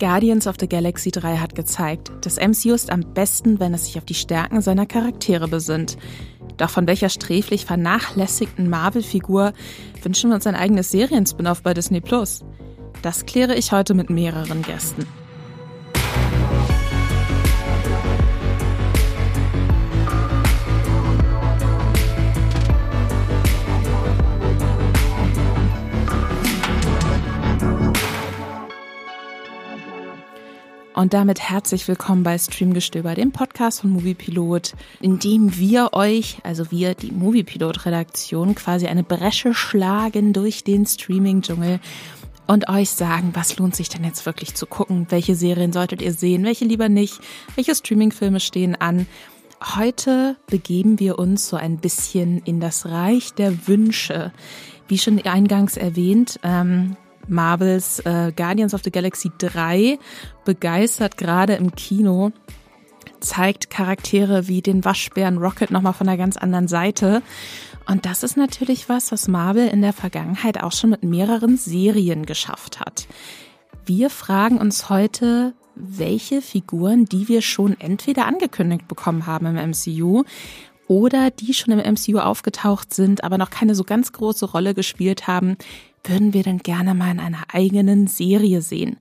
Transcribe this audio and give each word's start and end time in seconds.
Guardians 0.00 0.46
of 0.46 0.56
the 0.58 0.66
Galaxy 0.66 1.10
3 1.10 1.36
hat 1.36 1.54
gezeigt, 1.54 2.10
das 2.22 2.36
MCU 2.36 2.72
ist 2.72 2.90
am 2.90 3.02
besten, 3.12 3.60
wenn 3.60 3.74
es 3.74 3.84
sich 3.84 3.98
auf 3.98 4.06
die 4.06 4.14
Stärken 4.14 4.62
seiner 4.62 4.86
Charaktere 4.86 5.46
besinnt. 5.46 5.98
Doch 6.56 6.70
von 6.70 6.86
welcher 6.86 7.10
sträflich 7.10 7.66
vernachlässigten 7.66 8.70
Marvel-Figur 8.70 9.52
wünschen 10.02 10.30
wir 10.30 10.36
uns 10.36 10.46
ein 10.46 10.54
eigenes 10.54 10.90
Serien-Spin-off 10.90 11.62
bei 11.62 11.74
Disney 11.74 12.00
Plus? 12.00 12.42
Das 13.02 13.26
kläre 13.26 13.54
ich 13.54 13.72
heute 13.72 13.92
mit 13.92 14.08
mehreren 14.08 14.62
Gästen. 14.62 15.06
Und 31.00 31.14
damit 31.14 31.40
herzlich 31.40 31.88
willkommen 31.88 32.24
bei 32.24 32.36
Streamgestöber, 32.36 33.14
dem 33.14 33.32
Podcast 33.32 33.80
von 33.80 33.88
Moviepilot, 33.88 34.74
in 35.00 35.18
dem 35.18 35.56
wir 35.56 35.94
euch, 35.94 36.36
also 36.42 36.70
wir, 36.70 36.94
die 36.94 37.10
Moviepilot-Redaktion, 37.10 38.54
quasi 38.54 38.86
eine 38.86 39.02
Bresche 39.02 39.54
schlagen 39.54 40.34
durch 40.34 40.62
den 40.62 40.84
Streaming-Dschungel 40.84 41.80
und 42.46 42.68
euch 42.68 42.90
sagen, 42.90 43.30
was 43.32 43.56
lohnt 43.56 43.74
sich 43.74 43.88
denn 43.88 44.04
jetzt 44.04 44.26
wirklich 44.26 44.54
zu 44.54 44.66
gucken, 44.66 45.06
welche 45.08 45.34
Serien 45.36 45.72
solltet 45.72 46.02
ihr 46.02 46.12
sehen, 46.12 46.44
welche 46.44 46.66
lieber 46.66 46.90
nicht, 46.90 47.18
welche 47.54 47.74
Streaming-Filme 47.74 48.38
stehen 48.38 48.78
an. 48.78 49.06
Heute 49.74 50.36
begeben 50.48 51.00
wir 51.00 51.18
uns 51.18 51.48
so 51.48 51.56
ein 51.56 51.78
bisschen 51.78 52.42
in 52.44 52.60
das 52.60 52.84
Reich 52.84 53.32
der 53.32 53.66
Wünsche. 53.66 54.32
Wie 54.86 54.98
schon 54.98 55.18
eingangs 55.24 55.78
erwähnt, 55.78 56.38
ähm, 56.42 56.98
Marvels 57.30 58.00
äh, 58.00 58.32
Guardians 58.36 58.74
of 58.74 58.82
the 58.84 58.90
Galaxy 58.90 59.30
3 59.38 59.98
begeistert 60.44 61.16
gerade 61.16 61.54
im 61.54 61.74
Kino, 61.74 62.32
zeigt 63.20 63.70
Charaktere 63.70 64.48
wie 64.48 64.62
den 64.62 64.84
Waschbären 64.84 65.38
Rocket 65.38 65.70
nochmal 65.70 65.92
von 65.92 66.08
einer 66.08 66.18
ganz 66.18 66.36
anderen 66.36 66.68
Seite. 66.68 67.22
Und 67.86 68.06
das 68.06 68.22
ist 68.22 68.36
natürlich 68.36 68.88
was, 68.88 69.12
was 69.12 69.28
Marvel 69.28 69.68
in 69.68 69.82
der 69.82 69.92
Vergangenheit 69.92 70.62
auch 70.62 70.72
schon 70.72 70.90
mit 70.90 71.02
mehreren 71.02 71.56
Serien 71.56 72.26
geschafft 72.26 72.80
hat. 72.80 73.08
Wir 73.86 74.10
fragen 74.10 74.58
uns 74.58 74.88
heute, 74.90 75.54
welche 75.74 76.42
Figuren, 76.42 77.06
die 77.06 77.28
wir 77.28 77.42
schon 77.42 77.78
entweder 77.80 78.26
angekündigt 78.26 78.86
bekommen 78.86 79.26
haben 79.26 79.46
im 79.46 79.70
MCU 79.70 80.24
oder 80.86 81.30
die 81.30 81.54
schon 81.54 81.78
im 81.78 81.94
MCU 81.94 82.18
aufgetaucht 82.18 82.92
sind, 82.92 83.24
aber 83.24 83.38
noch 83.38 83.50
keine 83.50 83.74
so 83.74 83.84
ganz 83.84 84.12
große 84.12 84.44
Rolle 84.46 84.74
gespielt 84.74 85.26
haben, 85.26 85.56
würden 86.04 86.32
wir 86.32 86.42
denn 86.42 86.58
gerne 86.58 86.94
mal 86.94 87.10
in 87.10 87.20
einer 87.20 87.44
eigenen 87.52 88.06
Serie 88.06 88.62
sehen. 88.62 88.98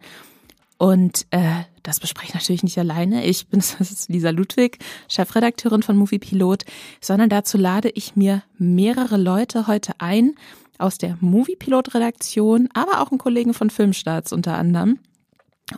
Und 0.77 1.25
äh, 1.31 1.63
das 1.83 1.99
bespreche 1.99 2.29
ich 2.29 2.33
natürlich 2.35 2.63
nicht 2.63 2.77
alleine. 2.77 3.25
Ich 3.25 3.47
bin 3.47 3.59
das 3.79 3.91
ist 3.91 4.09
Lisa 4.09 4.29
Ludwig, 4.29 4.79
Chefredakteurin 5.07 5.83
von 5.83 5.97
Movie 5.97 6.19
Pilot, 6.19 6.63
sondern 7.01 7.29
dazu 7.29 7.57
lade 7.57 7.89
ich 7.89 8.15
mir 8.15 8.43
mehrere 8.57 9.17
Leute 9.17 9.67
heute 9.67 9.93
ein 9.99 10.35
aus 10.77 10.97
der 10.97 11.17
Movie 11.19 11.57
Pilot 11.57 11.93
Redaktion, 11.93 12.69
aber 12.73 13.01
auch 13.01 13.11
einen 13.11 13.17
Kollegen 13.17 13.53
von 13.53 13.69
Filmstarts 13.69 14.31
unter 14.31 14.57
anderem. 14.57 14.99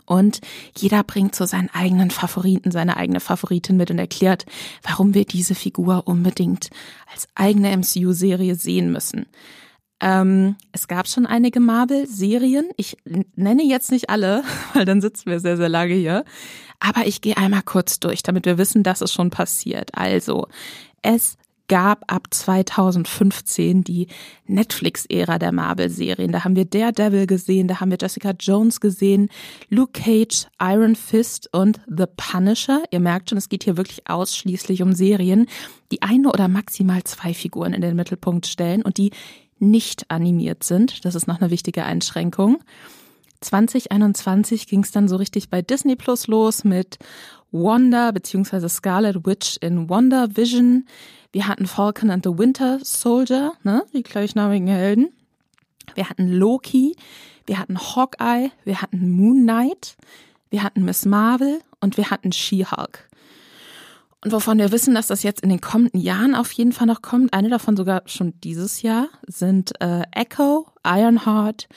Und 0.06 0.40
jeder 0.76 1.02
bringt 1.02 1.34
so 1.34 1.44
seinen 1.44 1.68
eigenen 1.70 2.10
Favoriten, 2.10 2.70
seine 2.70 2.96
eigene 2.96 3.20
Favoritin 3.20 3.76
mit 3.76 3.90
und 3.90 3.98
erklärt, 3.98 4.46
warum 4.82 5.12
wir 5.14 5.24
diese 5.24 5.54
Figur 5.54 6.04
unbedingt 6.06 6.70
als 7.12 7.28
eigene 7.34 7.76
MCU-Serie 7.76 8.54
sehen 8.54 8.90
müssen. 8.90 9.26
Ähm, 10.02 10.56
es 10.72 10.88
gab 10.88 11.06
schon 11.06 11.26
einige 11.26 11.60
Marvel-Serien. 11.60 12.68
Ich 12.76 12.96
nenne 13.36 13.62
jetzt 13.62 13.92
nicht 13.92 14.10
alle, 14.10 14.42
weil 14.74 14.84
dann 14.84 15.00
sitzen 15.00 15.30
wir 15.30 15.38
sehr, 15.38 15.56
sehr 15.56 15.68
lange 15.68 15.94
hier. 15.94 16.24
Aber 16.80 17.06
ich 17.06 17.20
gehe 17.20 17.36
einmal 17.36 17.62
kurz 17.62 18.00
durch, 18.00 18.24
damit 18.24 18.44
wir 18.44 18.58
wissen, 18.58 18.82
dass 18.82 19.00
es 19.00 19.12
schon 19.12 19.30
passiert. 19.30 19.90
Also, 19.94 20.48
es 21.02 21.38
gab 21.68 22.12
ab 22.12 22.26
2015 22.30 23.84
die 23.84 24.08
Netflix-Ära 24.46 25.38
der 25.38 25.52
Marvel-Serien. 25.52 26.32
Da 26.32 26.42
haben 26.44 26.56
wir 26.56 26.64
Daredevil 26.64 27.28
gesehen, 27.28 27.68
da 27.68 27.80
haben 27.80 27.92
wir 27.92 27.98
Jessica 28.00 28.32
Jones 28.38 28.80
gesehen, 28.80 29.30
Luke 29.70 29.92
Cage, 29.92 30.48
Iron 30.60 30.96
Fist 30.96 31.48
und 31.52 31.80
The 31.86 32.06
Punisher. 32.16 32.82
Ihr 32.90 33.00
merkt 33.00 33.30
schon, 33.30 33.38
es 33.38 33.48
geht 33.48 33.62
hier 33.64 33.76
wirklich 33.76 34.08
ausschließlich 34.08 34.82
um 34.82 34.92
Serien, 34.92 35.46
die 35.92 36.02
eine 36.02 36.28
oder 36.28 36.48
maximal 36.48 37.04
zwei 37.04 37.32
Figuren 37.32 37.72
in 37.72 37.80
den 37.80 37.96
Mittelpunkt 37.96 38.46
stellen 38.46 38.82
und 38.82 38.98
die 38.98 39.12
nicht 39.62 40.10
animiert 40.10 40.64
sind. 40.64 41.04
Das 41.04 41.14
ist 41.14 41.28
noch 41.28 41.40
eine 41.40 41.50
wichtige 41.50 41.84
Einschränkung. 41.84 42.62
2021 43.40 44.66
ging 44.66 44.82
es 44.82 44.90
dann 44.90 45.08
so 45.08 45.16
richtig 45.16 45.48
bei 45.48 45.62
Disney 45.62 45.96
Plus 45.96 46.26
los 46.26 46.64
mit 46.64 46.98
Wanda 47.52 48.10
bzw. 48.10 48.68
Scarlet 48.68 49.24
Witch 49.24 49.58
in 49.60 49.88
Wanda 49.88 50.36
Vision. 50.36 50.86
Wir 51.32 51.46
hatten 51.46 51.66
Falcon 51.66 52.10
and 52.10 52.24
the 52.24 52.36
Winter 52.36 52.78
Soldier, 52.82 53.52
ne, 53.62 53.84
die 53.94 54.02
gleichnamigen 54.02 54.68
Helden. 54.68 55.12
Wir 55.94 56.08
hatten 56.08 56.28
Loki, 56.28 56.96
wir 57.46 57.58
hatten 57.58 57.78
Hawkeye, 57.78 58.50
wir 58.64 58.82
hatten 58.82 59.10
Moon 59.10 59.42
Knight, 59.42 59.96
wir 60.50 60.62
hatten 60.62 60.84
Miss 60.84 61.04
Marvel 61.04 61.60
und 61.80 61.96
wir 61.96 62.10
hatten 62.10 62.32
She-Hulk. 62.32 63.08
Und 64.24 64.30
wovon 64.32 64.58
wir 64.58 64.70
wissen, 64.70 64.94
dass 64.94 65.08
das 65.08 65.24
jetzt 65.24 65.42
in 65.42 65.48
den 65.48 65.60
kommenden 65.60 66.00
Jahren 66.00 66.34
auf 66.34 66.52
jeden 66.52 66.72
Fall 66.72 66.86
noch 66.86 67.02
kommt, 67.02 67.34
eine 67.34 67.48
davon 67.48 67.76
sogar 67.76 68.02
schon 68.06 68.34
dieses 68.40 68.82
Jahr, 68.82 69.08
sind 69.26 69.72
äh, 69.80 70.02
Echo, 70.12 70.68
Ironheart 70.86 71.68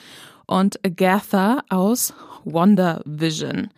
und 0.46 0.78
Agatha 0.84 1.64
aus 1.68 2.14
Wonder 2.44 3.02
Vision. 3.04 3.70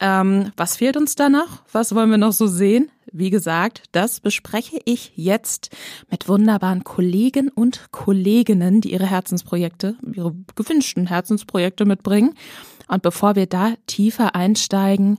Ähm, 0.00 0.52
was 0.56 0.76
fehlt 0.76 0.96
uns 0.96 1.14
da 1.14 1.28
noch? 1.28 1.62
Was 1.70 1.94
wollen 1.94 2.10
wir 2.10 2.18
noch 2.18 2.32
so 2.32 2.46
sehen? 2.46 2.90
Wie 3.12 3.28
gesagt, 3.28 3.84
das 3.92 4.20
bespreche 4.20 4.80
ich 4.86 5.12
jetzt 5.14 5.68
mit 6.10 6.28
wunderbaren 6.28 6.82
Kollegen 6.82 7.50
und 7.50 7.92
Kolleginnen, 7.92 8.80
die 8.80 8.92
ihre 8.92 9.06
Herzensprojekte, 9.06 9.96
ihre 10.14 10.34
gewünschten 10.56 11.06
Herzensprojekte 11.06 11.84
mitbringen. 11.84 12.34
Und 12.88 13.02
bevor 13.02 13.36
wir 13.36 13.46
da 13.46 13.74
tiefer 13.86 14.34
einsteigen, 14.34 15.18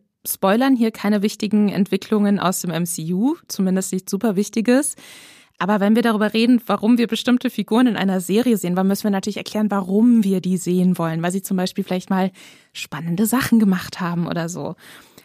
spoilern 0.25 0.75
hier 0.75 0.91
keine 0.91 1.21
wichtigen 1.21 1.69
Entwicklungen 1.69 2.39
aus 2.39 2.61
dem 2.61 2.71
MCU, 2.71 3.35
zumindest 3.47 3.93
nichts 3.93 4.11
super 4.11 4.35
Wichtiges. 4.35 4.95
Aber 5.57 5.79
wenn 5.79 5.95
wir 5.95 6.01
darüber 6.01 6.33
reden, 6.33 6.59
warum 6.65 6.97
wir 6.97 7.05
bestimmte 7.05 7.51
Figuren 7.51 7.85
in 7.85 7.95
einer 7.95 8.19
Serie 8.19 8.57
sehen, 8.57 8.75
dann 8.75 8.87
müssen 8.87 9.03
wir 9.03 9.11
natürlich 9.11 9.37
erklären, 9.37 9.69
warum 9.69 10.23
wir 10.23 10.41
die 10.41 10.57
sehen 10.57 10.97
wollen, 10.97 11.21
weil 11.21 11.31
sie 11.31 11.43
zum 11.43 11.55
Beispiel 11.55 11.83
vielleicht 11.83 12.09
mal 12.09 12.31
spannende 12.73 13.27
Sachen 13.27 13.59
gemacht 13.59 13.99
haben 13.99 14.25
oder 14.25 14.49
so. 14.49 14.75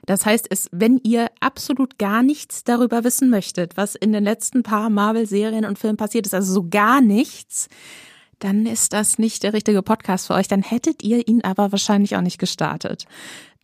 Das 0.04 0.26
heißt, 0.26 0.46
es, 0.50 0.68
wenn 0.72 1.00
ihr 1.02 1.28
absolut 1.40 1.98
gar 1.98 2.22
nichts 2.22 2.64
darüber 2.64 3.02
wissen 3.02 3.30
möchtet, 3.30 3.76
was 3.78 3.94
in 3.94 4.12
den 4.12 4.24
letzten 4.24 4.62
paar 4.62 4.90
Marvel-Serien 4.90 5.64
und 5.64 5.78
Filmen 5.78 5.96
passiert 5.96 6.26
ist, 6.26 6.34
also 6.34 6.52
so 6.52 6.68
gar 6.68 7.00
nichts, 7.00 7.68
dann 8.38 8.66
ist 8.66 8.92
das 8.92 9.18
nicht 9.18 9.42
der 9.42 9.52
richtige 9.52 9.82
Podcast 9.82 10.26
für 10.26 10.34
euch. 10.34 10.48
Dann 10.48 10.62
hättet 10.62 11.02
ihr 11.02 11.26
ihn 11.26 11.42
aber 11.42 11.72
wahrscheinlich 11.72 12.14
auch 12.14 12.20
nicht 12.20 12.38
gestartet. 12.38 13.06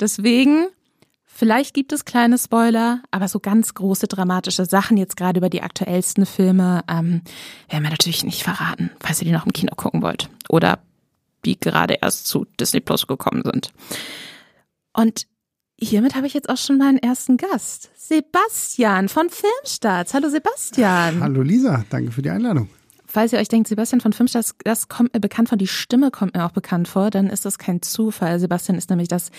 Deswegen 0.00 0.68
Vielleicht 1.34 1.74
gibt 1.74 1.92
es 1.92 2.04
kleine 2.04 2.36
Spoiler, 2.38 3.02
aber 3.10 3.26
so 3.26 3.40
ganz 3.40 3.74
große 3.74 4.06
dramatische 4.06 4.66
Sachen 4.66 4.96
jetzt 4.96 5.16
gerade 5.16 5.38
über 5.38 5.48
die 5.48 5.62
aktuellsten 5.62 6.26
Filme 6.26 6.84
ähm, 6.88 7.22
werden 7.68 7.82
wir 7.82 7.90
natürlich 7.90 8.22
nicht 8.22 8.42
verraten, 8.42 8.90
falls 9.00 9.20
ihr 9.20 9.24
die 9.24 9.32
noch 9.32 9.46
im 9.46 9.52
Kino 9.52 9.74
gucken 9.74 10.02
wollt 10.02 10.28
oder 10.48 10.78
die 11.44 11.58
gerade 11.58 11.94
erst 12.00 12.26
zu 12.26 12.46
Disney 12.60 12.80
Plus 12.80 13.06
gekommen 13.06 13.42
sind. 13.44 13.72
Und 14.92 15.26
hiermit 15.80 16.14
habe 16.14 16.26
ich 16.26 16.34
jetzt 16.34 16.50
auch 16.50 16.58
schon 16.58 16.78
meinen 16.78 16.98
ersten 16.98 17.38
Gast, 17.38 17.90
Sebastian 17.96 19.08
von 19.08 19.28
Filmstarts. 19.30 20.14
Hallo 20.14 20.28
Sebastian. 20.28 21.20
Hallo 21.20 21.42
Lisa, 21.42 21.84
danke 21.88 22.12
für 22.12 22.22
die 22.22 22.30
Einladung. 22.30 22.68
Falls 23.12 23.34
ihr 23.34 23.38
euch 23.38 23.48
denkt, 23.48 23.68
Sebastian 23.68 24.00
von 24.00 24.14
Filmstarts, 24.14 24.54
das 24.64 24.88
kommt 24.88 25.12
mir 25.12 25.20
bekannt 25.20 25.50
vor, 25.50 25.58
die 25.58 25.66
Stimme 25.66 26.10
kommt 26.10 26.34
mir 26.34 26.46
auch 26.46 26.52
bekannt 26.52 26.88
vor, 26.88 27.10
dann 27.10 27.28
ist 27.28 27.44
das 27.44 27.58
kein 27.58 27.82
Zufall. 27.82 28.40
Sebastian 28.40 28.78
ist 28.78 28.88
nämlich 28.88 29.08
das 29.08 29.30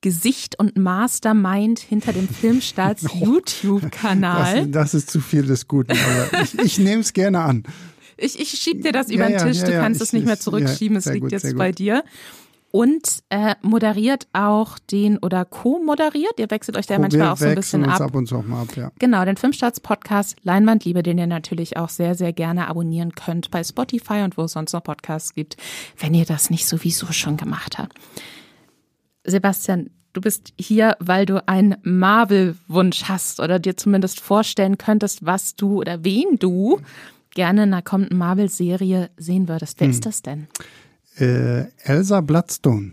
Gesicht 0.00 0.56
und 0.60 0.76
Mastermind 0.76 1.80
hinter 1.80 2.12
dem 2.12 2.28
Filmstarts 2.28 3.04
YouTube-Kanal. 3.20 4.68
Das, 4.68 4.92
das, 4.92 4.94
ist 4.94 5.10
zu 5.10 5.20
viel 5.20 5.42
des 5.42 5.66
Guten, 5.66 5.90
aber 5.90 6.40
ich, 6.44 6.56
ich 6.56 6.78
nehme 6.78 7.00
es 7.00 7.14
gerne 7.14 7.40
an. 7.40 7.64
Ich, 8.16 8.38
ich 8.38 8.50
schieb 8.50 8.82
dir 8.82 8.92
das 8.92 9.10
über 9.10 9.28
ja, 9.28 9.38
den 9.38 9.48
Tisch, 9.48 9.60
ja, 9.62 9.70
ja, 9.70 9.74
du 9.74 9.80
kannst 9.80 10.00
es 10.00 10.12
nicht 10.12 10.24
mehr 10.24 10.38
zurückschieben, 10.38 10.96
es 10.96 11.06
liegt 11.06 11.22
gut, 11.22 11.32
jetzt 11.32 11.56
bei 11.56 11.72
dir 11.72 12.04
und 12.70 13.22
äh, 13.30 13.54
moderiert 13.62 14.26
auch 14.32 14.78
den 14.78 15.18
oder 15.18 15.44
co-moderiert. 15.44 16.34
Ihr 16.38 16.50
wechselt 16.50 16.76
euch 16.76 16.86
da 16.86 16.98
manchmal 16.98 17.28
auch 17.28 17.36
so 17.36 17.46
ein 17.46 17.54
bisschen 17.54 17.84
uns 17.84 17.94
ab. 17.94 18.08
ab 18.08 18.14
und 18.14 18.26
zu 18.26 18.36
auch 18.36 18.44
mal 18.44 18.62
ab, 18.62 18.76
ja. 18.76 18.90
Genau, 18.98 19.24
den 19.24 19.36
Filmstarts 19.36 19.80
Podcast 19.80 20.36
Leinwandliebe, 20.42 21.02
den 21.02 21.18
ihr 21.18 21.26
natürlich 21.26 21.76
auch 21.76 21.88
sehr, 21.88 22.14
sehr 22.14 22.32
gerne 22.32 22.68
abonnieren 22.68 23.12
könnt 23.14 23.50
bei 23.50 23.64
Spotify 23.64 24.22
und 24.22 24.36
wo 24.36 24.42
es 24.42 24.52
sonst 24.52 24.72
noch 24.72 24.82
Podcasts 24.82 25.34
gibt, 25.34 25.56
wenn 25.98 26.14
ihr 26.14 26.24
das 26.24 26.50
nicht 26.50 26.66
sowieso 26.66 27.12
schon 27.12 27.36
gemacht 27.36 27.78
habt. 27.78 27.94
Sebastian, 29.24 29.90
du 30.12 30.20
bist 30.20 30.52
hier, 30.58 30.96
weil 30.98 31.26
du 31.26 31.46
einen 31.48 31.76
Marvel-Wunsch 31.82 33.04
hast 33.04 33.40
oder 33.40 33.58
dir 33.58 33.76
zumindest 33.76 34.20
vorstellen 34.20 34.78
könntest, 34.78 35.24
was 35.24 35.56
du 35.56 35.80
oder 35.80 36.04
wen 36.04 36.38
du 36.38 36.80
gerne 37.34 37.64
in 37.64 37.72
einer 37.72 37.82
kommenden 37.82 38.18
Marvel-Serie 38.18 39.10
sehen 39.16 39.48
würdest. 39.48 39.78
Wer 39.80 39.86
hm. 39.88 39.92
ist 39.92 40.06
das 40.06 40.22
denn? 40.22 40.48
Äh, 41.18 41.66
Elsa 41.82 42.20
Bloodstone. 42.20 42.92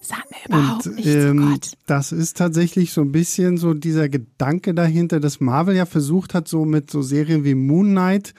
Sag 0.00 0.24
mir 0.30 0.38
überhaupt 0.46 0.86
und, 0.86 0.96
nichts, 0.96 1.10
oh 1.14 1.18
ähm, 1.18 1.50
Gott. 1.50 1.72
Das 1.86 2.12
ist 2.12 2.36
tatsächlich 2.36 2.92
so 2.92 3.02
ein 3.02 3.12
bisschen 3.12 3.58
so 3.58 3.74
dieser 3.74 4.08
Gedanke 4.08 4.74
dahinter, 4.74 5.20
dass 5.20 5.40
Marvel 5.40 5.76
ja 5.76 5.86
versucht 5.86 6.34
hat, 6.34 6.48
so 6.48 6.64
mit 6.64 6.90
so 6.90 7.02
Serien 7.02 7.44
wie 7.44 7.54
Moon 7.54 7.90
Knight 7.90 8.34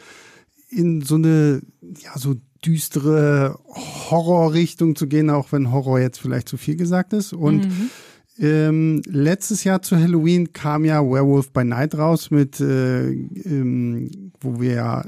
in 0.69 1.01
so 1.01 1.15
eine, 1.15 1.61
ja, 1.81 2.17
so 2.17 2.35
düstere 2.65 3.57
Horrorrichtung 4.09 4.95
zu 4.95 5.07
gehen, 5.07 5.29
auch 5.29 5.51
wenn 5.51 5.71
Horror 5.71 6.00
jetzt 6.00 6.19
vielleicht 6.19 6.50
zu 6.50 6.57
viel 6.57 6.75
gesagt 6.75 7.13
ist. 7.13 7.33
Und 7.33 7.67
mhm. 7.67 7.89
ähm, 8.39 9.01
letztes 9.05 9.63
Jahr 9.63 9.81
zu 9.81 9.97
Halloween 9.97 10.53
kam 10.53 10.85
ja 10.85 11.01
Werewolf 11.01 11.51
by 11.51 11.63
Night 11.63 11.97
raus 11.97 12.31
mit, 12.31 12.59
äh, 12.59 13.09
ähm, 13.09 14.31
wo 14.41 14.59
wir 14.59 14.73
ja 14.73 15.05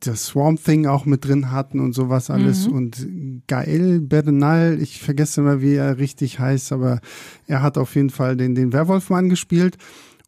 das 0.00 0.26
Swamp 0.26 0.62
Thing 0.62 0.86
auch 0.86 1.06
mit 1.06 1.24
drin 1.24 1.50
hatten 1.50 1.80
und 1.80 1.92
sowas 1.92 2.30
alles. 2.30 2.68
Mhm. 2.68 2.74
Und 2.74 3.08
Gael 3.46 4.00
Bernal, 4.00 4.78
ich 4.80 5.00
vergesse 5.00 5.40
immer, 5.40 5.62
wie 5.62 5.74
er 5.74 5.98
richtig 5.98 6.38
heißt, 6.38 6.72
aber 6.72 7.00
er 7.46 7.62
hat 7.62 7.78
auf 7.78 7.94
jeden 7.94 8.10
Fall 8.10 8.36
den, 8.36 8.54
den 8.54 8.72
Werwolfmann 8.72 9.28
gespielt. 9.28 9.76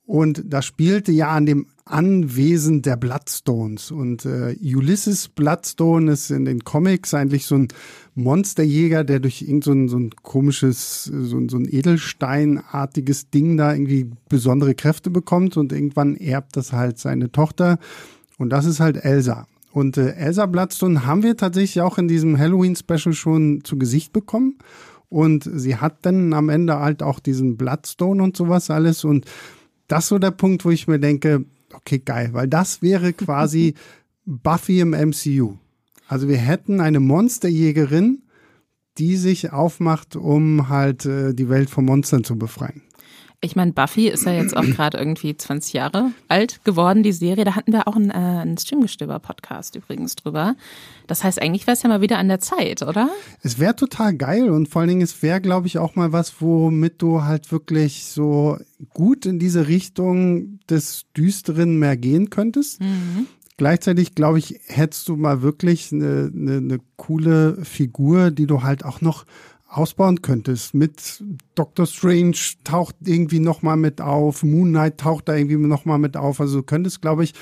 Und 0.07 0.43
da 0.47 0.63
spielte 0.63 1.13
ja 1.13 1.29
an 1.29 1.45
dem 1.45 1.67
Anwesen 1.85 2.81
der 2.81 2.97
Bloodstones. 2.97 3.91
Und 3.91 4.25
äh, 4.25 4.57
Ulysses 4.63 5.29
Bloodstone 5.29 6.13
ist 6.13 6.31
in 6.31 6.47
den 6.47 6.65
Comics 6.65 7.13
eigentlich 7.13 7.45
so 7.45 7.57
ein 7.57 7.69
Monsterjäger, 8.15 9.05
der 9.05 9.21
durch 9.21 9.43
irgend 9.43 9.65
so 9.65 9.73
ein, 9.73 9.89
so 9.89 9.99
ein 9.99 10.11
komisches, 10.23 11.05
so 11.05 11.37
ein, 11.37 11.51
so 11.51 11.59
ein 11.59 11.69
Edelsteinartiges 11.71 13.29
Ding 13.29 13.59
da 13.59 13.75
irgendwie 13.75 14.11
besondere 14.31 14.75
Kräfte 14.75 15.11
bekommt 15.11 15.59
und 15.59 15.73
irgendwann 15.73 16.17
erbt 16.17 16.57
das 16.57 16.73
halt 16.73 16.99
seine 16.99 17.31
Tochter. 17.31 17.79
Und 18.39 18.51
das 18.51 18.65
ist 18.65 18.81
halt 18.81 19.05
Elsa. 19.05 19.47
Und 19.73 19.97
äh, 19.97 20.13
Elsa 20.15 20.47
Bloodstone 20.47 21.07
haben 21.07 21.23
wir 21.23 21.37
tatsächlich 21.37 21.83
auch 21.83 21.99
in 21.99 22.09
diesem 22.09 22.39
Halloween-Special 22.39 23.13
schon 23.13 23.63
zu 23.65 23.79
Gesicht 23.79 24.13
bekommen. 24.13 24.59
Und 25.09 25.49
sie 25.51 25.77
hat 25.77 25.99
dann 26.03 26.33
am 26.33 26.49
Ende 26.49 26.79
halt 26.79 27.03
auch 27.03 27.21
diesen 27.21 27.57
Bloodstone 27.57 28.23
und 28.23 28.37
sowas 28.37 28.71
alles. 28.71 29.05
Und 29.05 29.27
das 29.87 30.05
ist 30.05 30.09
so 30.09 30.19
der 30.19 30.31
Punkt, 30.31 30.65
wo 30.65 30.71
ich 30.71 30.87
mir 30.87 30.99
denke, 30.99 31.45
okay, 31.75 31.99
geil, 31.99 32.31
weil 32.33 32.49
das 32.49 32.83
wäre 32.83 33.13
quasi 33.13 33.75
Buffy 34.25 34.81
im 34.81 34.91
MCU. 34.91 35.57
Also 36.07 36.29
wir 36.29 36.37
hätten 36.37 36.81
eine 36.81 37.01
Monsterjägerin, 37.01 38.23
die 38.99 39.17
sich 39.17 39.53
aufmacht, 39.53 40.17
um 40.17 40.69
halt 40.69 41.07
äh, 41.07 41.35
die 41.35 41.49
Welt 41.49 41.71
von 41.71 41.85
Monstern 41.85 42.25
zu 42.25 42.37
befreien. 42.37 42.83
Ich 43.41 43.55
meine, 43.55 43.73
Buffy 43.73 44.09
ist 44.09 44.27
ja 44.27 44.33
jetzt 44.33 44.57
auch 44.57 44.65
gerade 44.77 44.99
irgendwie 44.99 45.37
20 45.37 45.73
Jahre 45.73 46.11
alt 46.27 46.65
geworden, 46.65 47.03
die 47.05 47.13
Serie. 47.13 47.45
Da 47.45 47.55
hatten 47.55 47.73
wir 47.73 47.87
auch 47.87 47.95
einen, 47.95 48.11
äh, 48.11 48.15
einen 48.15 48.59
Streamgestöber-Podcast 48.59 49.77
übrigens 49.77 50.17
drüber. 50.17 50.57
Das 51.07 51.23
heißt, 51.23 51.41
eigentlich 51.41 51.67
wäre 51.67 51.77
es 51.77 51.83
ja 51.83 51.89
mal 51.89 52.01
wieder 52.01 52.19
an 52.19 52.29
der 52.29 52.41
Zeit, 52.41 52.83
oder? 52.83 53.09
Es 53.43 53.61
wäre 53.61 53.77
total 53.77 54.15
geil 54.15 54.51
und 54.51 54.69
vor 54.69 54.81
allen 54.81 54.89
Dingen, 54.89 55.03
es 55.03 55.23
wäre, 55.23 55.41
glaube 55.41 55.69
ich, 55.69 55.79
auch 55.79 55.95
mal 55.95 56.13
was, 56.13 56.41
womit 56.41 57.01
du 57.01 57.23
halt 57.23 57.53
wirklich 57.53 58.07
so 58.07 58.59
gut 58.93 59.25
in 59.25 59.39
diese 59.39 59.69
Richtung 59.69 60.59
des 60.69 61.07
Düsteren 61.17 61.79
mehr 61.79 61.97
gehen 61.97 62.31
könntest. 62.31 62.81
Mhm. 62.81 63.27
Gleichzeitig, 63.57 64.15
glaube 64.15 64.39
ich, 64.39 64.61
hättest 64.67 65.09
du 65.09 65.17
mal 65.17 65.43
wirklich 65.43 65.93
eine, 65.93 66.31
eine, 66.35 66.57
eine 66.59 66.79
coole 66.97 67.65
Figur, 67.65 68.31
die 68.31 68.47
du 68.47 68.63
halt 68.63 68.85
auch 68.85 69.01
noch 69.01 69.25
ausbauen 69.69 70.23
könntest. 70.23 70.75
Mit 70.75 71.23
Doctor 71.55 71.87
Strange 71.87 72.37
taucht 72.65 72.97
irgendwie 73.05 73.41
nochmal 73.41 73.77
mit 73.77 74.01
auf, 74.01 74.43
Moon 74.43 74.71
Knight 74.71 74.99
taucht 74.99 75.29
da 75.29 75.37
irgendwie 75.37 75.57
nochmal 75.57 75.99
mit 75.99 76.17
auf. 76.17 76.41
Also 76.41 76.59
du 76.59 76.63
könntest, 76.63 77.03
glaube 77.03 77.25
ich, 77.25 77.35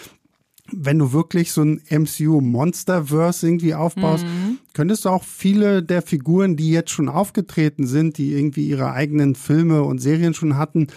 wenn 0.72 0.98
du 0.98 1.12
wirklich 1.12 1.52
so 1.52 1.62
ein 1.62 1.80
MCU 1.88 2.40
Monsterverse 2.40 3.46
irgendwie 3.46 3.74
aufbaust, 3.74 4.24
mhm. 4.24 4.58
könntest 4.74 5.04
du 5.04 5.10
auch 5.10 5.22
viele 5.22 5.82
der 5.82 6.02
Figuren, 6.02 6.56
die 6.56 6.70
jetzt 6.70 6.90
schon 6.90 7.08
aufgetreten 7.08 7.86
sind, 7.86 8.18
die 8.18 8.32
irgendwie 8.32 8.66
ihre 8.68 8.92
eigenen 8.92 9.36
Filme 9.36 9.84
und 9.84 10.00
Serien 10.00 10.34
schon 10.34 10.56
hatten, 10.56 10.88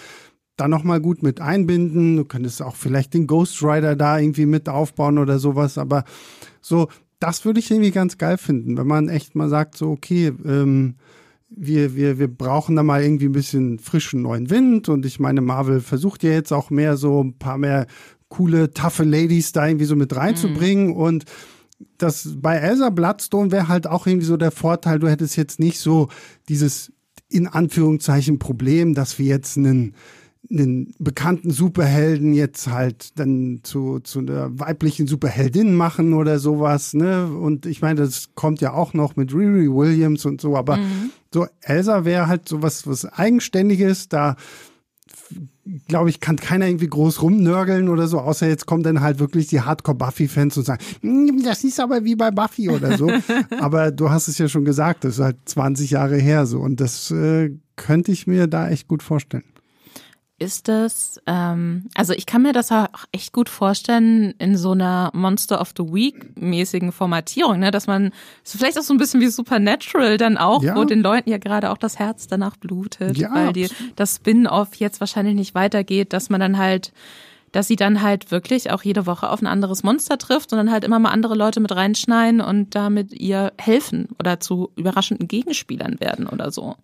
da 0.57 0.67
nochmal 0.67 0.99
gut 0.99 1.21
mit 1.21 1.39
einbinden. 1.39 2.17
Du 2.17 2.25
könntest 2.25 2.63
auch 2.63 2.75
vielleicht 2.75 3.13
den 3.13 3.27
Ghost 3.27 3.61
Rider 3.61 3.95
da 3.95 4.17
irgendwie 4.17 4.47
mit 4.47 4.67
aufbauen 4.67 5.19
oder 5.19 5.37
sowas. 5.37 5.77
Aber 5.77 6.03
so, 6.61 6.89
das 7.19 7.45
würde 7.45 7.59
ich 7.59 7.69
irgendwie 7.69 7.91
ganz 7.91 8.17
geil 8.17 8.37
finden, 8.37 8.75
wenn 8.77 8.87
man 8.87 9.07
echt 9.07 9.35
mal 9.35 9.49
sagt, 9.49 9.77
so, 9.77 9.91
okay, 9.91 10.33
ähm, 10.45 10.95
wir, 11.49 11.95
wir, 11.95 12.19
wir 12.19 12.27
brauchen 12.27 12.75
da 12.75 12.83
mal 12.83 13.03
irgendwie 13.03 13.25
ein 13.25 13.33
bisschen 13.33 13.79
frischen 13.79 14.21
neuen 14.21 14.49
Wind. 14.49 14.89
Und 14.89 15.05
ich 15.05 15.19
meine, 15.19 15.41
Marvel 15.41 15.81
versucht 15.81 16.23
ja 16.23 16.31
jetzt 16.31 16.53
auch 16.53 16.69
mehr 16.69 16.97
so 16.97 17.23
ein 17.23 17.37
paar 17.37 17.57
mehr 17.57 17.87
coole, 18.29 18.71
taffe 18.73 19.03
Ladies 19.03 19.51
da 19.51 19.67
irgendwie 19.67 19.85
so 19.85 19.95
mit 19.95 20.15
reinzubringen. 20.15 20.87
Mhm. 20.87 20.95
Und 20.95 21.25
das 21.97 22.35
bei 22.37 22.55
Elsa 22.57 22.89
Bloodstone 22.89 23.51
wäre 23.51 23.67
halt 23.67 23.87
auch 23.87 24.05
irgendwie 24.05 24.27
so 24.27 24.37
der 24.37 24.51
Vorteil, 24.51 24.99
du 24.99 25.09
hättest 25.09 25.35
jetzt 25.37 25.59
nicht 25.59 25.79
so 25.79 26.09
dieses 26.47 26.91
in 27.29 27.47
Anführungszeichen 27.47 28.39
Problem, 28.39 28.93
dass 28.93 29.19
wir 29.19 29.25
jetzt 29.25 29.57
einen 29.57 29.93
einen 30.49 30.93
bekannten 30.97 31.51
Superhelden 31.51 32.33
jetzt 32.33 32.67
halt 32.67 33.19
dann 33.19 33.59
zu, 33.63 33.99
zu 33.99 34.19
einer 34.19 34.57
weiblichen 34.57 35.05
Superheldin 35.05 35.75
machen 35.75 36.13
oder 36.13 36.39
sowas, 36.39 36.93
ne? 36.93 37.27
Und 37.27 37.65
ich 37.65 37.81
meine, 37.81 38.01
das 38.01 38.29
kommt 38.35 38.61
ja 38.61 38.73
auch 38.73 38.93
noch 38.93 39.15
mit 39.15 39.33
Riri 39.33 39.71
Williams 39.71 40.25
und 40.25 40.41
so, 40.41 40.55
aber 40.55 40.77
mhm. 40.77 41.11
So 41.33 41.47
Elsa 41.61 42.05
wäre 42.05 42.27
halt 42.27 42.47
so 42.47 42.61
was, 42.61 42.87
was 42.87 43.05
Eigenständiges, 43.05 44.09
da 44.09 44.35
glaube 45.87 46.09
ich, 46.09 46.19
kann 46.19 46.37
keiner 46.37 46.67
irgendwie 46.67 46.87
groß 46.87 47.21
rumnörgeln 47.21 47.89
oder 47.89 48.07
so, 48.07 48.19
außer 48.19 48.47
jetzt 48.47 48.65
kommen 48.65 48.83
dann 48.83 49.01
halt 49.01 49.19
wirklich 49.19 49.47
die 49.47 49.61
Hardcore-Buffy-Fans 49.61 50.57
und 50.57 50.63
sagen, 50.63 50.83
hm, 51.01 51.43
das 51.43 51.63
ist 51.63 51.79
aber 51.79 52.03
wie 52.03 52.15
bei 52.15 52.31
Buffy 52.31 52.69
oder 52.69 52.97
so. 52.97 53.11
aber 53.59 53.91
du 53.91 54.09
hast 54.09 54.27
es 54.27 54.37
ja 54.37 54.47
schon 54.47 54.65
gesagt, 54.65 55.03
das 55.03 55.15
ist 55.15 55.23
halt 55.23 55.37
20 55.45 55.91
Jahre 55.91 56.17
her 56.17 56.45
so. 56.45 56.59
Und 56.59 56.81
das 56.81 57.11
äh, 57.11 57.51
könnte 57.75 58.11
ich 58.11 58.25
mir 58.25 58.47
da 58.47 58.69
echt 58.69 58.87
gut 58.87 59.03
vorstellen 59.03 59.43
ist 60.39 60.69
es, 60.69 61.21
ähm, 61.27 61.89
also 61.95 62.13
ich 62.13 62.25
kann 62.25 62.41
mir 62.41 62.53
das 62.53 62.71
auch 62.71 62.87
echt 63.11 63.33
gut 63.33 63.49
vorstellen 63.49 64.33
in 64.39 64.57
so 64.57 64.71
einer 64.71 65.11
Monster 65.13 65.61
of 65.61 65.73
the 65.77 65.83
Week 65.83 66.39
mäßigen 66.39 66.91
Formatierung, 66.91 67.59
ne, 67.59 67.71
dass 67.71 67.87
man 67.87 68.11
so 68.43 68.57
vielleicht 68.57 68.79
auch 68.79 68.83
so 68.83 68.93
ein 68.93 68.97
bisschen 68.97 69.21
wie 69.21 69.27
Supernatural 69.27 70.17
dann 70.17 70.37
auch, 70.37 70.63
ja. 70.63 70.75
wo 70.75 70.85
den 70.85 71.01
Leuten 71.01 71.29
ja 71.29 71.37
gerade 71.37 71.69
auch 71.69 71.77
das 71.77 71.99
Herz 71.99 72.27
danach 72.27 72.57
blutet, 72.57 73.17
ja, 73.17 73.33
weil 73.33 73.53
die, 73.53 73.69
das 73.95 74.15
Spin-off 74.15 74.75
jetzt 74.75 74.99
wahrscheinlich 74.99 75.35
nicht 75.35 75.55
weitergeht, 75.55 76.13
dass 76.13 76.29
man 76.29 76.39
dann 76.39 76.57
halt 76.57 76.93
dass 77.51 77.67
sie 77.67 77.75
dann 77.75 78.01
halt 78.01 78.31
wirklich 78.31 78.71
auch 78.71 78.83
jede 78.83 79.05
Woche 79.05 79.29
auf 79.29 79.41
ein 79.41 79.47
anderes 79.47 79.83
Monster 79.83 80.17
trifft 80.17 80.51
und 80.51 80.57
dann 80.57 80.71
halt 80.71 80.83
immer 80.83 80.99
mal 80.99 81.09
andere 81.09 81.35
Leute 81.35 81.59
mit 81.59 81.75
reinschneiden 81.75 82.41
und 82.41 82.75
damit 82.75 83.13
ihr 83.13 83.53
helfen 83.57 84.09
oder 84.19 84.39
zu 84.39 84.71
überraschenden 84.75 85.27
Gegenspielern 85.27 85.99
werden 85.99 86.27
oder 86.27 86.51
so. 86.51 86.75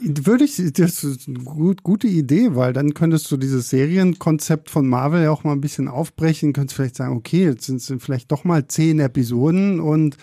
Würde 0.00 0.44
ich, 0.44 0.56
das 0.72 1.04
ist 1.04 1.28
eine 1.28 1.40
gut, 1.40 1.82
gute 1.82 2.06
Idee, 2.06 2.54
weil 2.54 2.72
dann 2.72 2.94
könntest 2.94 3.30
du 3.30 3.36
dieses 3.36 3.68
Serienkonzept 3.68 4.70
von 4.70 4.88
Marvel 4.88 5.24
ja 5.24 5.30
auch 5.30 5.44
mal 5.44 5.52
ein 5.52 5.60
bisschen 5.60 5.88
aufbrechen, 5.88 6.54
könntest 6.54 6.76
vielleicht 6.76 6.96
sagen, 6.96 7.14
okay, 7.14 7.44
jetzt 7.44 7.66
sind 7.66 7.76
es 7.76 7.92
vielleicht 7.98 8.32
doch 8.32 8.44
mal 8.44 8.66
zehn 8.68 9.00
Episoden 9.00 9.80
und 9.80 10.16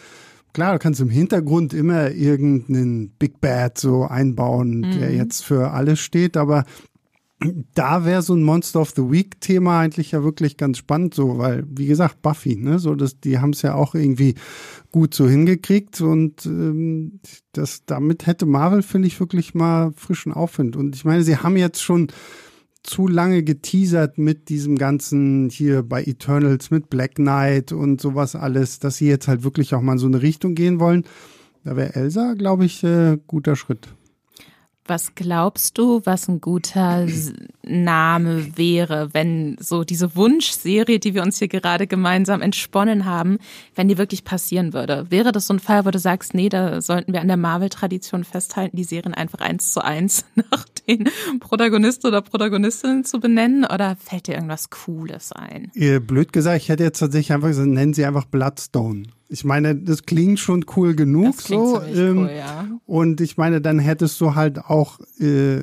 klar, 0.53 0.73
du 0.73 0.79
kannst 0.79 1.01
im 1.01 1.09
Hintergrund 1.09 1.73
immer 1.73 2.11
irgendeinen 2.11 3.09
Big 3.11 3.41
Bad 3.41 3.77
so 3.77 4.05
einbauen, 4.05 4.79
mhm. 4.79 4.99
der 4.99 5.13
jetzt 5.13 5.43
für 5.43 5.71
alles 5.71 5.99
steht, 5.99 6.35
aber 6.35 6.65
da 7.73 8.05
wäre 8.05 8.21
so 8.21 8.33
ein 8.33 8.43
Monster 8.43 8.81
of 8.81 8.91
the 8.95 9.09
Week 9.09 9.39
Thema 9.41 9.79
eigentlich 9.79 10.11
ja 10.11 10.23
wirklich 10.23 10.57
ganz 10.57 10.77
spannend, 10.77 11.13
so, 11.13 11.37
weil, 11.37 11.65
wie 11.67 11.87
gesagt, 11.87 12.21
Buffy, 12.21 12.55
ne, 12.55 12.79
so, 12.79 12.95
das, 12.95 13.19
die 13.19 13.39
haben 13.39 13.51
es 13.51 13.61
ja 13.61 13.75
auch 13.75 13.95
irgendwie 13.95 14.35
gut 14.91 15.13
so 15.13 15.27
hingekriegt 15.27 16.01
und 16.01 16.45
ähm, 16.45 17.19
das, 17.51 17.85
damit 17.85 18.27
hätte 18.27 18.45
Marvel, 18.45 18.83
finde 18.83 19.07
ich, 19.07 19.19
wirklich 19.19 19.53
mal 19.53 19.91
frischen 19.95 20.31
Aufwind. 20.31 20.75
Und 20.75 20.95
ich 20.95 21.05
meine, 21.05 21.23
sie 21.23 21.37
haben 21.37 21.57
jetzt 21.57 21.81
schon 21.81 22.07
zu 22.83 23.07
lange 23.07 23.43
geteasert 23.43 24.17
mit 24.17 24.49
diesem 24.49 24.77
ganzen 24.77 25.49
hier 25.49 25.83
bei 25.83 26.03
Eternals, 26.03 26.69
mit 26.69 26.89
Black 26.89 27.15
Knight 27.15 27.71
und 27.71 28.01
sowas 28.01 28.35
alles, 28.35 28.79
dass 28.79 28.97
sie 28.97 29.07
jetzt 29.07 29.27
halt 29.27 29.43
wirklich 29.43 29.73
auch 29.73 29.81
mal 29.81 29.93
in 29.93 29.99
so 29.99 30.07
eine 30.07 30.21
Richtung 30.21 30.53
gehen 30.53 30.79
wollen. 30.79 31.05
Da 31.63 31.77
wäre 31.77 31.95
Elsa, 31.95 32.33
glaube 32.33 32.65
ich, 32.65 32.83
äh, 32.83 33.17
guter 33.25 33.55
Schritt. 33.55 33.87
Was 34.85 35.15
glaubst 35.15 35.77
du, 35.77 36.01
was 36.03 36.27
ein 36.27 36.41
guter 36.41 37.07
Name 37.63 38.57
wäre, 38.57 39.13
wenn 39.13 39.55
so 39.59 39.85
diese 39.85 40.15
Wunschserie, 40.17 40.99
die 40.99 41.13
wir 41.13 41.21
uns 41.21 41.39
hier 41.39 41.47
gerade 41.47 41.87
gemeinsam 41.87 42.41
entsponnen 42.41 43.05
haben, 43.05 43.37
wenn 43.75 43.87
die 43.87 43.97
wirklich 43.97 44.25
passieren 44.25 44.73
würde? 44.73 45.05
Wäre 45.09 45.31
das 45.31 45.47
so 45.47 45.53
ein 45.53 45.59
Fall, 45.59 45.85
wo 45.85 45.91
du 45.91 45.99
sagst, 45.99 46.33
nee, 46.33 46.49
da 46.49 46.81
sollten 46.81 47.13
wir 47.13 47.21
an 47.21 47.29
der 47.29 47.37
Marvel-Tradition 47.37 48.25
festhalten, 48.25 48.75
die 48.75 48.83
Serien 48.83 49.13
einfach 49.13 49.39
eins 49.39 49.71
zu 49.71 49.81
eins 49.81 50.25
nach 50.51 50.65
den 50.87 51.09
Protagonisten 51.39 52.07
oder 52.07 52.21
Protagonistinnen 52.21 53.05
zu 53.05 53.21
benennen? 53.21 53.63
Oder 53.63 53.95
fällt 53.95 54.27
dir 54.27 54.35
irgendwas 54.35 54.69
Cooles 54.69 55.31
ein? 55.31 55.71
Blöd 55.99 56.33
gesagt, 56.33 56.57
ich 56.61 56.67
hätte 56.67 56.83
jetzt 56.83 56.99
tatsächlich 56.99 57.31
einfach 57.31 57.47
gesagt, 57.47 57.69
nennen 57.69 57.93
sie 57.93 58.05
einfach 58.05 58.25
Bloodstone. 58.25 59.03
Ich 59.33 59.43
meine, 59.43 59.75
das 59.75 60.03
klingt 60.03 60.39
schon 60.39 60.63
cool 60.77 60.93
genug 60.93 61.41
so. 61.41 61.81
Ähm, 61.81 62.19
cool, 62.19 62.31
ja. 62.37 62.67
Und 62.85 63.19
ich 63.19 63.35
meine, 63.35 63.61
dann 63.61 63.79
hättest 63.79 64.21
du 64.21 64.35
halt 64.35 64.59
auch 64.59 64.99
äh, 65.19 65.57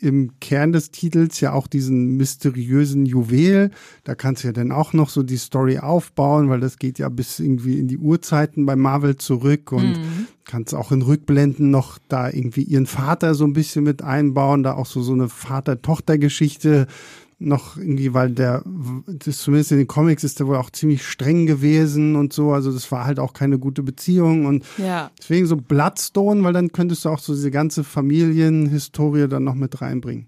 im 0.00 0.40
Kern 0.40 0.72
des 0.72 0.90
Titels 0.90 1.38
ja 1.40 1.52
auch 1.52 1.66
diesen 1.66 2.16
mysteriösen 2.16 3.04
Juwel. 3.04 3.72
Da 4.04 4.14
kannst 4.14 4.42
du 4.42 4.48
ja 4.48 4.54
dann 4.54 4.72
auch 4.72 4.94
noch 4.94 5.10
so 5.10 5.22
die 5.22 5.36
Story 5.36 5.78
aufbauen, 5.80 6.48
weil 6.48 6.60
das 6.60 6.78
geht 6.78 6.98
ja 6.98 7.10
bis 7.10 7.40
irgendwie 7.40 7.78
in 7.78 7.88
die 7.88 7.98
Urzeiten 7.98 8.64
bei 8.64 8.74
Marvel 8.74 9.18
zurück 9.18 9.70
und 9.70 9.98
mhm. 9.98 10.26
kannst 10.46 10.74
auch 10.74 10.90
in 10.90 11.02
Rückblenden 11.02 11.70
noch 11.70 11.98
da 12.08 12.30
irgendwie 12.30 12.62
ihren 12.62 12.86
Vater 12.86 13.34
so 13.34 13.44
ein 13.44 13.52
bisschen 13.52 13.84
mit 13.84 14.02
einbauen, 14.02 14.62
da 14.62 14.72
auch 14.72 14.86
so 14.86 15.02
so 15.02 15.12
eine 15.12 15.28
Vater-Tochter-Geschichte 15.28 16.86
noch 17.40 17.78
irgendwie, 17.78 18.12
weil 18.12 18.30
der, 18.30 18.62
das 19.06 19.38
zumindest 19.38 19.72
in 19.72 19.78
den 19.78 19.86
Comics 19.86 20.24
ist 20.24 20.38
der 20.38 20.46
wohl 20.46 20.56
auch 20.56 20.70
ziemlich 20.70 21.04
streng 21.06 21.46
gewesen 21.46 22.14
und 22.14 22.32
so. 22.32 22.52
Also 22.52 22.70
das 22.70 22.92
war 22.92 23.06
halt 23.06 23.18
auch 23.18 23.32
keine 23.32 23.58
gute 23.58 23.82
Beziehung 23.82 24.44
und 24.46 24.64
ja. 24.76 25.10
deswegen 25.18 25.46
so 25.46 25.56
Bloodstone, 25.56 26.44
weil 26.44 26.52
dann 26.52 26.70
könntest 26.72 27.04
du 27.04 27.08
auch 27.08 27.18
so 27.18 27.34
diese 27.34 27.50
ganze 27.50 27.82
Familienhistorie 27.82 29.26
dann 29.26 29.44
noch 29.44 29.54
mit 29.54 29.80
reinbringen. 29.80 30.26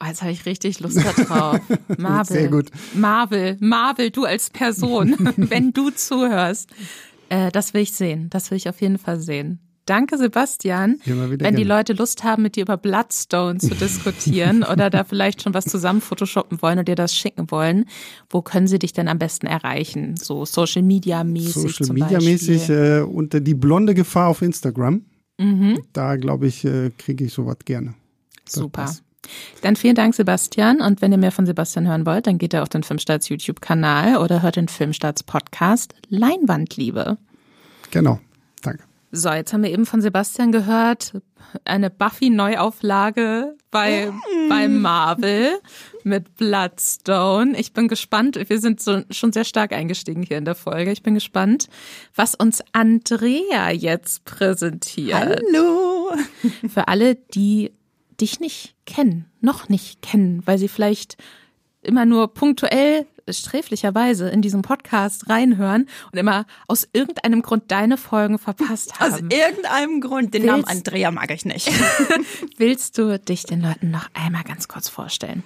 Oh, 0.00 0.06
jetzt 0.06 0.22
habe 0.22 0.32
ich 0.32 0.44
richtig 0.46 0.80
Lust 0.80 0.98
darauf. 0.98 1.60
Marvel. 1.98 2.36
Sehr 2.36 2.48
gut. 2.48 2.70
Marvel, 2.94 3.56
Marvel, 3.60 4.10
du 4.10 4.24
als 4.24 4.50
Person, 4.50 5.16
wenn 5.36 5.72
du 5.72 5.90
zuhörst. 5.90 6.70
Äh, 7.28 7.50
das 7.52 7.74
will 7.74 7.82
ich 7.82 7.92
sehen. 7.92 8.28
Das 8.30 8.50
will 8.50 8.58
ich 8.58 8.68
auf 8.68 8.80
jeden 8.80 8.98
Fall 8.98 9.20
sehen. 9.20 9.60
Danke, 9.88 10.18
Sebastian. 10.18 11.00
Wenn 11.06 11.38
gerne. 11.38 11.56
die 11.56 11.64
Leute 11.64 11.94
Lust 11.94 12.22
haben, 12.22 12.42
mit 12.42 12.56
dir 12.56 12.62
über 12.62 12.76
Bloodstone 12.76 13.58
zu 13.58 13.74
diskutieren 13.74 14.62
oder 14.62 14.90
da 14.90 15.04
vielleicht 15.04 15.42
schon 15.42 15.54
was 15.54 15.64
zusammen 15.64 16.02
photoshoppen 16.02 16.60
wollen 16.60 16.78
und 16.78 16.88
dir 16.88 16.94
das 16.94 17.14
schicken 17.14 17.50
wollen, 17.50 17.86
wo 18.28 18.42
können 18.42 18.66
sie 18.66 18.78
dich 18.78 18.92
denn 18.92 19.08
am 19.08 19.18
besten 19.18 19.46
erreichen? 19.46 20.16
So 20.18 20.44
Social 20.44 20.82
Media 20.82 21.24
mäßig. 21.24 21.76
Social 21.76 21.94
Media 21.94 22.20
mäßig 22.20 22.68
äh, 22.68 23.00
unter 23.00 23.40
die 23.40 23.54
blonde 23.54 23.94
Gefahr 23.94 24.28
auf 24.28 24.42
Instagram. 24.42 25.06
Mhm. 25.38 25.80
Da 25.94 26.16
glaube 26.16 26.48
ich, 26.48 26.66
äh, 26.66 26.90
kriege 26.98 27.24
ich 27.24 27.32
sowas 27.32 27.56
gerne. 27.64 27.94
Das 28.44 28.54
Super. 28.54 28.82
passt. 28.82 29.04
Dann 29.62 29.76
vielen 29.76 29.94
Dank, 29.94 30.14
Sebastian. 30.14 30.82
Und 30.82 31.00
wenn 31.00 31.12
ihr 31.12 31.18
mehr 31.18 31.32
von 31.32 31.46
Sebastian 31.46 31.88
hören 31.88 32.04
wollt, 32.04 32.26
dann 32.26 32.36
geht 32.36 32.52
ihr 32.52 32.62
auf 32.62 32.68
den 32.68 32.82
Filmstarts 32.82 33.28
YouTube-Kanal 33.30 34.18
oder 34.18 34.42
hört 34.42 34.56
den 34.56 34.68
Filmstarts 34.68 35.22
Podcast 35.22 35.94
Leinwandliebe. 36.08 37.16
Genau. 37.90 38.20
So, 39.10 39.30
jetzt 39.30 39.54
haben 39.54 39.62
wir 39.62 39.70
eben 39.70 39.86
von 39.86 40.02
Sebastian 40.02 40.52
gehört, 40.52 41.14
eine 41.64 41.88
Buffy-Neuauflage 41.88 43.56
bei, 43.70 44.12
bei 44.50 44.68
Marvel 44.68 45.58
mit 46.04 46.36
Bloodstone. 46.36 47.58
Ich 47.58 47.72
bin 47.72 47.88
gespannt, 47.88 48.38
wir 48.50 48.60
sind 48.60 48.82
so, 48.82 49.00
schon 49.10 49.32
sehr 49.32 49.44
stark 49.44 49.72
eingestiegen 49.72 50.22
hier 50.22 50.36
in 50.36 50.44
der 50.44 50.54
Folge. 50.54 50.92
Ich 50.92 51.02
bin 51.02 51.14
gespannt, 51.14 51.68
was 52.14 52.34
uns 52.34 52.62
Andrea 52.72 53.70
jetzt 53.70 54.26
präsentiert. 54.26 55.14
Hallo! 55.14 56.12
Für 56.68 56.88
alle, 56.88 57.14
die 57.14 57.72
dich 58.20 58.40
nicht 58.40 58.74
kennen, 58.84 59.24
noch 59.40 59.70
nicht 59.70 60.02
kennen, 60.02 60.42
weil 60.44 60.58
sie 60.58 60.68
vielleicht 60.68 61.16
immer 61.80 62.04
nur 62.04 62.34
punktuell 62.34 63.06
sträflicherweise 63.32 64.28
in 64.30 64.40
diesem 64.42 64.62
Podcast 64.62 65.28
reinhören 65.28 65.88
und 66.12 66.18
immer 66.18 66.46
aus 66.66 66.88
irgendeinem 66.92 67.42
Grund 67.42 67.64
deine 67.70 67.96
Folgen 67.96 68.38
verpasst 68.38 68.98
haben. 69.00 69.12
Aus 69.12 69.20
irgendeinem 69.20 70.00
Grund. 70.00 70.32
Den 70.34 70.44
Willst- 70.44 70.50
Namen 70.52 70.64
Andrea 70.64 71.10
mag 71.10 71.30
ich 71.30 71.44
nicht. 71.44 71.70
Willst 72.56 72.96
du 72.98 73.18
dich 73.18 73.42
den 73.44 73.60
Leuten 73.60 73.90
noch 73.90 74.08
einmal 74.14 74.44
ganz 74.44 74.68
kurz 74.68 74.88
vorstellen? 74.88 75.42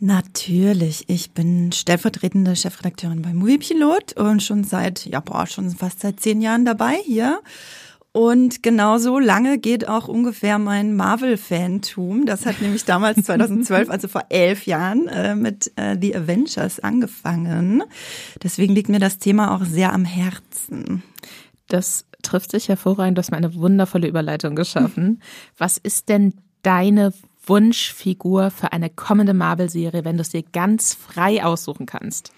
Natürlich. 0.00 1.04
Ich 1.08 1.30
bin 1.30 1.70
stellvertretende 1.70 2.56
Chefredakteurin 2.56 3.22
bei 3.22 3.32
Moviepilot 3.32 4.14
und 4.14 4.42
schon 4.42 4.64
seit, 4.64 5.06
ja, 5.06 5.20
boah, 5.20 5.46
schon 5.46 5.70
fast 5.70 6.00
seit 6.00 6.18
zehn 6.18 6.40
Jahren 6.40 6.64
dabei 6.64 6.96
hier. 7.04 7.40
Und 8.12 8.62
genauso 8.62 9.18
lange 9.18 9.58
geht 9.58 9.88
auch 9.88 10.06
ungefähr 10.06 10.58
mein 10.58 10.94
Marvel-Fantum. 10.94 12.26
Das 12.26 12.44
hat 12.44 12.60
nämlich 12.60 12.84
damals 12.84 13.22
2012, 13.24 13.88
also 13.88 14.06
vor 14.06 14.24
elf 14.28 14.66
Jahren, 14.66 15.08
äh, 15.08 15.34
mit 15.34 15.72
äh, 15.76 15.96
The 15.98 16.16
Avengers 16.16 16.78
angefangen. 16.78 17.82
Deswegen 18.42 18.74
liegt 18.74 18.90
mir 18.90 18.98
das 18.98 19.18
Thema 19.18 19.56
auch 19.56 19.64
sehr 19.64 19.94
am 19.94 20.04
Herzen. 20.04 21.02
Das 21.68 22.04
trifft 22.22 22.50
sich 22.50 22.68
hervorragend. 22.68 23.16
Du 23.16 23.20
hast 23.20 23.30
mir 23.30 23.38
eine 23.38 23.54
wundervolle 23.54 24.08
Überleitung 24.08 24.56
geschaffen. 24.56 25.22
Was 25.56 25.78
ist 25.78 26.10
denn 26.10 26.34
deine 26.62 27.14
Wunschfigur 27.46 28.50
für 28.50 28.72
eine 28.72 28.90
kommende 28.90 29.34
Marvel-Serie, 29.34 30.04
wenn 30.04 30.16
du 30.16 30.20
es 30.20 30.28
dir 30.28 30.42
ganz 30.42 30.94
frei 30.94 31.42
aussuchen 31.44 31.86
kannst? 31.86 32.30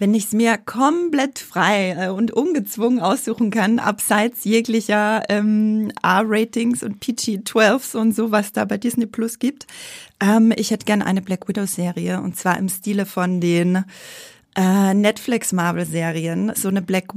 Wenn 0.00 0.14
ich 0.14 0.24
es 0.24 0.32
mir 0.32 0.56
komplett 0.56 1.38
frei 1.38 1.90
äh, 1.90 2.08
und 2.08 2.30
ungezwungen 2.30 3.00
aussuchen 3.00 3.50
kann, 3.50 3.78
abseits 3.78 4.44
jeglicher 4.44 5.22
ähm, 5.28 5.92
R-Ratings 6.02 6.82
und 6.82 7.00
PG-12s 7.00 7.98
und 7.98 8.16
so, 8.16 8.30
was 8.30 8.52
da 8.52 8.64
bei 8.64 8.78
Disney 8.78 9.04
Plus 9.04 9.38
gibt, 9.38 9.66
ähm, 10.18 10.54
ich 10.56 10.70
hätte 10.70 10.86
gern 10.86 11.02
eine 11.02 11.20
Black 11.20 11.46
Widow-Serie 11.48 12.22
und 12.22 12.34
zwar 12.34 12.56
im 12.56 12.70
Stile 12.70 13.04
von 13.04 13.42
den 13.42 13.84
äh, 14.56 14.94
Netflix-Marvel-Serien. 14.94 16.52
So 16.54 16.68
eine 16.68 16.80
Black 16.80 17.14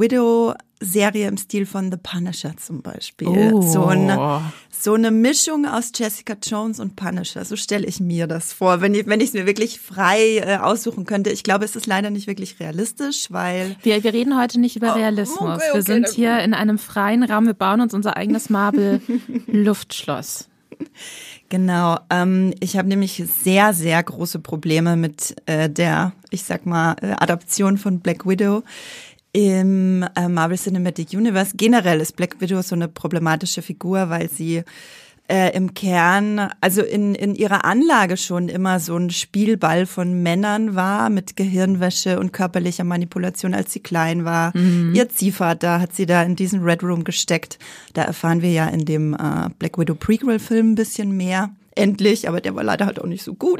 Widow-Serie 0.83 1.27
im 1.27 1.37
Stil 1.37 1.65
von 1.65 1.91
The 1.91 1.97
Punisher 1.97 2.55
zum 2.57 2.81
Beispiel. 2.81 3.27
Oh. 3.27 3.61
So, 3.61 3.85
eine, 3.85 4.41
so 4.69 4.93
eine 4.93 5.11
Mischung 5.11 5.65
aus 5.65 5.91
Jessica 5.95 6.35
Jones 6.41 6.79
und 6.79 6.95
Punisher. 6.95 7.45
So 7.45 7.55
stelle 7.55 7.85
ich 7.87 7.99
mir 7.99 8.27
das 8.27 8.53
vor, 8.53 8.81
wenn 8.81 8.93
ich 8.93 9.07
wenn 9.07 9.19
ich 9.21 9.29
es 9.29 9.33
mir 9.33 9.45
wirklich 9.45 9.79
frei 9.79 10.37
äh, 10.37 10.57
aussuchen 10.57 11.05
könnte. 11.05 11.29
Ich 11.29 11.43
glaube, 11.43 11.65
es 11.65 11.75
ist 11.75 11.87
leider 11.87 12.09
nicht 12.09 12.27
wirklich 12.27 12.59
realistisch, 12.59 13.27
weil 13.29 13.75
Wir, 13.83 14.03
wir 14.03 14.13
reden 14.13 14.39
heute 14.39 14.59
nicht 14.59 14.75
über 14.75 14.93
Oh, 14.93 14.97
Realismus. 14.97 15.39
okay, 15.39 15.61
wir 15.73 15.73
okay, 15.73 15.81
sind 15.81 16.05
dann- 16.07 16.13
hier 16.13 16.39
in 16.39 16.53
einem 16.53 16.77
freien 16.77 17.23
Raum. 17.23 17.45
Wir 17.45 17.53
bauen 17.53 17.81
uns 17.81 17.93
unser 17.93 18.17
eigenes 18.17 18.49
Marvel-Luftschloss. 18.49 20.49
Genau, 21.49 21.99
ähm, 22.09 22.51
ich 22.61 22.77
habe 22.77 22.87
nämlich 22.87 23.21
sehr, 23.43 23.75
sehr 23.75 24.01
große 24.01 24.39
Probleme 24.39 24.95
mit 24.95 25.35
äh, 25.45 25.69
der, 25.69 26.13
ich 26.31 26.45
sag 26.45 26.65
mal, 26.65 26.95
äh, 26.99 27.11
Adaption 27.19 27.77
von 27.77 27.99
Black 27.99 28.27
Widow 28.27 28.63
im 29.33 30.05
äh, 30.15 30.29
Marvel 30.29 30.57
Cinematic 30.57 31.13
Universe. 31.13 31.53
Generell 31.57 31.99
ist 31.99 32.15
Black 32.15 32.39
Widow 32.39 32.61
so 32.61 32.75
eine 32.75 32.87
problematische 32.87 33.61
Figur, 33.61 34.09
weil 34.09 34.29
sie 34.29 34.63
äh, 35.27 35.55
im 35.55 35.73
Kern, 35.73 36.51
also 36.61 36.81
in, 36.81 37.15
in 37.15 37.33
ihrer 37.33 37.65
Anlage 37.65 38.17
schon 38.17 38.49
immer 38.49 38.79
so 38.79 38.95
ein 38.95 39.09
Spielball 39.09 39.85
von 39.85 40.21
Männern 40.21 40.75
war 40.75 41.09
mit 41.09 41.35
Gehirnwäsche 41.35 42.19
und 42.19 42.33
körperlicher 42.33 42.83
Manipulation, 42.83 43.53
als 43.53 43.73
sie 43.73 43.79
klein 43.79 44.25
war. 44.25 44.53
Ihr 44.93 45.09
Ziehvater 45.09 45.79
hat 45.79 45.95
sie 45.95 46.05
da 46.05 46.23
in 46.23 46.35
diesen 46.35 46.61
Red 46.61 46.83
Room 46.83 47.03
gesteckt. 47.03 47.57
Da 47.93 48.03
erfahren 48.03 48.41
wir 48.41 48.51
ja 48.51 48.67
in 48.67 48.85
dem 48.85 49.13
äh, 49.13 49.49
Black 49.57 49.77
Widow 49.77 49.95
Prequel-Film 49.95 50.73
ein 50.73 50.75
bisschen 50.75 51.15
mehr. 51.15 51.49
Endlich, 51.75 52.27
aber 52.27 52.39
der 52.39 52.55
war 52.55 52.63
leider 52.63 52.85
halt 52.85 53.01
auch 53.01 53.07
nicht 53.07 53.23
so 53.23 53.33
gut. 53.33 53.59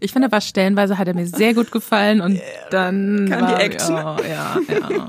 Ich 0.00 0.12
finde 0.12 0.26
aber 0.26 0.40
stellenweise 0.40 0.96
hat 0.96 1.08
er 1.08 1.14
mir 1.14 1.26
sehr 1.26 1.54
gut 1.54 1.72
gefallen 1.72 2.20
und 2.20 2.40
dann 2.70 3.26
kam 3.28 3.46
die 3.46 3.52
war, 3.52 3.60
Action. 3.60 3.96
Ja, 3.96 4.16
ja, 4.20 4.90
ja. 4.90 5.06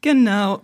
Genau. 0.00 0.62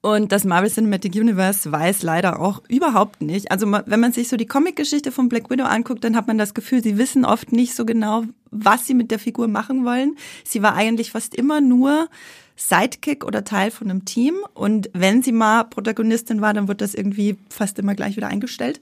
Und 0.00 0.32
das 0.32 0.44
Marvel 0.44 0.70
Cinematic 0.70 1.14
Universe 1.14 1.72
weiß 1.72 2.02
leider 2.02 2.38
auch 2.38 2.62
überhaupt 2.68 3.22
nicht. 3.22 3.50
Also 3.50 3.70
wenn 3.70 4.00
man 4.00 4.12
sich 4.12 4.28
so 4.28 4.36
die 4.36 4.44
Comic-Geschichte 4.44 5.12
von 5.12 5.30
Black 5.30 5.48
Widow 5.48 5.64
anguckt, 5.64 6.04
dann 6.04 6.14
hat 6.14 6.26
man 6.26 6.36
das 6.36 6.52
Gefühl, 6.52 6.82
sie 6.82 6.98
wissen 6.98 7.24
oft 7.24 7.52
nicht 7.52 7.74
so 7.74 7.86
genau, 7.86 8.24
was 8.50 8.86
sie 8.86 8.92
mit 8.92 9.10
der 9.10 9.18
Figur 9.18 9.48
machen 9.48 9.86
wollen. 9.86 10.16
Sie 10.44 10.62
war 10.62 10.74
eigentlich 10.74 11.12
fast 11.12 11.34
immer 11.34 11.62
nur 11.62 12.08
Sidekick 12.56 13.24
oder 13.24 13.44
Teil 13.44 13.70
von 13.70 13.90
einem 13.90 14.04
Team. 14.04 14.36
Und 14.54 14.90
wenn 14.92 15.22
sie 15.22 15.32
mal 15.32 15.64
Protagonistin 15.64 16.40
war, 16.40 16.54
dann 16.54 16.68
wird 16.68 16.80
das 16.80 16.94
irgendwie 16.94 17.36
fast 17.48 17.78
immer 17.78 17.94
gleich 17.94 18.16
wieder 18.16 18.28
eingestellt. 18.28 18.80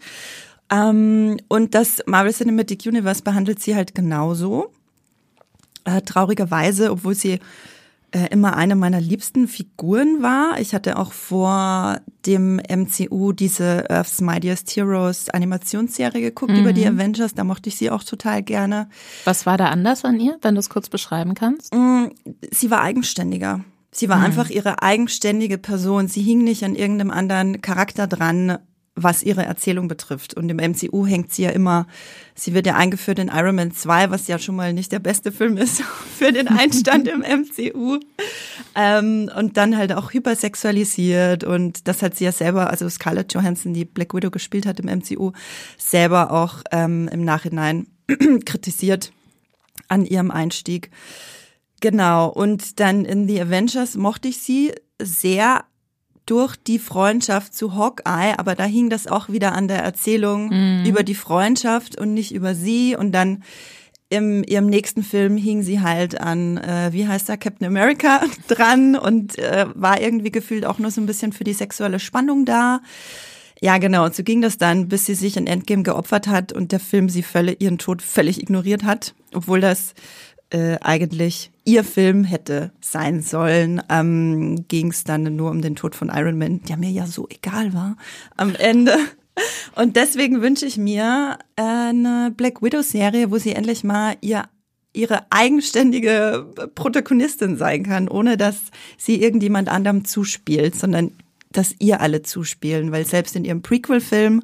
Ähm, 0.70 1.38
und 1.48 1.74
das 1.74 2.02
Marvel 2.06 2.32
Cinematic 2.32 2.86
Universe 2.86 3.22
behandelt 3.22 3.60
sie 3.60 3.74
halt 3.74 3.94
genauso. 3.94 4.72
Äh, 5.84 6.02
traurigerweise, 6.02 6.90
obwohl 6.90 7.14
sie 7.14 7.40
äh, 8.12 8.28
immer 8.30 8.56
eine 8.56 8.76
meiner 8.76 9.00
liebsten 9.00 9.48
Figuren 9.48 10.22
war. 10.22 10.60
Ich 10.60 10.74
hatte 10.74 10.98
auch 10.98 11.12
vor 11.12 11.98
dem 12.26 12.56
MCU 12.56 13.32
diese 13.32 13.88
Earth's 13.90 14.20
Mightiest 14.20 14.76
Heroes 14.76 15.30
Animationsserie 15.30 16.20
geguckt 16.20 16.52
mhm. 16.52 16.60
über 16.60 16.72
die 16.72 16.86
Avengers. 16.86 17.34
Da 17.34 17.42
mochte 17.42 17.70
ich 17.70 17.76
sie 17.76 17.90
auch 17.90 18.04
total 18.04 18.42
gerne. 18.42 18.88
Was 19.24 19.46
war 19.46 19.56
da 19.56 19.68
anders 19.68 20.04
an 20.04 20.20
ihr, 20.20 20.38
wenn 20.42 20.54
du 20.54 20.60
es 20.60 20.68
kurz 20.68 20.88
beschreiben 20.88 21.34
kannst? 21.34 21.74
Mm, 21.74 22.08
sie 22.50 22.70
war 22.70 22.82
eigenständiger. 22.82 23.64
Sie 23.90 24.08
war 24.08 24.18
mhm. 24.18 24.24
einfach 24.24 24.50
ihre 24.50 24.82
eigenständige 24.82 25.58
Person. 25.58 26.08
Sie 26.08 26.22
hing 26.22 26.44
nicht 26.44 26.64
an 26.64 26.74
irgendeinem 26.74 27.10
anderen 27.10 27.60
Charakter 27.62 28.06
dran 28.06 28.58
was 28.94 29.22
ihre 29.22 29.44
Erzählung 29.44 29.88
betrifft. 29.88 30.34
Und 30.34 30.50
im 30.50 30.58
MCU 30.58 31.06
hängt 31.06 31.32
sie 31.32 31.42
ja 31.44 31.50
immer, 31.50 31.86
sie 32.34 32.52
wird 32.52 32.66
ja 32.66 32.76
eingeführt 32.76 33.18
in 33.18 33.28
Iron 33.28 33.56
Man 33.56 33.72
2, 33.72 34.10
was 34.10 34.28
ja 34.28 34.38
schon 34.38 34.56
mal 34.56 34.72
nicht 34.72 34.92
der 34.92 34.98
beste 34.98 35.32
Film 35.32 35.56
ist 35.56 35.82
für 36.18 36.32
den 36.32 36.48
Einstand 36.48 37.08
im 37.08 37.20
MCU. 37.20 37.98
Ähm, 38.74 39.30
und 39.36 39.56
dann 39.56 39.76
halt 39.76 39.92
auch 39.92 40.12
hypersexualisiert 40.12 41.44
und 41.44 41.88
das 41.88 42.02
hat 42.02 42.16
sie 42.16 42.24
ja 42.24 42.32
selber, 42.32 42.70
also 42.70 42.88
Scarlett 42.88 43.32
Johansson, 43.32 43.74
die 43.74 43.84
Black 43.84 44.14
Widow 44.14 44.30
gespielt 44.30 44.66
hat 44.66 44.80
im 44.80 44.86
MCU, 44.86 45.32
selber 45.78 46.30
auch 46.30 46.62
ähm, 46.70 47.08
im 47.08 47.24
Nachhinein 47.24 47.86
kritisiert 48.44 49.12
an 49.88 50.04
ihrem 50.04 50.30
Einstieg. 50.30 50.90
Genau. 51.80 52.28
Und 52.28 52.78
dann 52.80 53.04
in 53.04 53.26
The 53.26 53.42
Avengers 53.42 53.96
mochte 53.96 54.28
ich 54.28 54.38
sie 54.38 54.72
sehr 55.00 55.64
durch 56.26 56.56
die 56.56 56.78
Freundschaft 56.78 57.54
zu 57.54 57.74
Hawkeye, 57.74 58.34
aber 58.38 58.54
da 58.54 58.64
hing 58.64 58.90
das 58.90 59.06
auch 59.06 59.28
wieder 59.28 59.52
an 59.52 59.68
der 59.68 59.82
Erzählung 59.82 60.48
mhm. 60.48 60.84
über 60.86 61.02
die 61.02 61.14
Freundschaft 61.14 61.98
und 61.98 62.14
nicht 62.14 62.32
über 62.32 62.54
sie. 62.54 62.96
Und 62.96 63.12
dann 63.12 63.42
im 64.08 64.44
ihrem 64.44 64.66
nächsten 64.66 65.02
Film 65.02 65.36
hing 65.36 65.62
sie 65.62 65.80
halt 65.80 66.20
an, 66.20 66.58
äh, 66.58 66.90
wie 66.92 67.08
heißt 67.08 67.28
er, 67.28 67.38
Captain 67.38 67.66
America 67.66 68.22
dran 68.48 68.94
und 68.94 69.38
äh, 69.38 69.66
war 69.74 70.00
irgendwie 70.00 70.30
gefühlt 70.30 70.66
auch 70.66 70.78
nur 70.78 70.90
so 70.90 71.00
ein 71.00 71.06
bisschen 71.06 71.32
für 71.32 71.44
die 71.44 71.54
sexuelle 71.54 71.98
Spannung 71.98 72.44
da. 72.44 72.80
Ja, 73.62 73.78
genau. 73.78 74.04
Und 74.04 74.14
so 74.14 74.22
ging 74.22 74.42
das 74.42 74.58
dann, 74.58 74.88
bis 74.88 75.06
sie 75.06 75.14
sich 75.14 75.36
in 75.36 75.46
Endgame 75.46 75.82
geopfert 75.84 76.26
hat 76.26 76.52
und 76.52 76.72
der 76.72 76.80
Film 76.80 77.08
sie 77.08 77.22
völlig, 77.22 77.60
ihren 77.62 77.78
Tod 77.78 78.02
völlig 78.02 78.42
ignoriert 78.42 78.82
hat, 78.82 79.14
obwohl 79.32 79.60
das 79.60 79.94
äh, 80.52 80.78
eigentlich 80.80 81.50
ihr 81.64 81.82
Film 81.82 82.24
hätte 82.24 82.72
sein 82.80 83.22
sollen, 83.22 83.82
ähm, 83.88 84.66
ging 84.68 84.90
es 84.90 85.04
dann 85.04 85.34
nur 85.34 85.50
um 85.50 85.62
den 85.62 85.76
Tod 85.76 85.94
von 85.94 86.10
Iron 86.14 86.38
Man, 86.38 86.62
der 86.62 86.76
mir 86.76 86.90
ja 86.90 87.06
so 87.06 87.26
egal 87.30 87.72
war 87.72 87.96
am 88.36 88.54
Ende. 88.54 88.96
Und 89.76 89.96
deswegen 89.96 90.42
wünsche 90.42 90.66
ich 90.66 90.76
mir 90.76 91.38
äh, 91.56 91.62
eine 91.62 92.32
Black 92.36 92.62
Widow-Serie, 92.62 93.30
wo 93.30 93.38
sie 93.38 93.52
endlich 93.52 93.82
mal 93.82 94.16
ihr 94.20 94.44
ihre 94.94 95.24
eigenständige 95.30 96.46
Protagonistin 96.74 97.56
sein 97.56 97.84
kann, 97.84 98.08
ohne 98.08 98.36
dass 98.36 98.58
sie 98.98 99.22
irgendjemand 99.22 99.70
anderem 99.70 100.04
zuspielt, 100.04 100.74
sondern 100.74 101.12
dass 101.50 101.74
ihr 101.78 102.02
alle 102.02 102.20
zuspielen, 102.22 102.92
weil 102.92 103.06
selbst 103.06 103.34
in 103.34 103.46
ihrem 103.46 103.62
Prequel-Film 103.62 104.42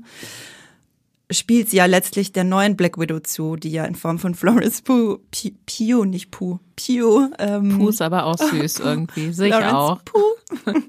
spielt 1.30 1.68
sie 1.68 1.76
ja 1.76 1.86
letztlich 1.86 2.32
der 2.32 2.44
neuen 2.44 2.76
Black 2.76 2.98
Widow 2.98 3.20
zu, 3.20 3.56
die 3.56 3.70
ja 3.70 3.84
in 3.84 3.94
Form 3.94 4.18
von 4.18 4.34
Florence 4.34 4.82
Pugh, 4.82 5.20
Pugh, 5.66 6.04
nicht 6.04 6.30
Pugh, 6.30 6.60
Pugh. 6.76 7.30
Ähm, 7.38 7.76
Pugh 7.76 7.90
ist 7.90 8.02
aber 8.02 8.24
auch 8.24 8.38
süß 8.38 8.80
irgendwie, 8.80 9.32
sehe 9.32 9.48
ich 9.48 9.54
auch. 9.54 10.02
Pugh. 10.04 10.36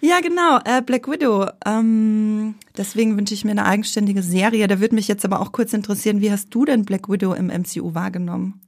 ja, 0.00 0.20
genau, 0.20 0.58
äh, 0.64 0.82
Black 0.82 1.08
Widow. 1.08 1.48
Ähm, 1.64 2.54
deswegen 2.76 3.16
wünsche 3.16 3.34
ich 3.34 3.44
mir 3.44 3.52
eine 3.52 3.64
eigenständige 3.64 4.22
Serie. 4.22 4.66
Da 4.68 4.80
würde 4.80 4.94
mich 4.94 5.08
jetzt 5.08 5.24
aber 5.24 5.40
auch 5.40 5.52
kurz 5.52 5.72
interessieren, 5.72 6.20
wie 6.20 6.30
hast 6.30 6.54
du 6.54 6.64
denn 6.64 6.84
Black 6.84 7.08
Widow 7.08 7.32
im 7.32 7.46
MCU 7.46 7.94
wahrgenommen? 7.94 8.60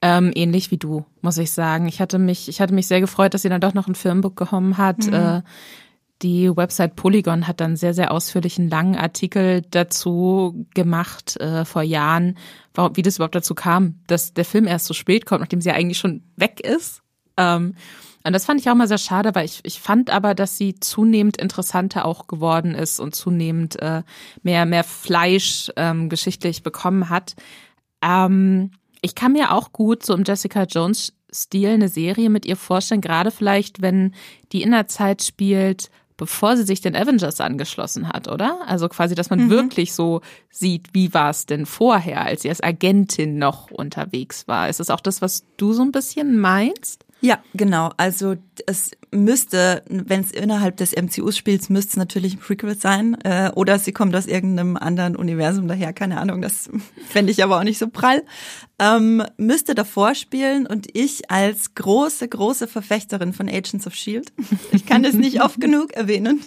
Ähm, 0.00 0.30
ähnlich 0.36 0.70
wie 0.70 0.76
du, 0.76 1.04
muss 1.22 1.38
ich 1.38 1.50
sagen. 1.50 1.88
Ich 1.88 2.00
hatte 2.00 2.20
mich, 2.20 2.48
ich 2.48 2.60
hatte 2.60 2.72
mich 2.72 2.86
sehr 2.86 3.00
gefreut, 3.00 3.34
dass 3.34 3.42
sie 3.42 3.48
dann 3.48 3.60
doch 3.60 3.74
noch 3.74 3.88
ein 3.88 3.96
Filmbook 3.96 4.36
bekommen 4.36 4.78
hat. 4.78 5.04
Mhm. 5.06 5.12
Äh, 5.12 5.42
die 6.22 6.54
Website 6.56 6.96
Polygon 6.96 7.46
hat 7.46 7.60
dann 7.60 7.76
sehr, 7.76 7.94
sehr 7.94 8.10
ausführlichen 8.10 8.68
langen 8.68 8.96
Artikel 8.96 9.62
dazu 9.70 10.66
gemacht 10.74 11.36
äh, 11.40 11.64
vor 11.64 11.82
Jahren, 11.82 12.36
wie 12.94 13.02
das 13.02 13.16
überhaupt 13.16 13.34
dazu 13.34 13.54
kam, 13.54 14.00
dass 14.06 14.34
der 14.34 14.44
Film 14.44 14.66
erst 14.66 14.86
so 14.86 14.94
spät 14.94 15.26
kommt, 15.26 15.40
nachdem 15.40 15.60
sie 15.60 15.68
ja 15.68 15.74
eigentlich 15.74 15.98
schon 15.98 16.22
weg 16.36 16.60
ist. 16.60 17.02
Ähm, 17.36 17.74
und 18.24 18.32
das 18.32 18.44
fand 18.44 18.60
ich 18.60 18.68
auch 18.68 18.74
mal 18.74 18.88
sehr 18.88 18.98
schade, 18.98 19.34
weil 19.34 19.44
ich, 19.44 19.60
ich 19.62 19.80
fand 19.80 20.10
aber, 20.10 20.34
dass 20.34 20.58
sie 20.58 20.78
zunehmend 20.80 21.36
interessanter 21.36 22.04
auch 22.04 22.26
geworden 22.26 22.74
ist 22.74 22.98
und 22.98 23.14
zunehmend 23.14 23.80
äh, 23.80 24.02
mehr, 24.42 24.66
mehr 24.66 24.84
Fleisch 24.84 25.70
ähm, 25.76 26.08
geschichtlich 26.08 26.62
bekommen 26.62 27.08
hat. 27.08 27.36
Ähm, 28.02 28.72
ich 29.02 29.14
kann 29.14 29.32
mir 29.32 29.52
auch 29.52 29.72
gut 29.72 30.04
so 30.04 30.14
im 30.14 30.24
Jessica 30.24 30.64
Jones 30.64 31.14
Stil 31.32 31.70
eine 31.70 31.88
Serie 31.88 32.30
mit 32.30 32.46
ihr 32.46 32.56
vorstellen, 32.56 33.00
gerade 33.00 33.30
vielleicht, 33.30 33.82
wenn 33.82 34.14
die 34.52 34.62
in 34.62 34.70
der 34.70 34.88
Zeit 34.88 35.22
spielt, 35.22 35.90
bevor 36.18 36.56
sie 36.56 36.64
sich 36.64 36.82
den 36.82 36.94
Avengers 36.94 37.40
angeschlossen 37.40 38.08
hat, 38.08 38.28
oder? 38.28 38.58
Also 38.66 38.88
quasi, 38.90 39.14
dass 39.14 39.30
man 39.30 39.46
mhm. 39.46 39.50
wirklich 39.50 39.94
so 39.94 40.20
sieht, 40.50 40.88
wie 40.92 41.14
war 41.14 41.30
es 41.30 41.46
denn 41.46 41.64
vorher, 41.64 42.26
als 42.26 42.42
sie 42.42 42.50
als 42.50 42.62
Agentin 42.62 43.38
noch 43.38 43.70
unterwegs 43.70 44.46
war. 44.46 44.68
Ist 44.68 44.80
das 44.80 44.90
auch 44.90 45.00
das, 45.00 45.22
was 45.22 45.44
du 45.56 45.72
so 45.72 45.82
ein 45.82 45.92
bisschen 45.92 46.38
meinst? 46.38 47.06
Ja, 47.20 47.42
genau. 47.54 47.90
Also 47.96 48.36
es 48.66 48.92
müsste, 49.10 49.82
wenn 49.88 50.20
es 50.20 50.30
innerhalb 50.30 50.76
des 50.76 50.94
MCUs 50.94 51.36
spielt, 51.36 51.68
müsste 51.68 51.90
es 51.90 51.96
natürlich 51.96 52.34
ein 52.34 52.38
Prequel 52.38 52.78
sein. 52.78 53.16
Äh, 53.24 53.50
oder 53.54 53.78
sie 53.78 53.92
kommt 53.92 54.14
aus 54.14 54.26
irgendeinem 54.26 54.76
anderen 54.76 55.16
Universum 55.16 55.66
daher, 55.66 55.92
keine 55.92 56.20
Ahnung, 56.20 56.42
das 56.42 56.70
fände 57.08 57.32
ich 57.32 57.42
aber 57.42 57.58
auch 57.58 57.64
nicht 57.64 57.78
so 57.78 57.88
prall. 57.88 58.22
Ähm, 58.78 59.24
müsste 59.36 59.74
davor 59.74 60.14
spielen 60.14 60.66
und 60.66 60.86
ich 60.96 61.30
als 61.30 61.74
große, 61.74 62.28
große 62.28 62.68
Verfechterin 62.68 63.32
von 63.32 63.48
Agents 63.48 63.86
of 63.86 63.94
Shield, 63.94 64.32
ich 64.72 64.86
kann 64.86 65.02
das 65.02 65.14
nicht 65.14 65.42
oft 65.42 65.60
genug 65.60 65.94
erwähnen, 65.94 66.40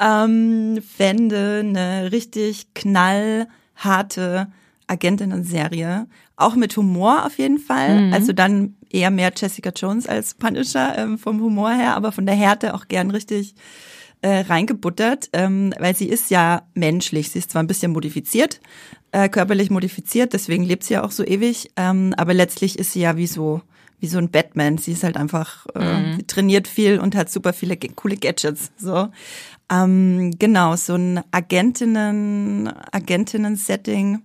ähm, 0.00 0.82
fände 0.82 1.60
eine 1.64 2.12
richtig 2.12 2.74
knallharte 2.74 4.48
Agentinnen-Serie. 4.86 6.06
Auch 6.36 6.56
mit 6.56 6.76
Humor 6.76 7.24
auf 7.26 7.38
jeden 7.38 7.58
Fall. 7.58 8.06
Mhm. 8.06 8.12
Also 8.12 8.32
dann 8.32 8.74
eher 8.90 9.10
mehr 9.10 9.32
Jessica 9.34 9.70
Jones 9.74 10.06
als 10.06 10.34
Punisher 10.34 10.96
ähm, 10.98 11.18
vom 11.18 11.40
Humor 11.40 11.72
her, 11.72 11.96
aber 11.96 12.12
von 12.12 12.26
der 12.26 12.34
Härte 12.34 12.74
auch 12.74 12.88
gern 12.88 13.10
richtig 13.10 13.54
äh, 14.22 14.40
reingebuttert, 14.40 15.28
ähm, 15.32 15.74
weil 15.78 15.94
sie 15.94 16.08
ist 16.08 16.30
ja 16.30 16.62
menschlich. 16.74 17.30
Sie 17.30 17.38
ist 17.38 17.50
zwar 17.50 17.62
ein 17.62 17.66
bisschen 17.66 17.92
modifiziert, 17.92 18.60
äh, 19.12 19.28
körperlich 19.28 19.70
modifiziert, 19.70 20.32
deswegen 20.32 20.64
lebt 20.64 20.84
sie 20.84 20.94
ja 20.94 21.04
auch 21.04 21.10
so 21.10 21.24
ewig, 21.24 21.70
ähm, 21.76 22.14
aber 22.16 22.32
letztlich 22.32 22.78
ist 22.78 22.92
sie 22.92 23.00
ja 23.00 23.16
wie 23.16 23.26
so 23.26 23.60
wie 24.00 24.06
so 24.08 24.18
ein 24.18 24.30
Batman. 24.30 24.76
Sie 24.76 24.92
ist 24.92 25.04
halt 25.04 25.16
einfach 25.16 25.66
äh, 25.74 26.00
mhm. 26.00 26.26
trainiert 26.26 26.68
viel 26.68 26.98
und 26.98 27.14
hat 27.14 27.30
super 27.30 27.52
viele 27.52 27.76
coole 27.76 28.16
Gadgets. 28.16 28.72
So 28.76 29.08
ähm, 29.70 30.32
genau 30.38 30.76
so 30.76 30.94
ein 30.94 31.20
Agentinnen 31.30 32.72
Agentinnen-Setting 32.92 34.22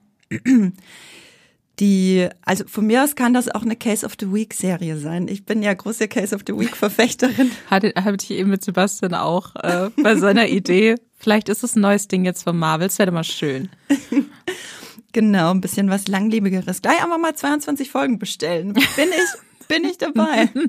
die, 1.79 2.27
also 2.41 2.65
von 2.67 2.85
mir 2.85 3.03
aus 3.03 3.15
kann 3.15 3.33
das 3.33 3.49
auch 3.49 3.61
eine 3.61 3.75
Case 3.75 4.05
of 4.05 4.13
the 4.19 4.31
Week 4.31 4.53
Serie 4.53 4.97
sein. 4.97 5.27
Ich 5.27 5.45
bin 5.45 5.61
ja 5.61 5.73
große 5.73 6.07
Case 6.07 6.35
of 6.35 6.41
the 6.45 6.57
Week 6.57 6.75
Verfechterin. 6.75 7.51
Hatte, 7.69 7.93
hatte 7.95 8.17
ich 8.23 8.31
eben 8.31 8.49
mit 8.49 8.63
Sebastian 8.63 9.13
auch 9.13 9.55
äh, 9.55 9.89
bei 10.01 10.15
seiner 10.15 10.47
Idee. 10.47 10.95
Vielleicht 11.17 11.49
ist 11.49 11.63
es 11.63 11.75
ein 11.75 11.81
neues 11.81 12.07
Ding 12.07 12.25
jetzt 12.25 12.43
von 12.43 12.57
Marvel. 12.57 12.87
Das 12.87 12.99
wäre 12.99 13.11
mal 13.11 13.23
schön. 13.23 13.69
genau, 15.11 15.51
ein 15.51 15.61
bisschen 15.61 15.89
was 15.89 16.07
langlebigeres. 16.07 16.81
Gleich 16.81 17.03
einfach 17.03 17.17
mal 17.17 17.35
22 17.35 17.89
Folgen 17.89 18.19
bestellen. 18.19 18.73
Bin 18.73 19.09
ich, 19.09 19.67
bin 19.67 19.85
ich 19.85 19.97
dabei. 19.97 20.49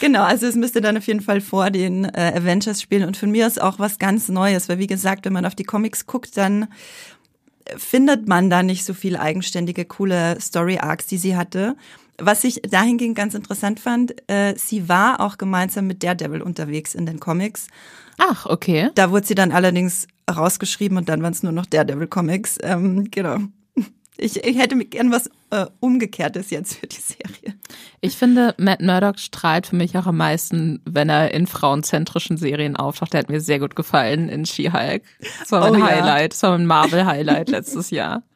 Genau, 0.00 0.24
also 0.24 0.44
es 0.46 0.56
müsste 0.56 0.80
dann 0.80 0.96
auf 0.96 1.06
jeden 1.06 1.20
Fall 1.20 1.40
vor 1.40 1.70
den 1.70 2.04
äh, 2.04 2.32
Avengers 2.34 2.82
spielen 2.82 3.04
und 3.04 3.16
für 3.16 3.28
mir 3.28 3.46
ist 3.46 3.62
auch 3.62 3.78
was 3.78 4.00
ganz 4.00 4.28
Neues, 4.28 4.68
weil 4.68 4.80
wie 4.80 4.88
gesagt, 4.88 5.24
wenn 5.24 5.32
man 5.32 5.46
auf 5.46 5.54
die 5.54 5.62
Comics 5.62 6.06
guckt, 6.06 6.36
dann 6.36 6.66
findet 7.76 8.28
man 8.28 8.50
da 8.50 8.62
nicht 8.62 8.84
so 8.84 8.94
viel 8.94 9.16
eigenständige, 9.16 9.84
coole 9.84 10.40
Story-Arcs, 10.40 11.06
die 11.06 11.18
sie 11.18 11.36
hatte. 11.36 11.76
Was 12.18 12.44
ich 12.44 12.62
dahingehend 12.62 13.14
ganz 13.14 13.34
interessant 13.34 13.80
fand, 13.80 14.14
äh, 14.30 14.54
sie 14.56 14.88
war 14.88 15.20
auch 15.20 15.36
gemeinsam 15.38 15.86
mit 15.86 16.02
Daredevil 16.02 16.42
unterwegs 16.42 16.94
in 16.94 17.04
den 17.04 17.20
Comics. 17.20 17.66
Ach, 18.18 18.46
okay. 18.46 18.90
Da 18.94 19.10
wurde 19.10 19.26
sie 19.26 19.34
dann 19.34 19.52
allerdings 19.52 20.06
rausgeschrieben 20.30 20.96
und 20.96 21.08
dann 21.08 21.22
waren 21.22 21.32
es 21.32 21.42
nur 21.42 21.52
noch 21.52 21.66
Daredevil-Comics. 21.66 22.58
Ähm, 22.62 23.10
genau. 23.10 23.38
Ich, 24.18 24.42
ich 24.44 24.58
hätte 24.58 24.76
mir 24.76 24.86
gern 24.86 25.10
was 25.10 25.30
äh, 25.50 25.66
Umgekehrtes 25.80 26.50
jetzt 26.50 26.78
für 26.78 26.86
die 26.86 26.96
Serie. 26.96 27.58
Ich 28.00 28.16
finde, 28.16 28.54
Matt 28.58 28.80
Murdock 28.80 29.18
strahlt 29.18 29.66
für 29.66 29.76
mich 29.76 29.96
auch 29.96 30.06
am 30.06 30.16
meisten, 30.16 30.80
wenn 30.84 31.08
er 31.08 31.32
in 31.32 31.46
frauenzentrischen 31.46 32.36
Serien 32.36 32.76
auftaucht. 32.76 33.12
Der 33.12 33.20
hat 33.20 33.28
mir 33.28 33.40
sehr 33.40 33.58
gut 33.58 33.76
gefallen 33.76 34.28
in 34.28 34.46
She-Hulk. 34.46 35.02
Das 35.40 35.52
war 35.52 35.70
mein 35.70 35.82
oh, 35.82 35.84
Highlight. 35.84 36.22
Ja. 36.22 36.28
Das 36.28 36.42
war 36.42 36.50
mein 36.52 36.66
Marvel-Highlight 36.66 37.48
letztes 37.50 37.90
Jahr. 37.90 38.22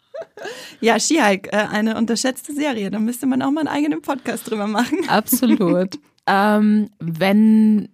Ja, 0.81 1.01
She-Hulk, 1.01 1.49
äh, 1.51 1.57
eine 1.57 1.97
unterschätzte 1.97 2.55
Serie. 2.55 2.91
Da 2.91 2.99
müsste 2.99 3.27
man 3.27 3.41
auch 3.41 3.51
mal 3.51 3.61
einen 3.61 3.69
eigenen 3.69 4.03
Podcast 4.03 4.51
drüber 4.51 4.67
machen. 4.67 4.99
Absolut. 5.09 5.99
ähm, 6.27 6.91
wenn 6.99 7.89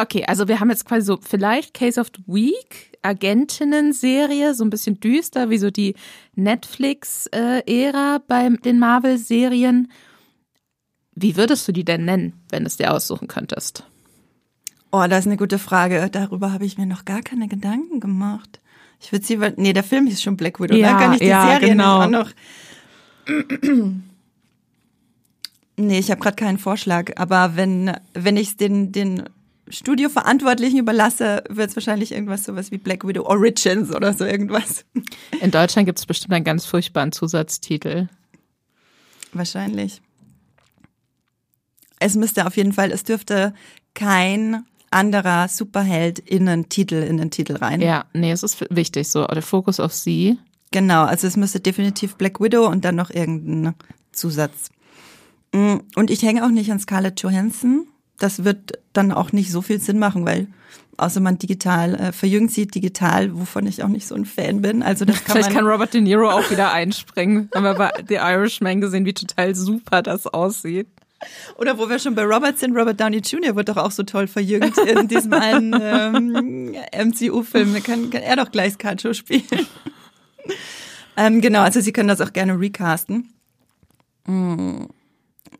Okay, 0.00 0.24
also 0.26 0.48
wir 0.48 0.60
haben 0.60 0.70
jetzt 0.70 0.86
quasi 0.86 1.04
so 1.04 1.18
vielleicht 1.20 1.74
Case 1.74 2.00
of 2.00 2.10
the 2.16 2.22
Week, 2.26 2.96
Agentinnen-Serie, 3.02 4.54
so 4.54 4.64
ein 4.64 4.70
bisschen 4.70 4.98
düster, 4.98 5.50
wie 5.50 5.58
so 5.58 5.70
die 5.70 5.94
Netflix-Ära 6.36 8.22
bei 8.26 8.48
den 8.48 8.78
Marvel-Serien. 8.78 9.92
Wie 11.14 11.36
würdest 11.36 11.68
du 11.68 11.72
die 11.72 11.84
denn 11.84 12.06
nennen, 12.06 12.32
wenn 12.48 12.62
du 12.62 12.68
es 12.68 12.78
dir 12.78 12.94
aussuchen 12.94 13.28
könntest? 13.28 13.84
Oh, 14.90 15.04
das 15.06 15.20
ist 15.20 15.26
eine 15.26 15.36
gute 15.36 15.58
Frage. 15.58 16.08
Darüber 16.10 16.50
habe 16.50 16.64
ich 16.64 16.78
mir 16.78 16.86
noch 16.86 17.04
gar 17.04 17.20
keine 17.20 17.46
Gedanken 17.46 18.00
gemacht. 18.00 18.58
Ich 19.00 19.12
würde 19.12 19.26
sie, 19.26 19.38
nee, 19.56 19.74
der 19.74 19.84
Film 19.84 20.06
ist 20.06 20.22
schon 20.22 20.38
Black 20.38 20.60
Widow, 20.60 20.76
Ja, 20.76 20.94
ne? 20.94 20.98
Kann 20.98 21.12
ich 21.12 21.18
die 21.20 21.26
ja, 21.26 21.46
Serie 21.46 21.68
genau. 21.68 22.06
nicht 22.06 22.16
auch 22.16 22.24
noch? 22.24 22.30
nee, 25.76 25.98
ich 25.98 26.10
habe 26.10 26.22
gerade 26.22 26.36
keinen 26.36 26.58
Vorschlag. 26.58 27.12
Aber 27.16 27.56
wenn, 27.56 27.92
wenn 28.14 28.38
ich 28.38 28.48
es 28.48 28.56
den, 28.56 28.92
den 28.92 29.24
Studioverantwortlichen 29.70 30.78
überlasse, 30.78 31.44
wird 31.48 31.70
es 31.70 31.76
wahrscheinlich 31.76 32.12
irgendwas 32.12 32.44
sowas 32.44 32.70
wie 32.70 32.78
Black 32.78 33.06
Widow 33.06 33.24
Origins 33.24 33.94
oder 33.94 34.12
so 34.12 34.24
irgendwas. 34.24 34.84
In 35.40 35.50
Deutschland 35.50 35.86
gibt 35.86 35.98
es 35.98 36.06
bestimmt 36.06 36.34
einen 36.34 36.44
ganz 36.44 36.66
furchtbaren 36.66 37.12
Zusatztitel. 37.12 38.08
Wahrscheinlich. 39.32 40.02
Es 41.98 42.16
müsste 42.16 42.46
auf 42.46 42.56
jeden 42.56 42.72
Fall, 42.72 42.90
es 42.90 43.04
dürfte 43.04 43.54
kein 43.94 44.64
anderer 44.90 45.48
Superheld 45.48 46.18
in 46.18 46.48
einen 46.48 46.68
Titel, 46.68 46.96
in 46.96 47.18
den 47.18 47.30
Titel 47.30 47.56
rein. 47.56 47.80
Ja, 47.80 48.06
nee, 48.12 48.32
es 48.32 48.42
ist 48.42 48.64
wichtig, 48.70 49.08
so 49.08 49.24
der 49.26 49.42
Fokus 49.42 49.78
auf 49.78 49.92
sie. 49.92 50.38
Genau, 50.72 51.04
also 51.04 51.26
es 51.26 51.36
müsste 51.36 51.60
definitiv 51.60 52.16
Black 52.16 52.40
Widow 52.40 52.66
und 52.66 52.84
dann 52.84 52.96
noch 52.96 53.10
irgendein 53.10 53.74
Zusatz. 54.12 54.70
Mm, 55.52 55.76
Und 55.96 56.10
ich 56.10 56.22
hänge 56.22 56.44
auch 56.44 56.50
nicht 56.50 56.70
an 56.72 56.80
Scarlett 56.80 57.20
Johansson. 57.22 57.86
Das 58.20 58.44
wird 58.44 58.78
dann 58.92 59.10
auch 59.10 59.32
nicht 59.32 59.50
so 59.50 59.62
viel 59.62 59.80
Sinn 59.80 59.98
machen, 59.98 60.24
weil 60.24 60.46
außer 61.00 61.20
man 61.20 61.38
digital 61.38 61.94
äh, 61.94 62.12
verjüngt 62.12 62.52
sie 62.52 62.66
digital, 62.66 63.36
wovon 63.36 63.66
ich 63.66 63.82
auch 63.82 63.88
nicht 63.88 64.06
so 64.06 64.14
ein 64.14 64.26
Fan 64.26 64.62
bin. 64.62 64.82
Also 64.82 65.04
das 65.04 65.24
kann 65.24 65.36
Vielleicht 65.36 65.50
kann 65.50 65.66
Robert 65.66 65.94
De 65.94 66.00
Niro 66.00 66.30
auch 66.30 66.48
wieder 66.50 66.72
einspringen. 66.72 67.50
Haben 67.54 67.64
wir 67.64 67.74
bei 67.74 67.90
The 68.06 68.16
Irishman 68.16 68.80
gesehen, 68.80 69.04
wie 69.04 69.14
total 69.14 69.54
super 69.54 70.02
das 70.02 70.26
aussieht. 70.26 70.86
Oder 71.58 71.78
wo 71.78 71.88
wir 71.88 71.98
schon 71.98 72.14
bei 72.14 72.24
Robert 72.24 72.58
sind, 72.58 72.76
Robert 72.76 72.98
Downey 73.00 73.18
Jr. 73.18 73.54
wird 73.54 73.68
doch 73.68 73.76
auch 73.76 73.90
so 73.90 74.02
toll 74.04 74.26
verjüngt 74.26 74.78
in 74.78 75.08
diesem 75.08 75.32
einen 75.34 75.74
ähm, 75.80 76.76
MCU-Film. 76.96 77.82
Kann, 77.82 78.10
kann 78.10 78.22
er 78.22 78.36
doch 78.36 78.50
gleich 78.50 78.74
Scarjo 78.74 79.12
spielen. 79.12 79.66
ähm, 81.16 81.40
genau, 81.40 81.60
also 81.60 81.80
Sie 81.80 81.92
können 81.92 82.08
das 82.08 82.20
auch 82.20 82.32
gerne 82.32 82.58
recasten. 82.58 83.32
Mm. 84.26 84.84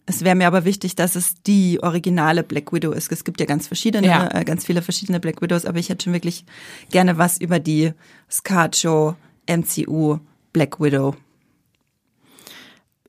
Es 0.07 0.25
wäre 0.25 0.35
mir 0.35 0.47
aber 0.47 0.65
wichtig, 0.65 0.97
dass 0.97 1.15
es 1.15 1.35
die 1.47 1.81
originale 1.83 2.43
Black 2.43 2.73
Widow 2.73 2.93
ist. 2.93 3.13
Es 3.13 3.25
gibt 3.25 3.39
ja 3.41 3.47
ganz 3.47 3.67
verschiedene, 3.69 4.07
Ja. 4.07 4.29
äh, 4.33 4.45
ganz 4.45 4.65
viele 4.67 4.83
verschiedene 4.83 5.21
Black 5.21 5.41
Widows, 5.43 5.65
aber 5.67 5.79
ich 5.79 5.89
hätte 5.89 6.05
schon 6.05 6.13
wirklich 6.13 6.45
gerne 6.91 7.17
was 7.19 7.41
über 7.41 7.59
die 7.61 7.93
Scarjo 8.31 9.15
MCU 9.47 10.19
Black 10.53 10.81
Widow. 10.81 11.15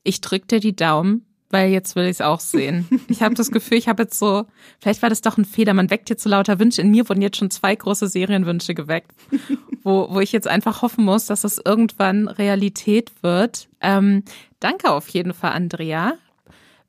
Ich 0.04 0.20
drück 0.20 0.48
dir 0.48 0.60
die 0.60 0.74
Daumen, 0.74 1.24
weil 1.50 1.70
jetzt 1.70 1.94
will 1.96 2.04
ich 2.04 2.10
es 2.12 2.20
auch 2.20 2.40
sehen. 2.40 2.88
Ich 3.08 3.22
habe 3.22 3.34
das 3.34 3.50
Gefühl, 3.50 3.78
ich 3.78 3.88
habe 3.88 4.04
jetzt 4.04 4.18
so, 4.18 4.46
vielleicht 4.80 5.02
war 5.02 5.10
das 5.10 5.20
doch 5.20 5.36
ein 5.38 5.44
Fehler. 5.44 5.74
Man 5.74 5.90
weckt 5.90 6.08
jetzt 6.10 6.22
so 6.22 6.30
lauter 6.30 6.58
Wünsche. 6.58 6.80
In 6.82 6.90
mir 6.90 7.08
wurden 7.08 7.22
jetzt 7.22 7.36
schon 7.36 7.50
zwei 7.50 7.74
große 7.74 8.08
Serienwünsche 8.08 8.74
geweckt, 8.74 9.12
wo, 9.82 10.08
wo 10.10 10.20
ich 10.20 10.32
jetzt 10.32 10.48
einfach 10.48 10.82
hoffen 10.82 11.04
muss, 11.04 11.26
dass 11.26 11.44
es 11.44 11.60
irgendwann 11.64 12.28
Realität 12.28 13.12
wird. 13.22 13.68
Ähm, 13.80 14.24
danke 14.60 14.90
auf 14.90 15.08
jeden 15.08 15.34
Fall, 15.34 15.52
Andrea. 15.52 16.14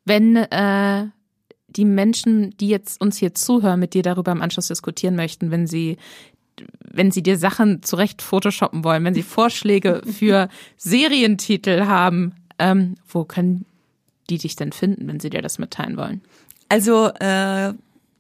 Wenn 0.06 0.36
äh, 0.36 1.08
die 1.68 1.86
Menschen, 1.86 2.52
die 2.58 2.68
jetzt 2.68 3.02
uns 3.02 3.18
hier 3.18 3.34
zuhören, 3.34 3.80
mit 3.80 3.94
dir 3.94 4.04
darüber 4.04 4.32
im 4.32 4.42
Anschluss 4.42 4.68
diskutieren 4.68 5.16
möchten, 5.16 5.52
wenn 5.52 5.68
sie 5.68 5.98
wenn 6.96 7.10
sie 7.10 7.24
dir 7.24 7.38
Sachen 7.38 7.82
zurecht 7.82 8.22
photoshoppen 8.22 8.84
wollen, 8.84 9.04
wenn 9.04 9.16
sie 9.16 9.24
Vorschläge 9.24 10.04
für 10.06 10.50
Serientitel 10.78 11.86
haben, 11.86 12.36
ähm, 12.60 12.96
wo 13.08 13.26
können 13.26 13.66
die 14.30 14.38
dich 14.38 14.56
denn 14.56 14.72
finden, 14.72 15.08
wenn 15.08 15.20
sie 15.20 15.32
dir 15.32 15.42
das 15.42 15.58
mitteilen 15.58 15.98
wollen? 15.98 16.22
Also 16.70 17.08
äh, 17.20 17.74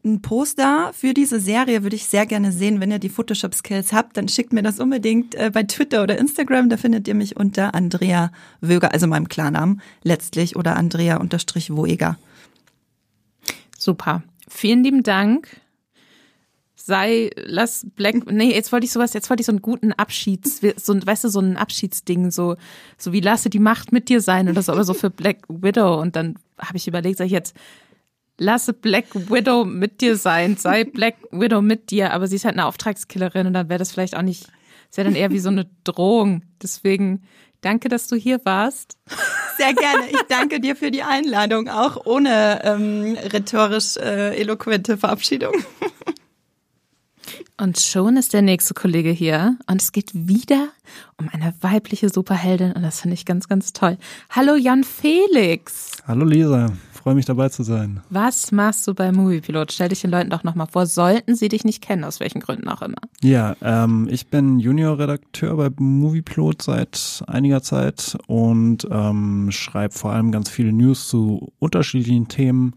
ein 0.06 0.22
Poster 0.22 0.92
für 0.94 1.14
diese 1.14 1.40
Serie 1.40 1.84
würde 1.84 1.96
ich 1.96 2.06
sehr 2.08 2.26
gerne 2.26 2.52
sehen. 2.52 2.80
Wenn 2.80 2.92
ihr 2.92 3.00
die 3.00 3.10
Photoshop-Skills 3.10 3.94
habt, 3.94 4.18
dann 4.18 4.28
schickt 4.28 4.52
mir 4.52 4.62
das 4.62 4.80
unbedingt 4.80 5.36
äh, 5.36 5.50
bei 5.54 5.64
Twitter 5.64 6.04
oder 6.04 6.18
Instagram. 6.18 6.70
Da 6.70 6.78
findet 6.78 7.08
ihr 7.08 7.16
mich 7.16 7.38
unter 7.38 7.74
Andrea 7.74 8.32
Wöger, 8.60 8.92
also 8.92 9.08
meinem 9.08 9.30
Klarnamen 9.30 9.82
letztlich, 10.04 10.56
oder 10.56 10.76
Andrea-Woeger. 10.76 12.18
Super. 13.78 14.24
Vielen 14.50 14.84
lieben 14.84 15.04
Dank. 15.04 15.62
Sei, 16.76 17.30
lass 17.38 17.88
Black, 17.96 18.30
nee, 18.30 18.54
jetzt 18.54 18.74
wollte 18.74 18.86
ich 18.86 18.92
sowas, 18.92 19.14
jetzt 19.14 19.30
wollte 19.30 19.40
ich 19.40 19.46
so 19.46 19.54
einen 19.54 19.62
guten 19.62 19.94
Abschieds, 19.94 20.60
so 20.76 20.92
ein, 20.92 21.08
weißt 21.08 21.24
du, 21.24 21.30
so 21.30 21.40
ein 21.40 21.56
Abschiedsding, 21.56 22.30
so, 22.30 22.58
so 22.98 23.14
wie 23.14 23.22
lasse 23.22 23.50
die 23.50 23.60
Macht 23.60 23.94
mit 23.94 24.10
dir 24.10 24.20
sein 24.20 24.50
oder 24.50 24.62
so, 24.62 24.74
aber 24.74 24.84
so 24.84 24.94
für 24.94 25.10
Black 25.10 25.38
Widow. 25.48 26.02
Und 26.02 26.18
dann 26.18 26.36
habe 26.60 26.76
ich 26.76 26.88
überlegt, 26.88 27.20
sag 27.20 27.26
ich 27.26 27.32
jetzt, 27.32 27.56
lasse 28.38 28.74
Black 28.74 29.14
Widow 29.14 29.66
mit 29.66 30.02
dir 30.02 30.18
sein, 30.18 30.58
sei 30.58 30.84
Black 30.84 31.16
Widow 31.32 31.62
mit 31.62 31.92
dir, 31.92 32.14
aber 32.14 32.28
sie 32.28 32.36
ist 32.36 32.46
halt 32.46 32.56
eine 32.56 32.66
Auftragskillerin 32.66 33.48
und 33.48 33.54
dann 33.54 33.70
wäre 33.70 33.80
das 33.80 33.92
vielleicht 33.92 34.16
auch 34.16 34.22
nicht, 34.22 34.48
ist 34.90 34.98
ja 34.98 35.04
dann 35.04 35.16
eher 35.16 35.32
wie 35.32 35.40
so 35.40 35.50
eine 35.50 35.70
Drohung. 35.84 36.44
Deswegen 36.62 37.24
danke, 37.62 37.90
dass 37.90 38.08
du 38.08 38.16
hier 38.16 38.42
warst. 38.44 38.98
Sehr 39.58 39.74
gerne. 39.74 40.10
Ich 40.10 40.22
danke 40.30 40.60
dir 40.60 40.76
für 40.76 40.92
die 40.92 41.04
Einladung, 41.04 41.70
auch 41.70 42.06
ohne 42.06 42.62
ähm, 42.64 43.18
rhetorisch 43.32 43.98
äh, 43.98 44.36
eloquente 44.40 44.98
Verabschiedung. 44.98 45.54
Und 47.60 47.80
schon 47.80 48.18
ist 48.18 48.34
der 48.34 48.42
nächste 48.42 48.74
Kollege 48.74 49.12
hier 49.12 49.58
und 49.68 49.82
es 49.82 49.92
geht 49.92 50.10
wieder 50.14 50.70
um 51.18 51.30
eine 51.32 51.54
weibliche 51.62 52.10
Superheldin 52.10 52.74
und 52.74 52.82
das 52.82 53.02
finde 53.02 53.14
ich 53.14 53.26
ganz, 53.26 53.48
ganz 53.48 53.74
toll. 53.74 53.98
Hallo 54.32 54.56
Jan 54.56 54.84
Felix. 54.84 55.92
Hallo 56.08 56.26
Lisa, 56.26 56.74
freue 57.04 57.16
mich 57.16 57.26
dabei 57.26 57.50
zu 57.50 57.64
sein. 57.64 58.00
Was 58.10 58.54
machst 58.54 58.88
du 58.88 58.94
bei 58.94 59.12
Moviepilot? 59.12 59.74
Stell 59.74 59.90
dich 59.90 60.02
den 60.02 60.10
Leuten 60.10 60.30
doch 60.30 60.46
nochmal 60.46 60.68
vor. 60.72 60.86
Sollten 60.86 61.36
sie 61.36 61.50
dich 61.50 61.66
nicht 61.66 61.82
kennen, 61.82 62.06
aus 62.06 62.22
welchen 62.22 62.40
Gründen 62.40 62.70
auch 62.70 62.82
immer. 62.82 62.96
Ja, 63.22 63.58
ähm, 63.62 64.08
ich 64.10 64.28
bin 64.28 64.58
Junior-Redakteur 64.58 65.58
bei 65.58 65.70
Movieplot 65.78 66.62
seit 66.62 67.22
einiger 67.28 67.62
Zeit 67.62 68.18
und 68.28 68.88
ähm, 68.90 69.50
schreibe 69.52 69.94
vor 69.94 70.14
allem 70.14 70.32
ganz 70.32 70.50
viele 70.50 70.72
News 70.72 71.10
zu 71.10 71.52
unterschiedlichen 71.60 72.30
Themen. 72.30 72.74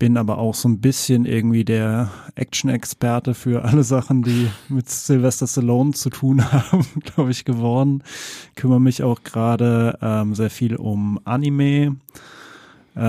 Bin 0.00 0.16
aber 0.16 0.38
auch 0.38 0.54
so 0.54 0.68
ein 0.68 0.80
bisschen 0.80 1.24
irgendwie 1.24 1.64
der 1.64 2.10
Action-Experte 2.34 3.32
für 3.32 3.64
alle 3.64 3.84
Sachen, 3.84 4.24
die 4.24 4.48
mit 4.68 4.90
Sylvester 4.90 5.46
Stallone 5.46 5.92
zu 5.92 6.10
tun 6.10 6.50
haben, 6.52 6.84
glaube 7.14 7.30
ich, 7.30 7.44
geworden. 7.44 8.02
Kümmere 8.56 8.80
mich 8.80 9.04
auch 9.04 9.22
gerade 9.22 9.96
ähm, 10.02 10.34
sehr 10.34 10.50
viel 10.50 10.74
um 10.74 11.20
Anime. 11.24 11.94
Äh, 12.96 13.00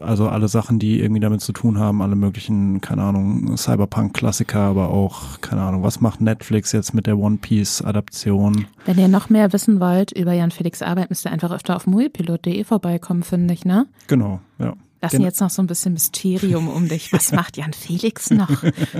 also 0.00 0.28
alle 0.28 0.48
Sachen, 0.48 0.78
die 0.78 1.00
irgendwie 1.00 1.20
damit 1.20 1.40
zu 1.40 1.52
tun 1.52 1.78
haben, 1.78 2.00
alle 2.02 2.14
möglichen, 2.16 2.80
keine 2.80 3.02
Ahnung, 3.02 3.56
Cyberpunk-Klassiker, 3.56 4.60
aber 4.60 4.90
auch, 4.90 5.40
keine 5.40 5.62
Ahnung, 5.62 5.82
was 5.82 6.00
macht 6.00 6.20
Netflix 6.20 6.70
jetzt 6.72 6.94
mit 6.94 7.06
der 7.06 7.18
One 7.18 7.38
Piece-Adaption? 7.38 8.66
Wenn 8.84 8.98
ihr 8.98 9.08
noch 9.08 9.28
mehr 9.28 9.52
wissen 9.52 9.80
wollt 9.80 10.12
über 10.12 10.32
Jan 10.32 10.52
Felix 10.52 10.82
Arbeit, 10.82 11.10
müsst 11.10 11.26
ihr 11.26 11.32
einfach 11.32 11.50
öfter 11.50 11.74
auf 11.76 11.86
moviepilot.de 11.86 12.62
vorbeikommen, 12.64 13.22
finde 13.24 13.52
ich, 13.54 13.64
ne? 13.64 13.86
Genau, 14.06 14.40
ja. 14.58 14.74
Lassen 15.02 15.16
Gen- 15.16 15.24
jetzt 15.24 15.40
noch 15.40 15.48
so 15.50 15.62
ein 15.62 15.66
bisschen 15.66 15.94
Mysterium 15.94 16.68
um 16.68 16.86
dich. 16.88 17.10
Was 17.12 17.32
macht 17.32 17.56
Jan 17.56 17.72
Felix 17.72 18.30
noch? 18.30 18.50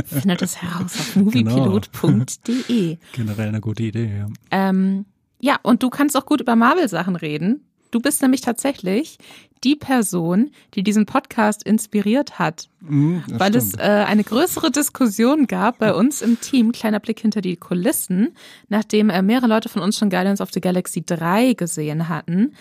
Findet 0.06 0.40
es 0.42 0.60
heraus 0.62 0.94
auf 0.98 1.16
moviepilot.de. 1.16 2.96
Generell 3.12 3.48
eine 3.48 3.60
gute 3.60 3.82
Idee, 3.82 4.10
ja. 4.18 4.26
Ähm, 4.50 5.04
ja, 5.40 5.58
und 5.62 5.82
du 5.82 5.90
kannst 5.90 6.16
auch 6.16 6.26
gut 6.26 6.40
über 6.40 6.56
Marvel-Sachen 6.56 7.16
reden. 7.16 7.60
Du 7.90 8.00
bist 8.00 8.22
nämlich 8.22 8.40
tatsächlich 8.40 9.18
die 9.64 9.76
Person, 9.76 10.50
die 10.74 10.82
diesen 10.82 11.06
Podcast 11.06 11.62
inspiriert 11.62 12.38
hat, 12.38 12.68
Mhm, 12.80 13.22
weil 13.28 13.54
es 13.54 13.68
stimmt. 13.68 13.82
äh, 13.82 14.04
eine 14.06 14.24
größere 14.24 14.70
Diskussion 14.70 15.46
gab 15.46 15.78
bei 15.78 15.92
uns 15.94 16.22
im 16.22 16.40
Team, 16.40 16.72
kleiner 16.72 16.98
Blick 17.00 17.20
hinter 17.20 17.42
die 17.42 17.56
Kulissen, 17.56 18.34
nachdem 18.68 19.10
äh, 19.10 19.20
mehrere 19.22 19.46
Leute 19.48 19.68
von 19.68 19.82
uns 19.82 19.98
schon 19.98 20.08
Guardians 20.10 20.40
of 20.40 20.50
the 20.52 20.60
Galaxy 20.62 21.02
3 21.04 21.52
gesehen 21.54 22.08
hatten. 22.08 22.54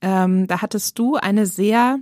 Ähm, 0.00 0.46
da 0.46 0.62
hattest 0.62 0.98
du 0.98 1.16
eine 1.16 1.44
sehr 1.46 1.98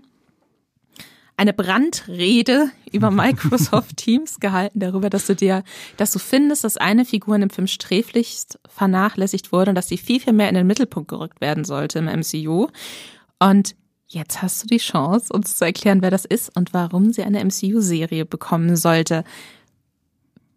eine 1.37 1.53
Brandrede 1.53 2.71
über 2.93 3.11
Microsoft 3.11 3.97
Teams 3.97 4.41
gehalten 4.41 4.81
darüber, 4.81 5.09
dass 5.11 5.27
du 5.27 5.35
dir, 5.37 5.63
dass 5.97 6.13
du 6.13 6.19
findest, 6.19 6.65
dass 6.65 6.77
eine 6.77 7.05
Figur 7.05 7.35
in 7.37 7.43
dem 7.43 7.51
Film 7.51 7.67
sträflichst 7.67 8.59
vernachlässigt 8.69 9.53
wurde 9.53 9.71
und 9.71 9.75
dass 9.75 9.89
sie 9.89 9.99
viel, 9.99 10.21
viel 10.21 10.33
mehr 10.33 10.49
in 10.49 10.55
den 10.55 10.67
Mittelpunkt 10.67 11.09
gerückt 11.09 11.41
werden 11.41 11.65
sollte 11.65 11.99
im 12.01 12.07
MCU. 12.07 12.69
Und 13.41 13.77
jetzt 14.09 14.43
hast 14.43 14.63
du 14.63 14.67
die 14.67 14.79
Chance, 14.79 15.33
uns 15.33 15.57
zu 15.57 15.65
erklären, 15.65 16.03
wer 16.03 16.11
das 16.11 16.25
ist 16.25 16.55
und 16.57 16.73
warum 16.73 17.13
sie 17.13 17.23
eine 17.23 17.45
MCU-Serie 17.45 18.25
bekommen 18.25 18.77
sollte. 18.77 19.25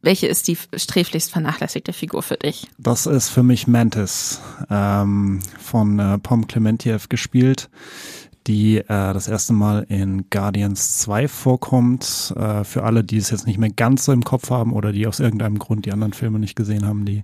Welche 0.02 0.28
ist 0.28 0.48
die 0.48 0.58
sträflichst 0.76 1.32
vernachlässigte 1.32 1.94
Figur 1.94 2.24
für 2.24 2.38
dich? 2.38 2.68
Das 2.80 3.06
ist 3.06 3.30
für 3.30 3.44
mich 3.44 3.68
Mantis, 3.68 4.42
ähm, 4.70 5.42
von 5.60 6.00
äh, 6.00 6.18
Pom 6.18 6.48
Clementiev 6.48 7.08
gespielt, 7.08 7.70
die 8.48 8.78
äh, 8.78 8.84
das 8.88 9.28
erste 9.28 9.54
Mal 9.54 9.86
in 9.90 10.28
Guardians 10.32 10.98
2 11.00 11.28
vorkommt. 11.28 12.34
Äh, 12.36 12.64
für 12.64 12.84
alle, 12.84 13.04
die 13.04 13.18
es 13.18 13.30
jetzt 13.30 13.46
nicht 13.46 13.60
mehr 13.60 13.70
ganz 13.70 14.06
so 14.06 14.12
im 14.12 14.24
Kopf 14.24 14.50
haben 14.50 14.74
oder 14.74 14.92
die 14.92 15.06
aus 15.06 15.20
irgendeinem 15.20 15.60
Grund 15.60 15.86
die 15.86 15.92
anderen 15.92 16.14
Filme 16.14 16.40
nicht 16.40 16.56
gesehen 16.56 16.88
haben, 16.88 17.06
die 17.06 17.24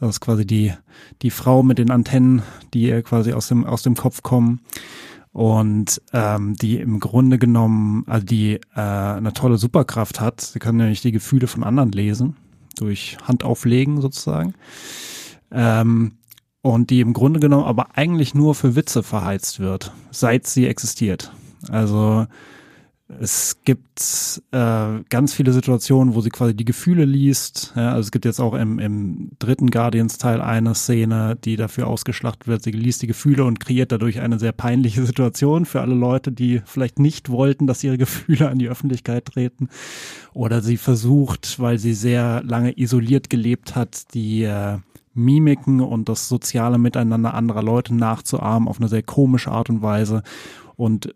das 0.00 0.08
ist 0.10 0.20
quasi 0.20 0.46
die 0.46 0.72
die 1.20 1.30
Frau 1.30 1.62
mit 1.62 1.76
den 1.76 1.90
Antennen, 1.90 2.42
die 2.72 2.84
ihr 2.84 3.02
quasi 3.02 3.34
aus 3.34 3.48
dem 3.48 3.66
aus 3.66 3.82
dem 3.82 3.96
Kopf 3.96 4.22
kommen 4.22 4.60
und 5.34 6.00
ähm, 6.12 6.54
die 6.54 6.78
im 6.78 7.00
Grunde 7.00 7.38
genommen, 7.38 8.04
also 8.06 8.24
die 8.24 8.54
äh, 8.54 8.80
eine 8.80 9.32
tolle 9.32 9.58
Superkraft 9.58 10.20
hat. 10.20 10.40
Sie 10.40 10.60
kann 10.60 10.76
nämlich 10.76 11.02
die 11.02 11.10
Gefühle 11.10 11.48
von 11.48 11.64
anderen 11.64 11.90
lesen 11.90 12.36
durch 12.76 13.18
Handauflegen 13.26 14.00
sozusagen. 14.00 14.54
Ähm, 15.50 16.12
und 16.62 16.90
die 16.90 17.00
im 17.00 17.12
Grunde 17.12 17.40
genommen 17.40 17.64
aber 17.64 17.96
eigentlich 17.98 18.34
nur 18.36 18.54
für 18.54 18.76
Witze 18.76 19.02
verheizt 19.02 19.58
wird, 19.58 19.92
seit 20.12 20.46
sie 20.46 20.68
existiert. 20.68 21.32
Also 21.68 22.26
es 23.06 23.58
gibt 23.64 24.42
äh, 24.50 25.02
ganz 25.10 25.34
viele 25.34 25.52
Situationen, 25.52 26.14
wo 26.14 26.22
sie 26.22 26.30
quasi 26.30 26.54
die 26.54 26.64
Gefühle 26.64 27.04
liest. 27.04 27.74
Ja, 27.76 27.90
also 27.90 28.00
es 28.00 28.10
gibt 28.10 28.24
jetzt 28.24 28.40
auch 28.40 28.54
im, 28.54 28.78
im 28.78 29.30
dritten 29.38 29.70
Guardians-Teil 29.70 30.40
eine 30.40 30.74
Szene, 30.74 31.36
die 31.44 31.56
dafür 31.56 31.86
ausgeschlachtet 31.86 32.46
wird. 32.46 32.62
Sie 32.62 32.70
liest 32.70 33.02
die 33.02 33.06
Gefühle 33.06 33.44
und 33.44 33.60
kreiert 33.60 33.92
dadurch 33.92 34.20
eine 34.20 34.38
sehr 34.38 34.52
peinliche 34.52 35.02
Situation 35.06 35.66
für 35.66 35.82
alle 35.82 35.94
Leute, 35.94 36.32
die 36.32 36.62
vielleicht 36.64 36.98
nicht 36.98 37.28
wollten, 37.28 37.66
dass 37.66 37.84
ihre 37.84 37.98
Gefühle 37.98 38.48
an 38.48 38.58
die 38.58 38.68
Öffentlichkeit 38.68 39.26
treten. 39.26 39.68
Oder 40.32 40.62
sie 40.62 40.78
versucht, 40.78 41.60
weil 41.60 41.78
sie 41.78 41.92
sehr 41.92 42.42
lange 42.42 42.78
isoliert 42.78 43.28
gelebt 43.28 43.76
hat, 43.76 44.14
die 44.14 44.44
äh, 44.44 44.78
Mimiken 45.12 45.80
und 45.80 46.08
das 46.08 46.28
soziale 46.28 46.78
Miteinander 46.78 47.34
anderer 47.34 47.62
Leute 47.62 47.94
nachzuahmen 47.94 48.66
auf 48.66 48.80
eine 48.80 48.88
sehr 48.88 49.02
komische 49.02 49.50
Art 49.50 49.68
und 49.68 49.82
Weise. 49.82 50.22
Und 50.76 51.14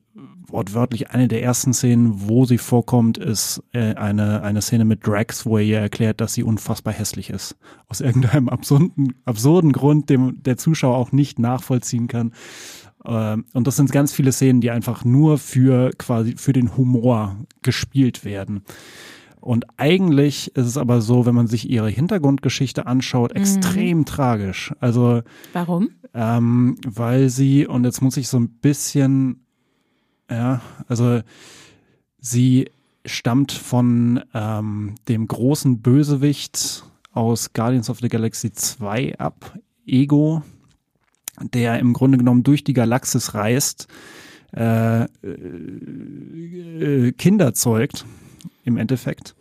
wortwörtlich 0.50 1.10
eine 1.10 1.28
der 1.28 1.42
ersten 1.42 1.72
Szenen, 1.72 2.28
wo 2.28 2.44
sie 2.44 2.58
vorkommt, 2.58 3.18
ist 3.18 3.62
äh, 3.72 3.94
eine, 3.94 4.42
eine 4.42 4.62
Szene 4.62 4.84
mit 4.84 5.06
Drax, 5.06 5.46
wo 5.46 5.58
er 5.58 5.64
ihr 5.64 5.78
erklärt, 5.78 6.20
dass 6.20 6.34
sie 6.34 6.42
unfassbar 6.42 6.92
hässlich 6.92 7.30
ist. 7.30 7.56
Aus 7.88 8.00
irgendeinem 8.00 8.48
absurden, 8.48 9.14
absurden 9.24 9.72
Grund, 9.72 10.10
dem 10.10 10.42
der 10.42 10.56
Zuschauer 10.56 10.96
auch 10.96 11.12
nicht 11.12 11.38
nachvollziehen 11.38 12.08
kann. 12.08 12.32
Ähm, 13.04 13.44
und 13.52 13.66
das 13.66 13.76
sind 13.76 13.92
ganz 13.92 14.12
viele 14.12 14.32
Szenen, 14.32 14.60
die 14.60 14.70
einfach 14.70 15.04
nur 15.04 15.38
für 15.38 15.90
quasi 15.98 16.34
für 16.36 16.52
den 16.52 16.76
Humor 16.76 17.36
gespielt 17.62 18.24
werden. 18.24 18.62
Und 19.40 19.66
eigentlich 19.76 20.54
ist 20.56 20.66
es 20.66 20.76
aber 20.76 21.00
so, 21.00 21.24
wenn 21.24 21.34
man 21.34 21.46
sich 21.46 21.70
ihre 21.70 21.88
Hintergrundgeschichte 21.88 22.86
anschaut, 22.86 23.34
mhm. 23.34 23.40
extrem 23.40 24.04
tragisch. 24.04 24.74
Also 24.80 25.22
warum? 25.52 25.90
Ähm, 26.14 26.76
weil 26.86 27.28
sie 27.28 27.66
und 27.66 27.84
jetzt 27.84 28.02
muss 28.02 28.16
ich 28.16 28.28
so 28.28 28.38
ein 28.38 28.48
bisschen, 28.48 29.46
ja, 30.30 30.60
also 30.86 31.20
sie 32.20 32.70
stammt 33.04 33.52
von 33.52 34.22
ähm, 34.34 34.94
dem 35.08 35.26
großen 35.26 35.80
Bösewicht 35.80 36.84
aus 37.12 37.52
Guardians 37.52 37.90
of 37.90 38.00
the 38.00 38.08
Galaxy 38.08 38.52
2 38.52 39.18
ab, 39.18 39.58
Ego, 39.86 40.42
der 41.52 41.78
im 41.78 41.92
Grunde 41.92 42.18
genommen 42.18 42.42
durch 42.42 42.64
die 42.64 42.74
Galaxis 42.74 43.34
reist, 43.34 43.88
äh, 44.54 45.04
äh, 45.04 45.08
äh 47.06 47.12
Kinder 47.12 47.54
zeugt 47.54 48.04
im 48.64 48.76
Endeffekt 48.76 49.34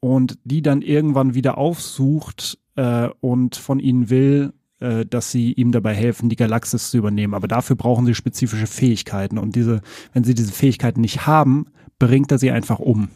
und 0.00 0.38
die 0.44 0.60
dann 0.60 0.82
irgendwann 0.82 1.34
wieder 1.34 1.56
aufsucht 1.56 2.58
äh, 2.76 3.08
und 3.20 3.56
von 3.56 3.80
ihnen 3.80 4.10
will, 4.10 4.52
äh, 4.84 5.06
dass 5.06 5.30
sie 5.30 5.52
ihm 5.52 5.72
dabei 5.72 5.94
helfen, 5.94 6.28
die 6.28 6.36
Galaxis 6.36 6.90
zu 6.90 6.98
übernehmen. 6.98 7.32
Aber 7.32 7.48
dafür 7.48 7.74
brauchen 7.74 8.04
sie 8.04 8.14
spezifische 8.14 8.66
Fähigkeiten 8.66 9.38
und 9.38 9.56
diese, 9.56 9.80
wenn 10.12 10.24
sie 10.24 10.34
diese 10.34 10.52
Fähigkeiten 10.52 11.00
nicht 11.00 11.26
haben, 11.26 11.68
bringt 11.98 12.30
er 12.30 12.38
sie 12.38 12.50
einfach 12.50 12.80
um. 12.80 13.08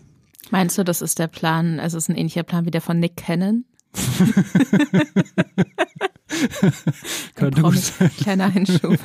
Meinst 0.50 0.78
du, 0.78 0.84
das 0.84 1.02
ist 1.02 1.18
der 1.18 1.26
Plan, 1.26 1.78
also 1.78 1.98
es 1.98 2.04
ist 2.04 2.08
ein 2.08 2.16
ähnlicher 2.16 2.42
Plan 2.42 2.64
wie 2.64 2.70
der 2.70 2.80
von 2.80 2.98
Nick 2.98 3.16
Cannon? 3.16 3.66
Könnte 7.34 7.60
Promi. 7.60 7.78
Kleiner 8.22 8.46
Einschub. 8.54 8.98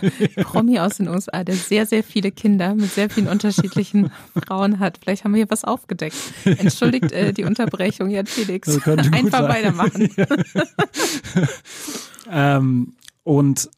Promi 0.43 0.79
aus 0.79 0.97
den 0.97 1.07
USA, 1.09 1.43
der 1.43 1.55
sehr, 1.55 1.85
sehr 1.85 2.03
viele 2.03 2.31
Kinder 2.31 2.75
mit 2.75 2.91
sehr 2.91 3.09
vielen 3.09 3.27
unterschiedlichen 3.27 4.11
Frauen 4.45 4.79
hat. 4.79 4.99
Vielleicht 5.01 5.23
haben 5.25 5.33
wir 5.33 5.39
hier 5.39 5.49
was 5.49 5.65
aufgedeckt. 5.65 6.15
Entschuldigt 6.45 7.11
äh, 7.11 7.33
die 7.33 7.43
Unterbrechung, 7.43 8.09
Jan 8.09 8.27
Felix. 8.27 8.69
Einfach 8.87 9.39
sein. 9.39 9.49
weitermachen. 9.49 10.09
Ähm, 12.29 12.93
und 13.23 13.69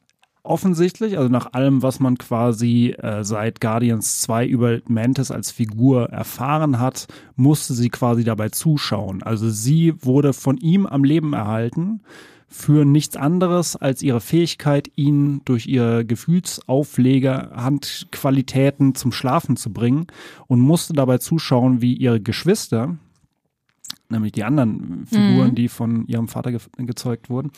offensichtlich, 0.43 1.17
also 1.17 1.29
nach 1.29 1.53
allem, 1.53 1.81
was 1.81 1.99
man 1.99 2.17
quasi 2.17 2.91
äh, 2.91 3.23
seit 3.23 3.59
Guardians 3.61 4.21
2 4.21 4.45
über 4.47 4.79
Mantis 4.87 5.31
als 5.31 5.51
Figur 5.51 6.09
erfahren 6.09 6.79
hat, 6.79 7.07
musste 7.35 7.73
sie 7.73 7.89
quasi 7.89 8.23
dabei 8.23 8.49
zuschauen. 8.49 9.23
Also 9.23 9.49
sie 9.49 9.93
wurde 10.03 10.33
von 10.33 10.57
ihm 10.57 10.85
am 10.85 11.03
Leben 11.03 11.33
erhalten 11.33 12.01
für 12.47 12.85
nichts 12.85 13.17
anderes 13.17 13.75
als 13.75 14.01
ihre 14.03 14.21
Fähigkeit, 14.21 14.89
ihn 14.95 15.41
durch 15.45 15.65
ihre 15.65 16.05
Gefühlsaufleger, 16.05 17.51
Handqualitäten 17.55 18.95
zum 18.95 19.11
Schlafen 19.11 19.57
zu 19.57 19.73
bringen 19.73 20.07
und 20.47 20.59
musste 20.61 20.93
dabei 20.93 21.17
zuschauen, 21.17 21.81
wie 21.81 21.95
ihre 21.95 22.21
Geschwister, 22.21 22.95
nämlich 24.09 24.31
die 24.31 24.43
anderen 24.43 25.05
Figuren, 25.07 25.49
Mhm. 25.49 25.55
die 25.55 25.67
von 25.67 26.07
ihrem 26.07 26.27
Vater 26.27 26.51
ge 26.51 26.59
gezeugt 26.77 27.29
wurden, 27.29 27.51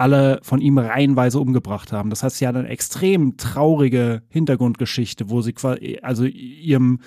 alle 0.00 0.40
von 0.42 0.60
ihm 0.60 0.78
reihenweise 0.78 1.38
umgebracht 1.38 1.92
haben. 1.92 2.10
Das 2.10 2.22
heißt, 2.22 2.38
sie 2.38 2.46
hat 2.46 2.56
eine 2.56 2.68
extrem 2.68 3.36
traurige 3.36 4.22
Hintergrundgeschichte, 4.28 5.28
wo 5.28 5.42
sie 5.42 5.52
quasi, 5.52 5.98
also 6.00 6.24
ihrem, 6.24 7.00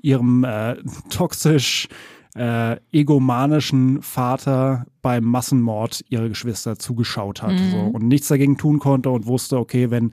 ihrem 0.00 0.44
äh, 0.44 0.76
toxisch 1.10 1.88
äh, 2.36 2.76
egomanischen 2.92 4.00
Vater 4.02 4.86
beim 5.02 5.24
Massenmord 5.24 6.04
ihrer 6.08 6.28
Geschwister 6.28 6.78
zugeschaut 6.78 7.42
hat 7.42 7.58
so, 7.72 7.78
und 7.78 8.06
nichts 8.06 8.28
dagegen 8.28 8.56
tun 8.56 8.78
konnte 8.78 9.10
und 9.10 9.26
wusste, 9.26 9.58
okay, 9.58 9.90
wenn 9.90 10.12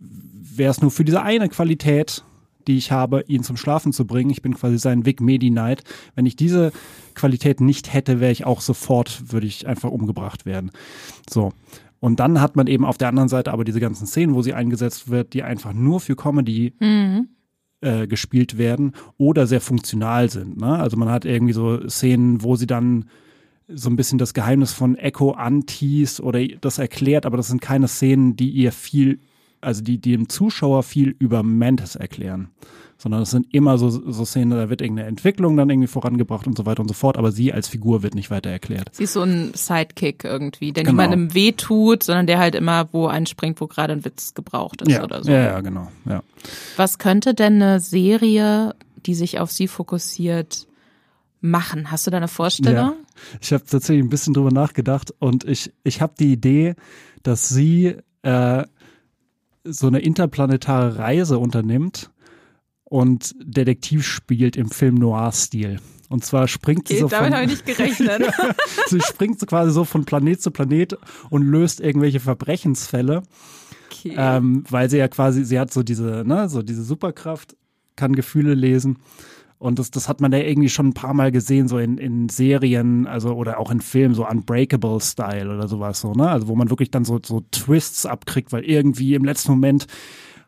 wäre 0.00 0.70
es 0.70 0.80
nur 0.80 0.90
für 0.90 1.04
diese 1.04 1.22
eine 1.22 1.48
Qualität, 1.48 2.24
die 2.68 2.76
ich 2.76 2.92
habe, 2.92 3.24
ihn 3.26 3.42
zum 3.42 3.56
Schlafen 3.56 3.92
zu 3.92 4.06
bringen. 4.06 4.30
Ich 4.30 4.42
bin 4.42 4.54
quasi 4.54 4.78
sein 4.78 5.04
Vic 5.04 5.20
Medi 5.20 5.50
Knight. 5.50 5.82
Wenn 6.14 6.26
ich 6.26 6.36
diese 6.36 6.70
Qualität 7.14 7.60
nicht 7.60 7.92
hätte, 7.92 8.20
wäre 8.20 8.30
ich 8.32 8.46
auch 8.46 8.60
sofort, 8.60 9.32
würde 9.32 9.46
ich 9.46 9.66
einfach 9.66 9.90
umgebracht 9.90 10.46
werden. 10.46 10.70
So. 11.28 11.52
Und 12.00 12.20
dann 12.20 12.40
hat 12.40 12.54
man 12.54 12.68
eben 12.68 12.84
auf 12.84 12.98
der 12.98 13.08
anderen 13.08 13.28
Seite 13.28 13.52
aber 13.52 13.64
diese 13.64 13.80
ganzen 13.80 14.06
Szenen, 14.06 14.34
wo 14.34 14.42
sie 14.42 14.54
eingesetzt 14.54 15.10
wird, 15.10 15.34
die 15.34 15.42
einfach 15.42 15.72
nur 15.72 15.98
für 15.98 16.14
Comedy 16.14 16.74
Mhm. 16.78 17.28
äh, 17.80 18.06
gespielt 18.06 18.58
werden 18.58 18.92
oder 19.16 19.46
sehr 19.48 19.60
funktional 19.60 20.30
sind. 20.30 20.58
Ne? 20.60 20.78
Also 20.78 20.96
man 20.96 21.08
hat 21.08 21.24
irgendwie 21.24 21.52
so 21.54 21.88
Szenen, 21.88 22.42
wo 22.42 22.54
sie 22.56 22.66
dann 22.68 23.06
so 23.68 23.90
ein 23.90 23.96
bisschen 23.96 24.18
das 24.18 24.32
Geheimnis 24.32 24.72
von 24.72 24.96
Echo 24.96 25.32
anteast 25.32 26.20
oder 26.20 26.44
das 26.60 26.78
erklärt, 26.78 27.26
aber 27.26 27.36
das 27.36 27.48
sind 27.48 27.60
keine 27.60 27.86
Szenen, 27.88 28.34
die 28.36 28.50
ihr 28.50 28.72
viel, 28.72 29.20
also 29.60 29.82
die, 29.82 29.98
die 29.98 30.12
dem 30.12 30.28
Zuschauer 30.28 30.82
viel 30.82 31.14
über 31.18 31.42
Mantis 31.42 31.96
erklären. 31.96 32.48
Sondern 33.00 33.22
es 33.22 33.30
sind 33.30 33.54
immer 33.54 33.78
so, 33.78 33.90
so 33.90 34.24
Szenen, 34.24 34.50
da 34.58 34.70
wird 34.70 34.80
irgendeine 34.80 35.08
Entwicklung 35.08 35.56
dann 35.56 35.70
irgendwie 35.70 35.86
vorangebracht 35.86 36.48
und 36.48 36.58
so 36.58 36.66
weiter 36.66 36.80
und 36.82 36.88
so 36.88 36.94
fort, 36.94 37.16
aber 37.16 37.30
sie 37.30 37.52
als 37.52 37.68
Figur 37.68 38.02
wird 38.02 38.16
nicht 38.16 38.28
weiter 38.32 38.50
erklärt. 38.50 38.88
Sie 38.92 39.04
ist 39.04 39.12
so 39.12 39.22
ein 39.22 39.52
Sidekick 39.54 40.24
irgendwie, 40.24 40.72
der 40.72 40.82
Genau. 40.82 40.94
niemandem 41.04 41.32
wehtut, 41.32 42.02
sondern 42.02 42.26
der 42.26 42.40
halt 42.40 42.56
immer 42.56 42.88
wo 42.92 43.06
einspringt, 43.06 43.60
wo 43.60 43.68
gerade 43.68 43.92
ein 43.92 44.04
Witz 44.04 44.34
gebraucht 44.34 44.82
ist 44.82 45.00
oder 45.00 45.22
so. 45.22 45.30
ja, 45.30 45.38
ja, 45.44 45.60
genau. 45.60 45.86
Ja. 46.08 46.24
Was 46.76 46.98
könnte 46.98 47.34
denn 47.34 47.62
eine 47.62 47.78
Serie, 47.78 48.74
die 49.06 49.14
sich 49.14 49.38
auf 49.38 49.52
sie 49.52 49.68
fokussiert, 49.68 50.66
machen? 51.40 51.92
Hast 51.92 52.04
du 52.08 52.10
da 52.10 52.16
eine 52.16 52.26
Vorstellung? 52.26 52.94
Ich 53.40 53.52
habe 53.52 53.64
tatsächlich 53.64 54.04
ein 54.04 54.10
bisschen 54.10 54.34
drüber 54.34 54.50
nachgedacht 54.50 55.14
und 55.20 55.44
ich, 55.44 55.72
ich 55.84 56.00
habe 56.02 56.14
die 56.18 56.32
Idee, 56.32 56.74
dass 57.22 57.48
sie 57.48 57.94
äh, 58.22 58.64
so 59.64 59.86
eine 59.86 60.00
interplanetare 60.00 60.98
Reise 60.98 61.38
unternimmt 61.38 62.10
und 62.84 63.34
Detektiv 63.42 64.06
spielt 64.06 64.56
im 64.56 64.70
Film 64.70 64.94
Noir-Stil. 64.96 65.78
Und 66.08 66.24
zwar 66.24 66.48
springt 66.48 66.88
sie 66.88 66.94
Okay, 66.94 67.02
so 67.02 67.08
damit 67.08 67.26
von, 67.26 67.34
habe 67.34 67.44
ich 67.44 67.50
nicht 67.50 67.66
gerechnet. 67.66 68.22
sie 68.86 69.00
springt 69.00 69.38
so 69.38 69.46
quasi 69.46 69.72
so 69.72 69.84
von 69.84 70.04
Planet 70.06 70.40
zu 70.40 70.50
Planet 70.50 70.96
und 71.28 71.42
löst 71.42 71.80
irgendwelche 71.80 72.20
Verbrechensfälle, 72.20 73.22
Okay. 73.90 74.14
ähm, 74.16 74.64
weil 74.70 74.88
sie 74.88 74.98
ja 74.98 75.08
quasi, 75.08 75.44
sie 75.44 75.58
hat 75.58 75.72
so 75.72 75.82
diese, 75.82 76.22
ne, 76.26 76.48
so 76.48 76.62
diese 76.62 76.82
Superkraft, 76.82 77.56
kann 77.96 78.14
Gefühle 78.14 78.54
lesen. 78.54 78.98
Und 79.58 79.78
das, 79.78 79.90
das 79.90 80.08
hat 80.08 80.20
man 80.20 80.30
ja 80.32 80.38
irgendwie 80.38 80.68
schon 80.68 80.88
ein 80.88 80.94
paar 80.94 81.14
Mal 81.14 81.32
gesehen, 81.32 81.66
so 81.66 81.78
in, 81.78 81.98
in 81.98 82.28
Serien, 82.28 83.06
also 83.06 83.34
oder 83.34 83.58
auch 83.58 83.72
in 83.72 83.80
Filmen, 83.80 84.14
so 84.14 84.26
Unbreakable-Style 84.26 85.52
oder 85.52 85.66
sowas, 85.66 86.00
so, 86.00 86.12
ne? 86.12 86.30
Also 86.30 86.46
wo 86.46 86.54
man 86.54 86.70
wirklich 86.70 86.92
dann 86.92 87.04
so, 87.04 87.18
so 87.24 87.42
Twists 87.50 88.06
abkriegt, 88.06 88.52
weil 88.52 88.64
irgendwie 88.64 89.14
im 89.14 89.24
letzten 89.24 89.50
Moment 89.50 89.86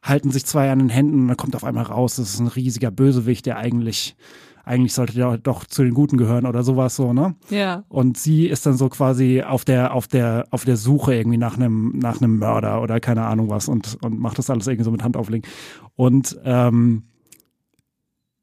halten 0.03 0.31
sich 0.31 0.46
zwei 0.46 0.70
an 0.70 0.79
den 0.79 0.88
Händen 0.88 1.23
und 1.23 1.29
dann 1.29 1.37
kommt 1.37 1.57
auf 1.57 1.64
einmal 1.64 1.85
raus, 1.85 2.16
das 2.16 2.35
ist 2.35 2.40
ein 2.40 2.46
riesiger 2.46 2.90
Bösewicht, 2.90 3.46
der 3.46 3.59
eigentlich 3.59 4.16
eigentlich 4.64 4.94
sollte 4.94 5.14
der 5.14 5.38
doch 5.38 5.64
zu 5.64 5.83
den 5.83 5.94
Guten 5.94 6.16
gehören 6.16 6.46
oder 6.46 6.62
sowas 6.62 6.94
so, 6.94 7.12
ne? 7.12 7.35
Ja. 7.49 7.83
Und 7.88 8.16
sie 8.18 8.46
ist 8.46 8.66
dann 8.66 8.77
so 8.77 8.88
quasi 8.88 9.42
auf 9.42 9.64
der, 9.64 9.94
auf 9.94 10.07
der, 10.07 10.46
auf 10.51 10.64
der 10.64 10.77
Suche 10.77 11.14
irgendwie 11.14 11.38
nach 11.38 11.57
einem, 11.57 11.99
nach 11.99 12.20
einem 12.20 12.38
Mörder 12.38 12.81
oder 12.83 13.01
keine 13.01 13.25
Ahnung 13.25 13.49
was 13.49 13.68
und, 13.68 13.99
und 14.03 14.20
macht 14.20 14.38
das 14.38 14.51
alles 14.51 14.66
irgendwie 14.66 14.85
so 14.85 14.90
mit 14.90 15.03
Hand 15.03 15.16
auflegen. 15.16 15.49
Und 15.96 16.38
ähm, 16.44 17.05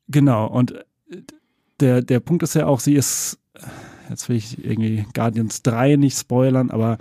genau, 0.07 0.47
und 0.47 0.73
der, 1.79 2.01
der 2.01 2.19
Punkt 2.19 2.43
ist 2.43 2.55
ja 2.55 2.65
auch, 2.65 2.79
sie 2.79 2.95
ist, 2.95 3.39
jetzt 4.09 4.29
will 4.29 4.37
ich 4.37 4.63
irgendwie 4.63 5.05
Guardians 5.13 5.61
3 5.63 5.95
nicht 5.95 6.17
spoilern, 6.17 6.71
aber 6.71 6.97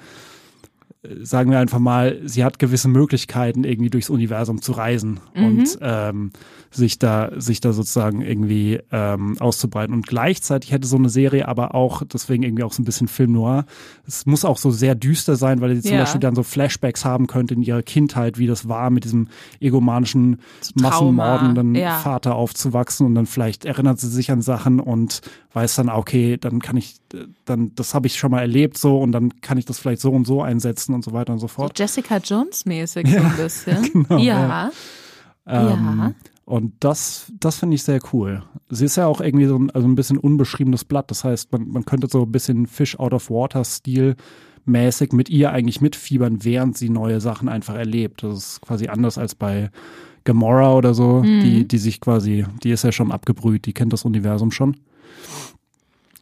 sagen 1.23 1.51
wir 1.51 1.59
einfach 1.59 1.79
mal, 1.79 2.21
sie 2.25 2.45
hat 2.45 2.59
gewisse 2.59 2.89
Möglichkeiten, 2.89 3.65
irgendwie 3.65 3.91
durchs 3.91 4.11
Universum 4.11 4.61
zu 4.63 4.73
reisen 4.73 5.21
Mhm. 5.35 5.45
und 5.45 5.79
ähm, 5.81 6.31
sich 6.71 6.99
da, 6.99 7.31
sich 7.37 7.61
da 7.61 7.73
sozusagen 7.73 8.21
irgendwie 8.21 8.81
ähm, 8.93 9.37
auszubreiten. 9.41 9.95
Und 9.95 10.07
gleichzeitig 10.07 10.73
hätte 10.73 10.87
so 10.87 10.97
eine 10.97 11.09
Serie 11.09 11.49
aber 11.49 11.75
auch, 11.75 12.03
deswegen 12.05 12.43
irgendwie 12.43 12.65
auch 12.65 12.73
so 12.73 12.83
ein 12.83 12.85
bisschen 12.85 13.09
Film 13.09 13.33
noir, 13.33 13.65
es 14.07 14.27
muss 14.27 14.45
auch 14.45 14.59
so 14.59 14.71
sehr 14.71 14.95
düster 14.95 15.37
sein, 15.37 15.61
weil 15.61 15.75
sie 15.77 15.83
zum 15.83 15.93
Ja. 15.95 16.01
Beispiel 16.01 16.21
dann 16.21 16.35
so 16.35 16.43
Flashbacks 16.43 17.05
haben 17.05 17.27
könnte 17.29 17.55
in 17.55 17.63
ihrer 17.63 17.83
Kindheit, 17.83 18.39
wie 18.39 18.47
das 18.47 18.69
war, 18.69 18.91
mit 18.91 19.05
diesem 19.05 19.29
egomanischen, 19.61 20.39
massenmordenden 20.75 21.75
ja. 21.75 21.99
Vater 21.99 22.35
aufzuwachsen 22.35 23.07
und 23.07 23.15
dann 23.15 23.27
vielleicht 23.27 23.65
erinnert 23.65 23.99
sie 24.01 24.09
sich 24.09 24.31
an 24.31 24.43
Sachen 24.43 24.81
und 24.81 25.21
weiß 25.53 25.77
dann, 25.77 25.89
okay, 25.89 26.37
dann 26.39 26.61
kann 26.61 26.77
ich, 26.77 26.97
äh, 27.15 27.25
dann, 27.45 27.73
das 27.75 27.95
habe 27.95 28.07
ich 28.07 28.17
schon 28.19 28.31
mal 28.31 28.41
erlebt 28.41 28.77
so 28.77 28.99
und 29.01 29.13
dann 29.13 29.41
kann 29.41 29.57
ich 29.59 29.65
das 29.65 29.79
vielleicht 29.79 30.01
so 30.03 30.11
und 30.13 30.27
so 30.27 30.43
einsetzen 30.43 30.95
und 30.97 31.05
so 31.05 31.13
weiter 31.13 31.33
und 31.33 31.39
so 31.39 31.47
So 31.47 31.53
fort. 31.55 31.79
Jessica 31.79 32.17
Jones-mäßig 32.19 33.09
so 33.09 33.17
ein 33.19 33.37
bisschen. 33.37 33.83
genau, 33.93 34.19
ja. 34.19 34.71
Ähm, 35.47 35.67
Ja. 35.99 36.13
Und 36.45 36.75
das, 36.81 37.33
das 37.41 37.57
finde 37.57 37.75
ich 37.75 37.83
sehr 37.83 38.01
cool. 38.13 38.43
Sie 38.69 38.85
ist 38.85 38.97
ja 38.97 39.07
auch 39.07 39.21
irgendwie 39.21 39.47
so 39.47 39.57
ein, 39.59 39.71
also 39.73 39.87
ein 39.89 39.97
bisschen 39.97 40.17
unbeschriebenes 40.19 40.85
Blatt. 40.85 41.11
Das 41.11 41.25
heißt, 41.25 41.51
man, 41.53 41.69
man 41.69 41.85
könnte 41.85 42.07
so 42.09 42.23
ein 42.23 42.31
bisschen 42.33 42.67
Fish 42.67 42.99
out 42.99 43.13
of 43.13 43.31
water 43.31 43.65
Stil 43.65 44.15
mäßig 44.65 45.13
mit 45.13 45.29
ihr 45.29 45.51
eigentlich 45.51 45.81
mitfiebern, 45.81 46.45
während 46.45 46.77
sie 46.77 46.89
neue 46.89 47.21
Sachen 47.21 47.49
einfach 47.49 47.75
erlebt. 47.75 48.23
Das 48.23 48.37
ist 48.39 48.61
quasi 48.61 48.87
anders 48.89 49.19
als 49.19 49.35
bei 49.35 49.71
Gamora 50.25 50.75
oder 50.75 50.95
so, 50.95 51.23
Mhm. 51.23 51.41
die, 51.41 51.69
die 51.69 51.79
sich 51.79 52.01
quasi, 52.01 52.45
die 52.63 52.71
ist 52.71 52.83
ja 52.85 52.93
schon 52.93 53.11
abgebrüht, 53.13 53.67
die 53.67 53.73
kennt 53.73 53.93
das 53.93 54.05
Universum 54.05 54.51
schon. 54.53 54.77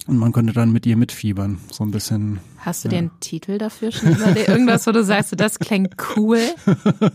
Und 0.06 0.18
man 0.18 0.32
könnte 0.32 0.52
dann 0.52 0.70
mit 0.70 0.84
ihr 0.84 0.96
mitfiebern. 0.96 1.58
So 1.70 1.82
ein 1.82 1.90
bisschen. 1.90 2.40
Hast 2.58 2.84
du 2.84 2.88
den 2.88 3.10
Titel 3.20 3.56
dafür 3.56 3.90
schon 3.90 4.12
überlegt? 4.12 4.48
Irgendwas, 4.48 4.86
wo 4.86 4.92
du 4.92 5.02
sagst, 5.02 5.38
das 5.38 5.58
klingt 5.58 5.96
cool? 6.16 6.40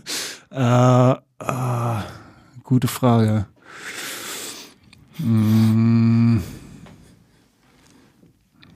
Äh, 0.52 1.12
äh, 1.12 2.00
gute 2.64 2.88
Frage. 2.88 3.46
Hm, 5.18 6.42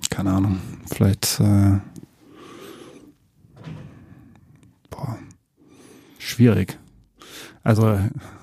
keine 0.09 0.31
Ahnung. 0.31 0.61
Vielleicht. 0.87 1.41
Äh, 1.41 1.81
boah, 4.89 5.19
schwierig. 6.21 6.79
Also 7.65 7.99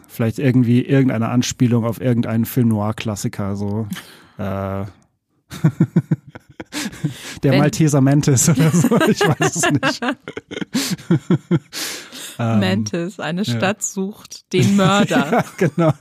vielleicht 0.10 0.40
irgendwie 0.40 0.82
irgendeine 0.82 1.30
Anspielung 1.30 1.86
auf 1.86 2.02
irgendeinen 2.02 2.44
Film 2.44 2.68
Noir-Klassiker. 2.68 3.56
So. 3.56 3.88
Äh, 4.38 4.86
Der 7.44 7.52
Wenn- 7.52 7.60
Malteser 7.60 8.02
Mantis 8.02 8.48
oder 8.50 8.72
so. 8.72 8.98
Ich 9.08 9.22
weiß 9.22 9.56
es 9.56 9.72
nicht. 9.72 10.02
Ähm, 12.40 12.60
Mantis, 12.62 13.20
eine 13.20 13.44
ja. 13.44 13.58
Stadt 13.58 13.84
sucht 13.84 14.52
den 14.54 14.76
Mörder. 14.78 15.32
Ja, 15.32 15.46
genau. 15.58 15.94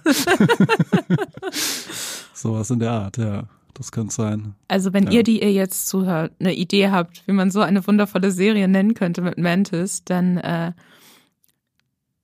Sowas 2.32 2.70
in 2.70 2.78
der 2.78 2.92
Art, 2.92 3.16
ja. 3.18 3.44
Das 3.74 3.92
könnte 3.92 4.14
sein. 4.14 4.54
Also 4.68 4.92
wenn 4.92 5.04
Ja. 5.04 5.10
ihr, 5.12 5.22
die 5.22 5.42
ihr 5.42 5.52
jetzt 5.52 5.88
zuhört, 5.88 6.32
eine 6.38 6.54
Idee 6.54 6.90
habt, 6.90 7.26
wie 7.26 7.32
man 7.32 7.50
so 7.50 7.60
eine 7.60 7.86
wundervolle 7.86 8.30
Serie 8.30 8.68
nennen 8.68 8.94
könnte 8.94 9.22
mit 9.22 9.38
Mantis, 9.38 10.04
dann 10.04 10.36
äh, 10.38 10.72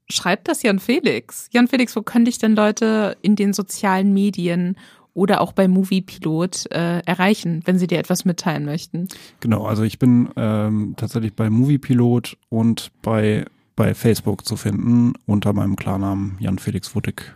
schreibt 0.08 0.48
das 0.48 0.62
Jan 0.62 0.78
Felix. 0.78 1.48
Jan 1.52 1.66
Felix, 1.68 1.96
wo 1.96 2.02
können 2.02 2.26
dich 2.26 2.38
denn 2.38 2.54
Leute 2.54 3.16
in 3.22 3.36
den 3.36 3.52
sozialen 3.52 4.12
Medien 4.14 4.76
oder 5.16 5.40
auch 5.40 5.52
bei 5.52 5.66
Movie 5.66 6.02
Pilot 6.02 6.70
äh, 6.70 6.98
erreichen, 7.00 7.62
wenn 7.64 7.78
sie 7.78 7.86
dir 7.86 7.98
etwas 7.98 8.26
mitteilen 8.26 8.66
möchten? 8.66 9.08
Genau, 9.40 9.64
also 9.64 9.82
ich 9.82 9.98
bin 9.98 10.28
ähm, 10.36 10.94
tatsächlich 10.96 11.34
bei 11.34 11.48
Moviepilot 11.48 12.36
und 12.50 12.92
bei, 13.00 13.46
bei 13.74 13.94
Facebook 13.94 14.46
zu 14.46 14.56
finden 14.56 15.14
unter 15.24 15.54
meinem 15.54 15.74
Klarnamen 15.76 16.36
Jan 16.38 16.58
Felix 16.58 16.94
Wuttig. 16.94 17.34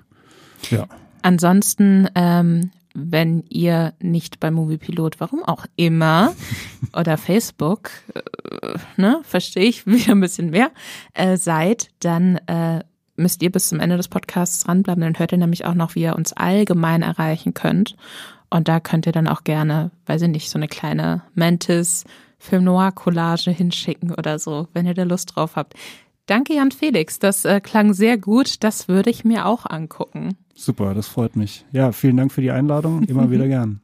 Ja. 0.70 0.86
Ansonsten, 1.22 2.08
ähm, 2.14 2.70
wenn 2.92 3.44
ihr 3.48 3.94
nicht 4.00 4.40
bei 4.40 4.50
Moviepilot, 4.50 5.18
warum 5.18 5.42
auch 5.42 5.64
immer, 5.76 6.34
oder 6.94 7.16
Facebook, 7.16 7.90
äh, 8.14 8.78
ne, 8.98 9.20
verstehe 9.22 9.64
ich 9.64 9.86
wieder 9.86 10.12
ein 10.12 10.20
bisschen 10.20 10.50
mehr, 10.50 10.70
äh, 11.14 11.38
seid, 11.38 11.88
dann 12.00 12.36
äh, 12.46 12.80
müsst 13.20 13.42
ihr 13.42 13.50
bis 13.50 13.68
zum 13.68 13.80
Ende 13.80 13.96
des 13.96 14.09
Podcasts 14.09 14.64
dranbleiben. 14.64 15.02
Dann 15.02 15.18
hört 15.18 15.33
ihr 15.33 15.38
nämlich 15.38 15.64
auch 15.64 15.74
noch, 15.74 15.94
wie 15.94 16.02
ihr 16.02 16.16
uns 16.16 16.33
allgemein 16.33 17.02
erreichen 17.02 17.54
könnt. 17.54 17.96
Und 18.50 18.68
da 18.68 18.80
könnt 18.80 19.06
ihr 19.06 19.12
dann 19.12 19.28
auch 19.28 19.44
gerne, 19.44 19.90
weiß 20.06 20.22
ich 20.22 20.28
nicht, 20.28 20.50
so 20.50 20.59
eine 20.59 20.68
kleine 20.68 21.22
Mantis 21.35 22.04
Film 22.38 22.64
Noir 22.64 22.90
Collage 22.92 23.50
hinschicken 23.50 24.12
oder 24.12 24.38
so, 24.38 24.66
wenn 24.72 24.87
ihr 24.87 24.94
da 24.94 25.04
Lust 25.04 25.37
drauf 25.37 25.56
habt. 25.56 25.74
Danke, 26.26 26.54
Jan 26.54 26.72
Felix. 26.72 27.18
Das 27.18 27.44
äh, 27.44 27.61
klang 27.61 27.92
sehr 27.92 28.16
gut. 28.16 28.64
Das 28.64 28.88
würde 28.88 29.11
ich 29.11 29.24
mir 29.24 29.46
auch 29.46 29.66
angucken. 29.66 30.37
Super, 30.54 30.94
das 30.94 31.06
freut 31.06 31.37
mich. 31.37 31.64
Ja, 31.72 31.92
vielen 31.92 32.16
Dank 32.16 32.33
für 32.33 32.40
die 32.40 32.50
Einladung. 32.50 33.02
Immer 33.04 33.30
wieder 33.33 33.46
gern. 33.46 33.80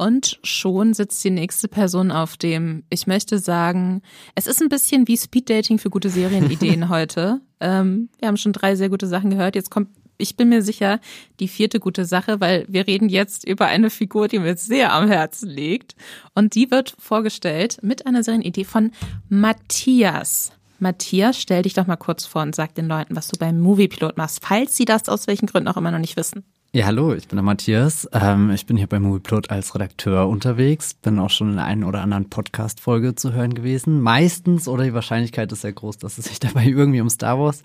Und 0.00 0.40
schon 0.42 0.94
sitzt 0.94 1.22
die 1.24 1.30
nächste 1.30 1.68
Person 1.68 2.10
auf 2.10 2.38
dem, 2.38 2.84
ich 2.88 3.06
möchte 3.06 3.38
sagen, 3.38 4.00
es 4.34 4.46
ist 4.46 4.62
ein 4.62 4.70
bisschen 4.70 5.06
wie 5.08 5.18
Speeddating 5.18 5.76
für 5.78 5.90
gute 5.90 6.08
Serienideen 6.08 6.88
heute. 6.88 7.42
Ähm, 7.60 8.08
wir 8.18 8.28
haben 8.28 8.38
schon 8.38 8.54
drei 8.54 8.76
sehr 8.76 8.88
gute 8.88 9.06
Sachen 9.06 9.28
gehört. 9.28 9.56
Jetzt 9.56 9.70
kommt, 9.70 9.90
ich 10.16 10.38
bin 10.38 10.48
mir 10.48 10.62
sicher, 10.62 11.00
die 11.38 11.48
vierte 11.48 11.80
gute 11.80 12.06
Sache, 12.06 12.40
weil 12.40 12.64
wir 12.66 12.86
reden 12.86 13.10
jetzt 13.10 13.46
über 13.46 13.66
eine 13.66 13.90
Figur, 13.90 14.26
die 14.26 14.38
mir 14.38 14.56
sehr 14.56 14.94
am 14.94 15.06
Herzen 15.06 15.50
liegt. 15.50 15.96
Und 16.34 16.54
die 16.54 16.70
wird 16.70 16.94
vorgestellt 16.98 17.76
mit 17.82 18.06
einer 18.06 18.24
Serienidee 18.24 18.64
von 18.64 18.92
Matthias. 19.28 20.52
Matthias, 20.80 21.40
stell 21.40 21.62
dich 21.62 21.74
doch 21.74 21.86
mal 21.86 21.96
kurz 21.96 22.26
vor 22.26 22.42
und 22.42 22.54
sag 22.54 22.74
den 22.74 22.88
Leuten, 22.88 23.16
was 23.16 23.28
du 23.28 23.38
beim 23.38 23.60
Moviepilot 23.60 24.16
machst, 24.16 24.44
falls 24.44 24.76
sie 24.76 24.84
das 24.84 25.08
aus 25.08 25.26
welchen 25.26 25.46
Gründen 25.46 25.68
auch 25.68 25.76
immer 25.76 25.90
noch 25.90 25.98
nicht 25.98 26.16
wissen. 26.16 26.44
Ja, 26.72 26.86
hallo, 26.86 27.14
ich 27.14 27.26
bin 27.26 27.36
der 27.36 27.42
Matthias. 27.42 28.08
Ähm, 28.12 28.52
ich 28.52 28.64
bin 28.64 28.76
hier 28.76 28.86
bei 28.86 29.00
Movieplot 29.00 29.50
als 29.50 29.74
Redakteur 29.74 30.28
unterwegs. 30.28 30.94
Bin 30.94 31.18
auch 31.18 31.30
schon 31.30 31.50
in 31.50 31.56
der 31.56 31.64
einen 31.64 31.82
oder 31.82 32.00
anderen 32.00 32.30
Podcast-Folge 32.30 33.16
zu 33.16 33.32
hören 33.32 33.54
gewesen. 33.54 34.00
Meistens, 34.00 34.68
oder 34.68 34.84
die 34.84 34.94
Wahrscheinlichkeit 34.94 35.50
ist 35.50 35.62
sehr 35.62 35.72
groß, 35.72 35.98
dass 35.98 36.16
es 36.18 36.26
sich 36.26 36.38
dabei 36.38 36.64
irgendwie 36.66 37.00
um 37.00 37.10
Star 37.10 37.40
Wars 37.40 37.64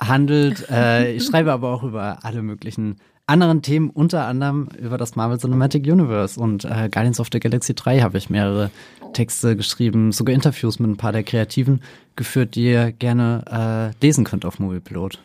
handelt. 0.00 0.70
Äh, 0.70 1.14
ich 1.14 1.24
schreibe 1.24 1.52
aber 1.52 1.74
auch 1.74 1.82
über 1.82 2.24
alle 2.24 2.42
möglichen 2.42 2.98
anderen 3.28 3.62
Themen, 3.62 3.90
unter 3.90 4.26
anderem 4.26 4.68
über 4.80 4.98
das 4.98 5.14
Marvel 5.14 5.38
Cinematic 5.38 5.86
Universe. 5.86 6.40
Und 6.40 6.64
äh, 6.64 6.88
Guardians 6.90 7.20
of 7.20 7.28
the 7.32 7.40
Galaxy 7.40 7.74
3 7.74 8.00
habe 8.00 8.18
ich 8.18 8.30
mehrere 8.30 8.70
Texte 9.12 9.56
geschrieben, 9.56 10.12
sogar 10.12 10.34
Interviews 10.34 10.78
mit 10.78 10.90
ein 10.90 10.96
paar 10.96 11.12
der 11.12 11.22
Kreativen 11.22 11.82
geführt, 12.16 12.54
die 12.54 12.64
ihr 12.64 12.92
gerne 12.92 13.92
äh, 13.94 14.04
lesen 14.04 14.24
könnt 14.24 14.44
auf 14.44 14.58
Moviepilot. 14.58 15.20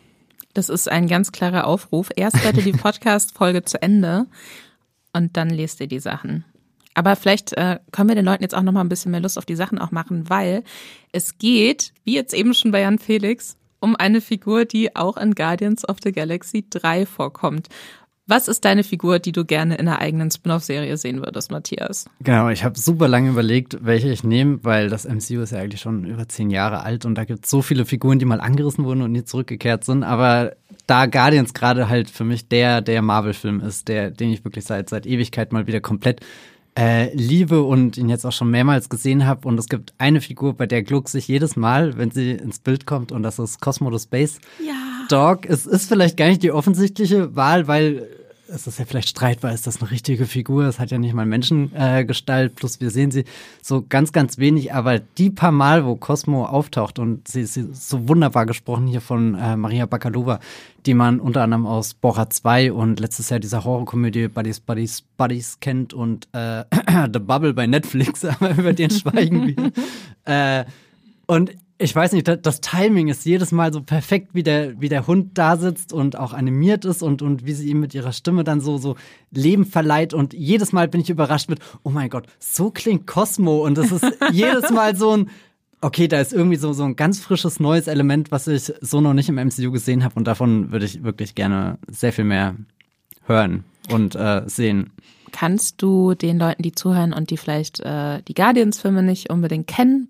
Das 0.52 0.68
ist 0.68 0.88
ein 0.88 1.08
ganz 1.08 1.32
klarer 1.32 1.66
Aufruf. 1.66 2.10
Erst 2.14 2.44
hört 2.44 2.56
ihr 2.56 2.62
die 2.62 2.72
Podcast-Folge 2.78 3.64
zu 3.64 3.80
Ende 3.82 4.26
und 5.12 5.36
dann 5.36 5.50
lest 5.50 5.80
ihr 5.80 5.88
die 5.88 5.98
Sachen. 5.98 6.44
Aber 6.94 7.16
vielleicht 7.16 7.52
äh, 7.54 7.80
können 7.90 8.08
wir 8.08 8.14
den 8.14 8.24
Leuten 8.24 8.42
jetzt 8.42 8.54
auch 8.54 8.62
noch 8.62 8.72
mal 8.72 8.80
ein 8.80 8.88
bisschen 8.88 9.10
mehr 9.10 9.20
Lust 9.20 9.36
auf 9.36 9.44
die 9.44 9.56
Sachen 9.56 9.78
auch 9.78 9.90
machen, 9.90 10.30
weil 10.30 10.62
es 11.10 11.38
geht, 11.38 11.92
wie 12.04 12.14
jetzt 12.14 12.34
eben 12.34 12.54
schon 12.54 12.70
bei 12.70 12.82
Jan 12.82 13.00
Felix, 13.00 13.56
um 13.84 13.94
eine 13.94 14.22
Figur, 14.22 14.64
die 14.64 14.96
auch 14.96 15.18
in 15.18 15.34
Guardians 15.34 15.86
of 15.86 15.98
the 16.02 16.10
Galaxy 16.10 16.64
3 16.68 17.04
vorkommt. 17.04 17.68
Was 18.26 18.48
ist 18.48 18.64
deine 18.64 18.84
Figur, 18.84 19.18
die 19.18 19.32
du 19.32 19.44
gerne 19.44 19.74
in 19.74 19.86
einer 19.86 19.98
eigenen 19.98 20.30
Spin-off-Serie 20.30 20.96
sehen 20.96 21.18
würdest, 21.18 21.50
Matthias? 21.50 22.06
Genau, 22.20 22.48
ich 22.48 22.64
habe 22.64 22.78
super 22.78 23.06
lange 23.06 23.28
überlegt, 23.28 23.84
welche 23.84 24.10
ich 24.10 24.24
nehme, 24.24 24.60
weil 24.62 24.88
das 24.88 25.04
MCU 25.04 25.42
ist 25.42 25.52
ja 25.52 25.58
eigentlich 25.58 25.82
schon 25.82 26.04
über 26.04 26.26
zehn 26.26 26.48
Jahre 26.48 26.82
alt 26.82 27.04
und 27.04 27.16
da 27.16 27.24
gibt 27.26 27.44
es 27.44 27.50
so 27.50 27.60
viele 27.60 27.84
Figuren, 27.84 28.18
die 28.18 28.24
mal 28.24 28.40
angerissen 28.40 28.86
wurden 28.86 29.02
und 29.02 29.12
nie 29.12 29.24
zurückgekehrt 29.24 29.84
sind. 29.84 30.04
Aber 30.04 30.56
da 30.86 31.04
Guardians 31.04 31.52
gerade 31.52 31.90
halt 31.90 32.08
für 32.08 32.24
mich 32.24 32.48
der, 32.48 32.80
der 32.80 33.02
Marvel-Film 33.02 33.60
ist, 33.60 33.88
der, 33.88 34.10
den 34.10 34.30
ich 34.30 34.42
wirklich 34.42 34.64
seit, 34.64 34.88
seit 34.88 35.04
Ewigkeit 35.04 35.52
mal 35.52 35.66
wieder 35.66 35.82
komplett 35.82 36.20
äh, 36.78 37.14
liebe 37.14 37.62
und 37.62 37.96
ihn 37.96 38.08
jetzt 38.08 38.24
auch 38.24 38.32
schon 38.32 38.50
mehrmals 38.50 38.88
gesehen 38.88 39.26
habe. 39.26 39.46
Und 39.46 39.58
es 39.58 39.68
gibt 39.68 39.94
eine 39.98 40.20
Figur, 40.20 40.54
bei 40.54 40.66
der 40.66 40.82
Gluck 40.82 41.08
sich 41.08 41.28
jedes 41.28 41.56
Mal, 41.56 41.96
wenn 41.96 42.10
sie 42.10 42.32
ins 42.32 42.58
Bild 42.58 42.86
kommt, 42.86 43.12
und 43.12 43.22
das 43.22 43.38
ist 43.38 43.60
Cosmo 43.60 43.96
the 43.96 44.02
Space 44.02 44.38
Ja. 44.64 44.72
Dog. 45.08 45.46
Es 45.46 45.66
ist 45.66 45.88
vielleicht 45.88 46.16
gar 46.16 46.28
nicht 46.28 46.42
die 46.42 46.50
offensichtliche 46.50 47.36
Wahl, 47.36 47.68
weil 47.68 48.08
es 48.54 48.66
ist 48.66 48.78
ja 48.78 48.84
vielleicht 48.84 49.08
streitbar, 49.08 49.52
ist 49.52 49.66
das 49.66 49.80
eine 49.80 49.90
richtige 49.90 50.26
Figur? 50.26 50.64
Es 50.64 50.78
hat 50.78 50.90
ja 50.90 50.98
nicht 50.98 51.12
mal 51.12 51.26
Menschengestalt, 51.26 52.52
äh, 52.52 52.54
plus 52.54 52.80
wir 52.80 52.90
sehen 52.90 53.10
sie 53.10 53.24
so 53.60 53.84
ganz, 53.86 54.12
ganz 54.12 54.38
wenig, 54.38 54.72
aber 54.72 55.00
die 55.00 55.30
paar 55.30 55.52
Mal, 55.52 55.84
wo 55.84 55.96
Cosmo 55.96 56.44
auftaucht 56.44 56.98
und 56.98 57.26
sie 57.26 57.42
ist 57.42 57.54
so 57.54 58.08
wunderbar 58.08 58.46
gesprochen 58.46 58.86
hier 58.86 59.00
von 59.00 59.34
äh, 59.34 59.56
Maria 59.56 59.86
Bakalova, 59.86 60.40
die 60.86 60.94
man 60.94 61.18
unter 61.18 61.42
anderem 61.42 61.66
aus 61.66 61.94
Bora 61.94 62.30
2 62.30 62.72
und 62.72 63.00
letztes 63.00 63.30
Jahr 63.30 63.40
dieser 63.40 63.64
Horrorkomödie 63.64 64.28
Buddies, 64.28 64.60
Buddies, 64.60 65.02
Buddies 65.16 65.58
kennt 65.60 65.92
und 65.92 66.28
äh, 66.32 66.64
The 67.12 67.18
Bubble 67.18 67.54
bei 67.54 67.66
Netflix, 67.66 68.24
aber 68.24 68.50
über 68.56 68.72
den 68.72 68.90
schweigen 68.90 69.46
wir. 69.46 69.72
äh, 70.60 70.64
und 71.26 71.52
ich 71.76 71.94
weiß 71.94 72.12
nicht, 72.12 72.28
das 72.28 72.60
Timing 72.60 73.08
ist 73.08 73.24
jedes 73.24 73.50
Mal 73.50 73.72
so 73.72 73.82
perfekt, 73.82 74.28
wie 74.32 74.44
der, 74.44 74.80
wie 74.80 74.88
der 74.88 75.06
Hund 75.08 75.36
da 75.36 75.56
sitzt 75.56 75.92
und 75.92 76.16
auch 76.16 76.32
animiert 76.32 76.84
ist 76.84 77.02
und, 77.02 77.20
und 77.20 77.44
wie 77.46 77.52
sie 77.52 77.68
ihm 77.68 77.80
mit 77.80 77.94
ihrer 77.94 78.12
Stimme 78.12 78.44
dann 78.44 78.60
so, 78.60 78.78
so 78.78 78.94
Leben 79.32 79.64
verleiht. 79.64 80.14
Und 80.14 80.34
jedes 80.34 80.72
Mal 80.72 80.86
bin 80.86 81.00
ich 81.00 81.10
überrascht 81.10 81.48
mit, 81.48 81.58
oh 81.82 81.90
mein 81.90 82.10
Gott, 82.10 82.26
so 82.38 82.70
klingt 82.70 83.08
Cosmo. 83.08 83.64
Und 83.64 83.76
das 83.76 83.90
ist 83.90 84.04
jedes 84.32 84.70
Mal 84.70 84.94
so 84.94 85.16
ein, 85.16 85.30
okay, 85.80 86.06
da 86.06 86.20
ist 86.20 86.32
irgendwie 86.32 86.56
so, 86.56 86.72
so 86.72 86.84
ein 86.84 86.94
ganz 86.94 87.18
frisches 87.18 87.58
neues 87.58 87.88
Element, 87.88 88.30
was 88.30 88.46
ich 88.46 88.72
so 88.80 89.00
noch 89.00 89.14
nicht 89.14 89.28
im 89.28 89.34
MCU 89.34 89.72
gesehen 89.72 90.04
habe. 90.04 90.14
Und 90.14 90.28
davon 90.28 90.70
würde 90.70 90.86
ich 90.86 91.02
wirklich 91.02 91.34
gerne 91.34 91.78
sehr 91.88 92.12
viel 92.12 92.24
mehr 92.24 92.54
hören 93.26 93.64
und 93.90 94.14
äh, 94.14 94.42
sehen. 94.46 94.92
Kannst 95.32 95.82
du 95.82 96.14
den 96.14 96.38
Leuten, 96.38 96.62
die 96.62 96.72
zuhören 96.72 97.12
und 97.12 97.30
die 97.30 97.36
vielleicht 97.36 97.80
äh, 97.80 98.22
die 98.22 98.34
Guardians-Filme 98.34 99.02
nicht 99.02 99.30
unbedingt 99.30 99.66
kennen, 99.66 100.08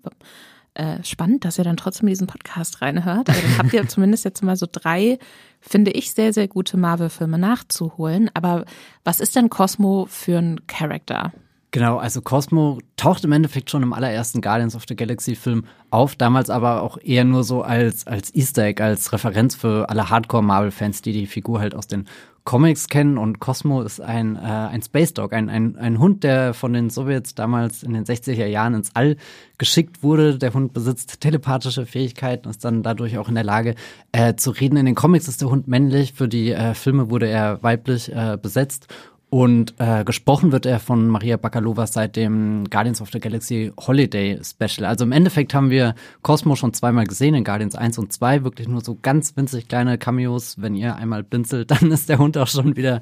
äh, 0.75 1.03
spannend, 1.03 1.45
dass 1.45 1.57
ihr 1.57 1.63
dann 1.63 1.77
trotzdem 1.77 2.07
diesen 2.07 2.27
Podcast 2.27 2.81
reinhört. 2.81 3.29
Also 3.29 3.41
habt 3.57 3.73
ihr 3.73 3.87
zumindest 3.87 4.25
jetzt 4.25 4.43
mal 4.43 4.55
so 4.55 4.67
drei, 4.71 5.19
finde 5.59 5.91
ich, 5.91 6.11
sehr, 6.11 6.33
sehr 6.33 6.47
gute 6.47 6.77
Marvel-Filme 6.77 7.37
nachzuholen. 7.39 8.29
Aber 8.33 8.65
was 9.03 9.19
ist 9.19 9.35
denn 9.35 9.49
Cosmo 9.49 10.05
für 10.09 10.37
ein 10.37 10.67
Charakter? 10.67 11.31
Genau, 11.71 11.97
also 11.97 12.21
Cosmo 12.21 12.79
taucht 12.95 13.25
im 13.25 13.33
Endeffekt 13.33 13.69
schon 13.69 13.83
im 13.83 13.91
allerersten 13.91 14.41
Guardians 14.41 14.77
of 14.77 14.83
the 14.87 14.95
Galaxy 14.95 15.35
Film 15.35 15.65
auf, 15.89 16.15
damals 16.15 16.49
aber 16.49 16.81
auch 16.81 16.97
eher 16.97 17.25
nur 17.25 17.43
so 17.43 17.63
als, 17.63 18.07
als 18.07 18.33
Easter 18.33 18.63
Egg, 18.63 18.81
als 18.81 19.11
Referenz 19.11 19.55
für 19.55 19.89
alle 19.89 20.09
Hardcore-Marvel-Fans, 20.09 21.01
die 21.01 21.11
die 21.11 21.27
Figur 21.27 21.59
halt 21.59 21.75
aus 21.75 21.87
den 21.87 22.07
Comics 22.45 22.87
kennen 22.89 23.17
und 23.17 23.39
Cosmo 23.39 23.81
ist 23.81 23.99
ein, 23.99 24.35
äh, 24.35 24.39
ein 24.39 24.83
Space 24.83 25.13
Dog, 25.13 25.33
ein, 25.33 25.49
ein, 25.49 25.77
ein 25.77 25.99
Hund, 25.99 26.23
der 26.23 26.53
von 26.53 26.73
den 26.73 26.91
Sowjets 26.91 27.33
damals 27.33 27.81
in 27.81 27.93
den 27.93 28.05
60er 28.05 28.45
Jahren 28.45 28.75
ins 28.75 28.91
All 28.93 29.17
geschickt 29.57 30.03
wurde. 30.03 30.37
Der 30.37 30.53
Hund 30.53 30.71
besitzt 30.71 31.21
telepathische 31.21 31.87
Fähigkeiten, 31.87 32.47
ist 32.47 32.63
dann 32.63 32.83
dadurch 32.83 33.17
auch 33.17 33.29
in 33.29 33.35
der 33.35 33.43
Lage 33.43 33.73
äh, 34.11 34.35
zu 34.35 34.51
reden. 34.51 34.77
In 34.77 34.85
den 34.85 34.93
Comics 34.93 35.27
ist 35.27 35.41
der 35.41 35.49
Hund 35.49 35.67
männlich, 35.67 36.13
für 36.13 36.27
die 36.27 36.51
äh, 36.51 36.75
Filme 36.75 37.09
wurde 37.09 37.27
er 37.27 37.63
weiblich 37.63 38.13
äh, 38.13 38.37
besetzt 38.39 38.87
und 39.35 39.73
äh, 39.79 40.05
gesprochen 40.05 40.53
wird 40.53 40.65
er 40.65 40.79
von 40.79 41.09
Maria 41.09 41.35
Bakalova 41.35 41.87
seit 41.87 42.15
dem 42.15 42.69
Guardians 42.69 43.01
of 43.01 43.09
the 43.11 43.19
Galaxy 43.19 43.73
Holiday 43.77 44.39
Special. 44.41 44.85
Also 44.85 45.03
im 45.03 45.11
Endeffekt 45.11 45.53
haben 45.53 45.69
wir 45.69 45.93
Cosmo 46.21 46.55
schon 46.55 46.73
zweimal 46.73 47.05
gesehen, 47.05 47.35
in 47.35 47.43
Guardians 47.43 47.75
1 47.75 47.97
und 47.97 48.13
2. 48.13 48.45
Wirklich 48.45 48.69
nur 48.69 48.79
so 48.79 48.97
ganz 49.01 49.35
winzig 49.35 49.67
kleine 49.67 49.97
Cameos. 49.97 50.61
Wenn 50.61 50.73
ihr 50.73 50.95
einmal 50.95 51.23
blinzelt, 51.23 51.69
dann 51.81 51.91
ist 51.91 52.07
der 52.07 52.17
Hund 52.17 52.37
auch 52.37 52.47
schon 52.47 52.77
wieder 52.77 53.01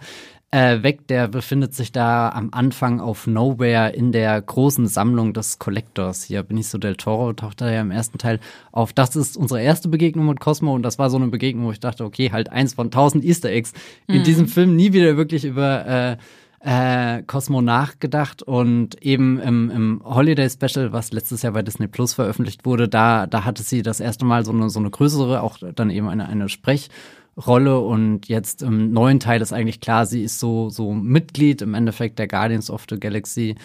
äh, 0.54 0.84
weg. 0.84 1.08
Der 1.08 1.28
befindet 1.28 1.74
sich 1.74 1.92
da 1.92 2.30
am 2.30 2.50
Anfang 2.52 3.00
auf 3.00 3.26
Nowhere 3.26 3.90
in 3.94 4.12
der 4.12 4.40
großen 4.40 4.86
Sammlung 4.88 5.34
des 5.34 5.58
Collectors. 5.58 6.24
Hier 6.24 6.44
Benicio 6.44 6.78
del 6.78 6.96
Toro 6.96 7.34
taucht 7.34 7.62
da 7.62 7.72
ja 7.72 7.82
im 7.82 7.90
ersten 7.90 8.20
Teil 8.20 8.40
auf. 8.72 8.94
Das 8.94 9.16
ist 9.16 9.36
unsere 9.36 9.62
erste 9.62 9.90
Begegnung 9.90 10.28
mit 10.28 10.40
Cosmo 10.40 10.76
und 10.76 10.84
das 10.84 11.00
war 11.00 11.10
so 11.10 11.18
eine 11.18 11.28
Begegnung, 11.28 11.66
wo 11.66 11.72
ich 11.72 11.80
dachte, 11.80 12.06
okay, 12.06 12.32
halt 12.32 12.50
eins 12.50 12.76
von 12.76 12.92
tausend 12.92 13.26
Easter 13.26 13.50
Eggs. 13.50 13.74
In 14.08 14.20
mhm. 14.20 14.24
diesem 14.24 14.48
Film 14.48 14.76
nie 14.76 14.94
wieder 14.94 15.18
wirklich 15.18 15.44
über 15.44 15.88
äh, 15.88 16.18
äh, 16.60 17.24
Cosmo 17.24 17.62
nachgedacht 17.62 18.44
und 18.44 19.02
eben 19.02 19.40
im, 19.40 19.72
im 19.72 20.02
Holiday 20.04 20.50
Special, 20.50 20.94
was 20.94 21.12
letztes 21.12 21.42
Jahr 21.42 21.54
bei 21.54 21.64
Disney 21.64 21.88
Plus 21.88 22.14
veröffentlicht 22.14 22.64
wurde, 22.64 22.88
da, 22.88 23.26
da 23.26 23.44
hatte 23.44 23.64
sie 23.64 23.82
das 23.82 24.00
erste 24.00 24.24
Mal 24.24 24.46
so 24.46 24.52
eine, 24.52 24.70
so 24.70 24.80
eine 24.80 24.92
größere, 24.92 25.42
auch 25.42 25.58
dann 25.74 25.90
eben 25.90 26.08
eine, 26.08 26.28
eine 26.28 26.48
Sprech- 26.48 26.90
Rolle 27.36 27.80
und 27.80 28.28
jetzt 28.28 28.62
im 28.62 28.92
neuen 28.92 29.20
Teil 29.20 29.42
ist 29.42 29.54
eigentlich 29.54 29.82
klar, 29.82 30.06
sie 30.06 30.24
ist 30.24 30.40
so, 30.40 30.70
so 30.70 30.94
Mitglied 30.94 31.62
im 31.62 31.74
Endeffekt 31.74 32.20
der 32.20 32.28
Guardians 32.28 32.70
of 32.70 32.86
the 32.90 33.00
Galaxy, 33.00 33.56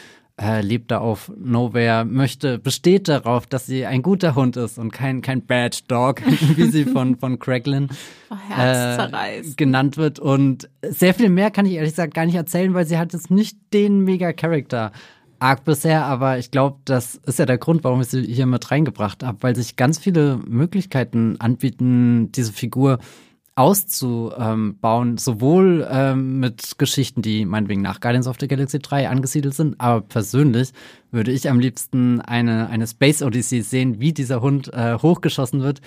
äh, 0.41 0.61
lebt 0.61 0.91
da 0.91 0.99
auf 0.99 1.33
Nowhere, 1.37 2.05
möchte, 2.05 2.59
besteht 2.59 3.09
darauf, 3.09 3.47
dass 3.47 3.67
sie 3.67 3.87
ein 3.87 4.03
guter 4.03 4.35
Hund 4.35 4.57
ist 4.57 4.79
und 4.79 4.93
kein, 4.93 5.21
kein 5.21 5.45
Bad 5.45 5.91
Dog, 5.91 6.23
wie 6.57 6.71
sie 6.71 6.85
von, 6.85 7.17
von 7.17 7.39
Craiglin 7.39 7.89
oh, 8.31 8.35
äh, 8.57 9.43
genannt 9.57 9.97
wird. 9.97 10.19
Und 10.19 10.71
sehr 10.83 11.13
viel 11.13 11.29
mehr 11.29 11.51
kann 11.51 11.67
ich 11.67 11.73
ehrlich 11.73 11.91
gesagt 11.91 12.15
gar 12.15 12.25
nicht 12.25 12.37
erzählen, 12.37 12.73
weil 12.73 12.87
sie 12.87 12.99
hat 12.99 13.13
jetzt 13.13 13.31
nicht 13.31 13.59
den 13.73 14.01
Mega-Character. 14.05 14.93
Arc 15.41 15.65
bisher, 15.65 16.05
aber 16.05 16.39
ich 16.39 16.51
glaube, 16.51 16.79
das 16.85 17.15
ist 17.15 17.39
ja 17.39 17.47
der 17.47 17.59
Grund, 17.59 17.85
warum 17.85 18.01
ich 18.01 18.09
sie 18.09 18.23
hier 18.25 18.47
mit 18.47 18.73
reingebracht 18.73 19.23
habe, 19.23 19.39
weil 19.41 19.55
sich 19.55 19.77
ganz 19.77 19.97
viele 19.97 20.41
Möglichkeiten 20.45 21.37
anbieten, 21.39 22.33
diese 22.33 22.53
Figur 22.53 22.99
auszubauen, 23.59 25.19
sowohl 25.19 25.87
ähm, 25.91 26.39
mit 26.39 26.79
Geschichten, 26.79 27.23
die 27.23 27.45
meinetwegen 27.45 27.83
nach 27.83 27.99
Guardians 27.99 28.29
of 28.29 28.37
the 28.39 28.47
Galaxy 28.47 28.79
3 28.79 29.09
angesiedelt 29.09 29.55
sind, 29.55 29.81
aber 29.81 30.01
persönlich 30.01 30.71
würde 31.11 31.33
ich 31.33 31.51
am 31.51 31.59
liebsten 31.59 32.21
eine, 32.21 32.69
eine 32.69 32.87
Space 32.87 33.21
Odyssey 33.21 33.63
sehen, 33.63 33.99
wie 33.99 34.13
dieser 34.13 34.43
Hund 34.43 34.73
äh, 34.73 34.95
hochgeschossen 35.03 35.61
wird 35.61 35.81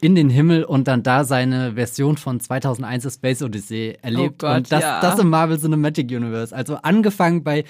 in 0.00 0.14
den 0.14 0.30
Himmel 0.30 0.64
und 0.64 0.88
dann 0.88 1.02
da 1.02 1.24
seine 1.24 1.74
Version 1.74 2.16
von 2.16 2.40
2001 2.40 3.12
Space 3.12 3.42
Odyssey 3.42 3.98
erlebt. 4.00 4.42
Oh 4.42 4.46
Gott, 4.46 4.56
und 4.56 4.72
das, 4.72 4.82
ja. 4.82 5.00
das 5.00 5.18
im 5.18 5.28
Marvel 5.28 5.58
Cinematic 5.58 6.10
Universe. 6.10 6.54
Also 6.54 6.76
angefangen 6.76 7.42
bei 7.42 7.64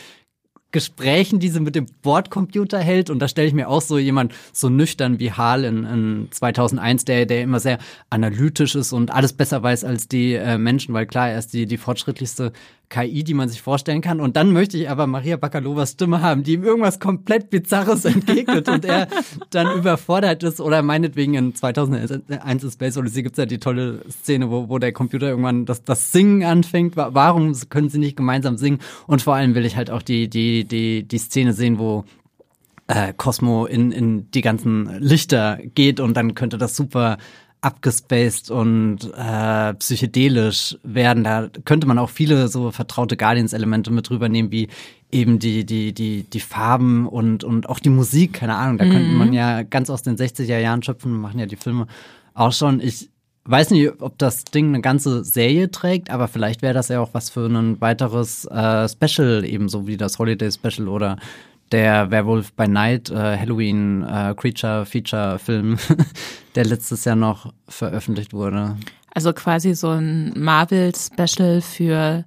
Gesprächen, 0.71 1.39
die 1.41 1.49
sie 1.49 1.61
mit 1.61 1.75
dem 1.75 1.87
Bordcomputer 2.03 2.79
hält. 2.79 3.09
Und 3.09 3.21
da 3.21 3.29
stelle 3.29 3.49
ich 3.49 3.55
mir 3.55 3.69
auch 3.69 3.81
so 3.81 3.99
jemand 3.99 4.35
so 4.53 4.69
nüchtern 4.69 5.19
wie 5.19 5.33
Hal 5.33 5.64
in, 5.64 5.85
in 5.85 6.29
2001, 6.31 7.07
der, 7.07 7.27
der 7.27 7.43
immer 7.43 7.61
sehr 7.61 7.79
analytisch 8.11 8.75
ist 8.75 8.93
und 8.93 9.12
alles 9.12 9.33
besser 9.33 9.62
weiß 9.62 9.85
als 9.85 10.09
die 10.09 10.35
äh, 10.35 10.59
Menschen, 10.59 10.95
weil 10.95 11.07
klar, 11.07 11.31
er 11.31 11.39
ist 11.39 11.55
die, 11.55 11.66
die 11.66 11.79
fortschrittlichste 11.79 12.53
KI, 12.91 13.23
die 13.23 13.35
man 13.35 13.49
sich 13.49 13.61
vorstellen 13.61 14.01
kann. 14.01 14.21
Und 14.21 14.37
dann 14.37 14.53
möchte 14.53 14.79
ich 14.79 14.89
aber 14.89 15.07
Maria 15.07 15.37
Bakalovas 15.37 15.93
Stimme 15.93 16.23
haben, 16.23 16.43
die 16.43 16.55
ihm 16.55 16.64
irgendwas 16.64 16.99
komplett 16.99 17.51
Bizarres 17.51 18.05
entgegnet 18.07 18.69
und 18.69 18.85
er 18.85 19.09
dann 19.51 19.79
überfordert 19.79 20.43
ist. 20.43 20.61
Oder 20.61 20.83
meinetwegen 20.83 21.35
in 21.35 21.55
2001 21.55 22.64
in 22.64 22.71
Space 22.71 22.97
Odyssey 22.97 23.23
gibt 23.23 23.35
es 23.35 23.43
ja 23.43 23.47
die 23.47 23.59
tolle 23.59 24.01
Szene, 24.11 24.51
wo, 24.51 24.69
wo 24.69 24.79
der 24.79 24.93
Computer 24.93 25.29
irgendwann 25.29 25.66
das, 25.66 25.85
das 25.85 26.12
Singen 26.12 26.45
anfängt. 26.45 26.97
Warum 26.97 27.55
können 27.69 27.91
sie 27.91 27.99
nicht 27.99 28.16
gemeinsam 28.16 28.57
singen? 28.57 28.79
Und 29.07 29.21
vor 29.21 29.35
allem 29.35 29.55
will 29.55 29.66
ich 29.66 29.77
halt 29.77 29.91
auch 29.91 30.03
die, 30.03 30.29
die, 30.29 30.58
die, 30.65 31.03
die 31.03 31.19
Szene 31.19 31.53
sehen, 31.53 31.79
wo 31.79 32.05
äh, 32.87 33.13
Cosmo 33.17 33.67
in, 33.67 33.93
in 33.93 34.31
die 34.31 34.41
ganzen 34.41 34.99
Lichter 35.01 35.59
geht 35.75 36.01
und 36.01 36.17
dann 36.17 36.35
könnte 36.35 36.59
das 36.59 36.75
super 36.75 37.19
abgespaced 37.61 38.51
und 38.51 39.13
äh, 39.17 39.75
psychedelisch 39.75 40.77
werden. 40.85 41.25
Da 41.25 41.49
könnte 41.65 41.87
man 41.87 41.99
auch 41.99 42.11
viele 42.11 42.49
so 42.49 42.71
vertraute 42.71 43.17
Guardians-Elemente 43.17 43.91
mit 43.91 44.11
rübernehmen, 44.11 44.53
wie 44.53 44.69
eben 45.11 45.39
die, 45.39 45.65
die, 45.65 45.93
die, 45.93 46.23
die 46.23 46.41
Farben 46.41 47.07
und, 47.09 47.43
und 47.43 47.69
auch 47.69 47.81
die 47.81 47.91
Musik, 47.91 48.35
keine 48.35 48.55
Ahnung. 48.55 48.79
Da 48.79 48.85
mhm. 48.85 48.93
könnte 48.93 49.11
man 49.11 49.33
ja 49.33 49.63
ganz 49.63 49.91
aus 49.91 50.03
den 50.03 50.17
60er 50.17 50.59
Jahren 50.59 50.83
schöpfen, 50.83 51.13
machen 51.13 51.41
ja 51.41 51.47
die 51.47 51.57
Filme 51.57 51.87
auch 52.35 52.53
schon. 52.53 52.81
Ich 52.81 53.11
weiß 53.51 53.70
nicht, 53.70 54.01
ob 54.01 54.18
das 54.18 54.44
Ding 54.44 54.68
eine 54.68 54.80
ganze 54.80 55.24
Serie 55.24 55.70
trägt, 55.70 56.11
aber 56.11 56.28
vielleicht 56.28 56.62
wäre 56.62 56.74
das 56.74 56.88
ja 56.88 57.01
auch 57.01 57.11
was 57.12 57.30
für 57.30 57.46
ein 57.46 57.80
weiteres 57.80 58.44
äh, 58.46 58.88
Special, 58.88 59.44
ebenso 59.44 59.86
wie 59.86 59.96
das 59.96 60.18
Holiday 60.18 60.51
Special 60.53 60.88
oder 60.88 61.16
der 61.72 62.11
Werewolf 62.11 62.53
by 62.53 62.68
Night, 62.68 63.11
äh, 63.11 63.36
Halloween 63.38 64.03
äh, 64.03 64.34
Creature 64.36 64.86
Feature 64.86 65.38
Film, 65.38 65.78
der 66.55 66.64
letztes 66.64 67.05
Jahr 67.05 67.16
noch 67.16 67.53
veröffentlicht 67.68 68.32
wurde. 68.32 68.76
Also 69.14 69.32
quasi 69.32 69.74
so 69.74 69.88
ein 69.88 70.32
Marvel 70.36 70.92
Special 70.94 71.61
für 71.61 72.24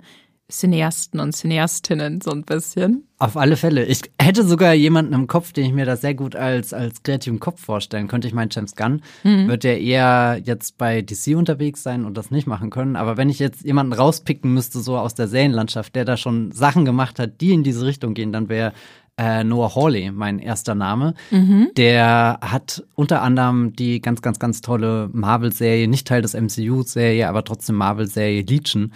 Cineasten 0.51 1.19
und 1.19 1.33
Cineastinnen 1.33 2.21
so 2.21 2.31
ein 2.31 2.43
bisschen. 2.43 3.05
Auf 3.17 3.37
alle 3.37 3.55
Fälle. 3.55 3.85
Ich 3.85 4.01
hätte 4.19 4.43
sogar 4.43 4.73
jemanden 4.73 5.13
im 5.13 5.27
Kopf, 5.27 5.53
den 5.53 5.65
ich 5.65 5.73
mir 5.73 5.85
da 5.85 5.95
sehr 5.95 6.13
gut 6.13 6.35
als, 6.35 6.73
als 6.73 7.03
kreativen 7.03 7.39
Kopf 7.39 7.63
vorstellen 7.63 8.07
könnte. 8.07 8.27
Ich 8.27 8.33
meine, 8.33 8.49
James 8.51 8.75
Gunn 8.75 9.01
mhm. 9.23 9.47
wird 9.47 9.63
ja 9.63 9.73
eher 9.73 10.41
jetzt 10.43 10.77
bei 10.77 11.01
DC 11.01 11.35
unterwegs 11.35 11.83
sein 11.83 12.05
und 12.05 12.17
das 12.17 12.31
nicht 12.31 12.47
machen 12.47 12.69
können. 12.69 12.95
Aber 12.95 13.17
wenn 13.17 13.29
ich 13.29 13.39
jetzt 13.39 13.63
jemanden 13.63 13.93
rauspicken 13.93 14.53
müsste, 14.53 14.79
so 14.79 14.97
aus 14.97 15.15
der 15.15 15.27
Serienlandschaft, 15.27 15.95
der 15.95 16.05
da 16.05 16.17
schon 16.17 16.51
Sachen 16.51 16.83
gemacht 16.83 17.19
hat, 17.19 17.41
die 17.41 17.53
in 17.53 17.63
diese 17.63 17.85
Richtung 17.85 18.13
gehen, 18.13 18.33
dann 18.33 18.49
wäre 18.49 18.73
äh, 19.17 19.43
Noah 19.43 19.75
Hawley, 19.75 20.11
mein 20.11 20.39
erster 20.39 20.75
Name. 20.75 21.13
Mhm. 21.29 21.69
Der 21.77 22.39
hat 22.41 22.83
unter 22.95 23.21
anderem 23.21 23.73
die 23.75 24.01
ganz, 24.01 24.21
ganz, 24.21 24.39
ganz 24.39 24.61
tolle 24.61 25.09
Marvel-Serie, 25.13 25.87
nicht 25.87 26.07
Teil 26.07 26.21
des 26.21 26.33
MCU-Serie, 26.33 27.27
aber 27.29 27.43
trotzdem 27.43 27.75
Marvel-Serie 27.75 28.41
Legion 28.41 28.91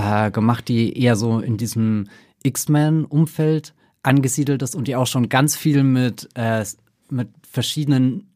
äh, 0.00 0.30
gemacht, 0.30 0.68
die 0.68 0.96
eher 0.98 1.16
so 1.16 1.40
in 1.40 1.56
diesem 1.56 2.08
X-Men-Umfeld 2.42 3.74
angesiedelt 4.02 4.62
ist 4.62 4.74
und 4.74 4.88
die 4.88 4.96
auch 4.96 5.06
schon 5.06 5.28
ganz 5.28 5.56
viel 5.56 5.82
mit, 5.82 6.28
äh, 6.34 6.64
mit 7.10 7.28
verschiedenen 7.50 8.30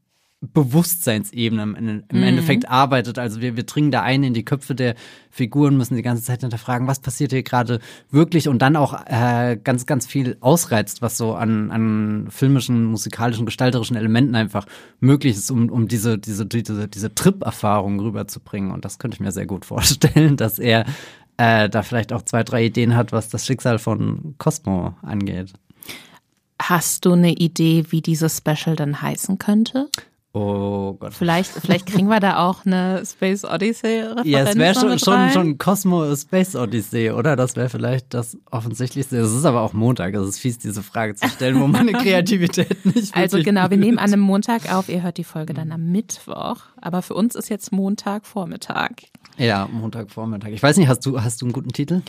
Bewusstseinsebene 0.53 1.63
im, 1.63 2.03
im 2.09 2.23
Endeffekt 2.23 2.69
arbeitet. 2.69 3.19
Also 3.19 3.41
wir, 3.41 3.57
wir 3.57 3.63
dringen 3.63 3.91
da 3.91 4.03
ein 4.03 4.23
in 4.23 4.35
die 4.35 4.45
Köpfe 4.45 4.75
der 4.75 4.95
Figuren, 5.31 5.77
müssen 5.77 5.97
die 5.97 6.03
ganze 6.03 6.23
Zeit 6.23 6.43
hinterfragen, 6.43 6.87
was 6.87 7.01
passiert 7.01 7.33
hier 7.33 7.43
gerade 7.43 7.81
wirklich 8.11 8.49
und 8.49 8.61
dann 8.61 8.77
auch 8.77 8.95
äh, 9.07 9.57
ganz, 9.63 9.87
ganz 9.87 10.07
viel 10.07 10.37
ausreizt, 10.41 11.03
was 11.03 11.17
so 11.17 11.35
an, 11.35 11.71
an 11.71 12.27
filmischen, 12.31 12.85
musikalischen, 12.85 13.47
gestalterischen 13.47 13.97
Elementen 13.97 14.35
einfach 14.35 14.67
möglich 15.01 15.37
ist, 15.37 15.51
um, 15.51 15.71
um 15.71 15.89
diese, 15.89 16.19
diese, 16.19 16.47
diese, 16.47 16.89
diese 16.89 17.15
Trip-Erfahrung 17.15 17.99
rüberzubringen. 18.01 18.71
Und 18.71 18.85
das 18.85 18.99
könnte 18.99 19.15
ich 19.15 19.21
mir 19.21 19.33
sehr 19.33 19.47
gut 19.47 19.65
vorstellen, 19.65 20.37
dass 20.37 20.59
er 20.59 20.85
äh, 21.37 21.69
da 21.69 21.83
vielleicht 21.83 22.13
auch 22.13 22.23
zwei, 22.23 22.43
drei 22.43 22.65
Ideen 22.65 22.97
hat, 22.97 23.13
was 23.13 23.29
das 23.29 23.47
Schicksal 23.47 23.79
von 23.79 24.35
Cosmo 24.39 24.95
angeht. 25.03 25.53
Hast 26.61 27.05
du 27.05 27.13
eine 27.13 27.33
Idee, 27.33 27.85
wie 27.91 28.01
dieses 28.01 28.39
Special 28.39 28.77
dann 28.77 29.03
heißen 29.03 29.39
könnte? 29.39 29.91
Oh 30.37 30.95
Gott. 30.95 31.15
Vielleicht, 31.15 31.53
vielleicht 31.53 31.87
kriegen 31.87 32.09
wir 32.09 32.19
da 32.19 32.45
auch 32.45 32.67
eine 32.67 33.05
Space 33.07 33.45
Odyssey-Referenz. 33.45 34.23
Ja, 34.27 34.41
es 34.41 34.57
wäre 34.57 34.75
schon, 34.75 34.99
schon, 34.99 35.31
schon 35.31 35.59
Cosmo 35.59 36.15
Space 36.17 36.57
Odyssey, 36.57 37.13
oder? 37.13 37.37
Das 37.37 37.55
wäre 37.55 37.69
vielleicht 37.69 38.13
das 38.15 38.37
Offensichtlichste. 38.51 39.17
Es 39.19 39.33
ist 39.33 39.45
aber 39.45 39.61
auch 39.61 39.75
Montag. 39.75 40.13
Es 40.15 40.29
ist 40.29 40.41
fies, 40.41 40.59
diese 40.59 40.83
Frage 40.83 41.15
zu 41.15 41.29
stellen, 41.29 41.61
wo 41.61 41.69
meine 41.69 41.93
Kreativität 42.03 42.85
nicht 42.85 43.15
Also 43.17 43.41
genau, 43.45 43.71
wir 43.71 43.77
nehmen 43.77 43.99
an 43.99 44.13
einem 44.13 44.23
Montag 44.23 44.75
auf, 44.75 44.89
ihr 44.89 45.05
hört 45.05 45.19
die 45.19 45.25
Folge 45.25 45.55
dann 45.55 45.71
am 45.71 45.93
Mittwoch. 45.93 46.57
Aber 46.81 47.03
für 47.03 47.15
uns 47.15 47.37
ist 47.37 47.49
jetzt 47.49 47.71
Montagvormittag. 47.71 48.91
Ja, 49.39 49.69
Montagvormittag. 49.71 50.51
Ich 50.51 50.63
weiß 50.65 50.79
nicht, 50.79 50.89
hast 50.89 51.07
du, 51.07 51.23
hast 51.23 51.43
du 51.43 51.47
einen 51.47 51.53
guten 51.53 51.71
Titel? 51.71 52.03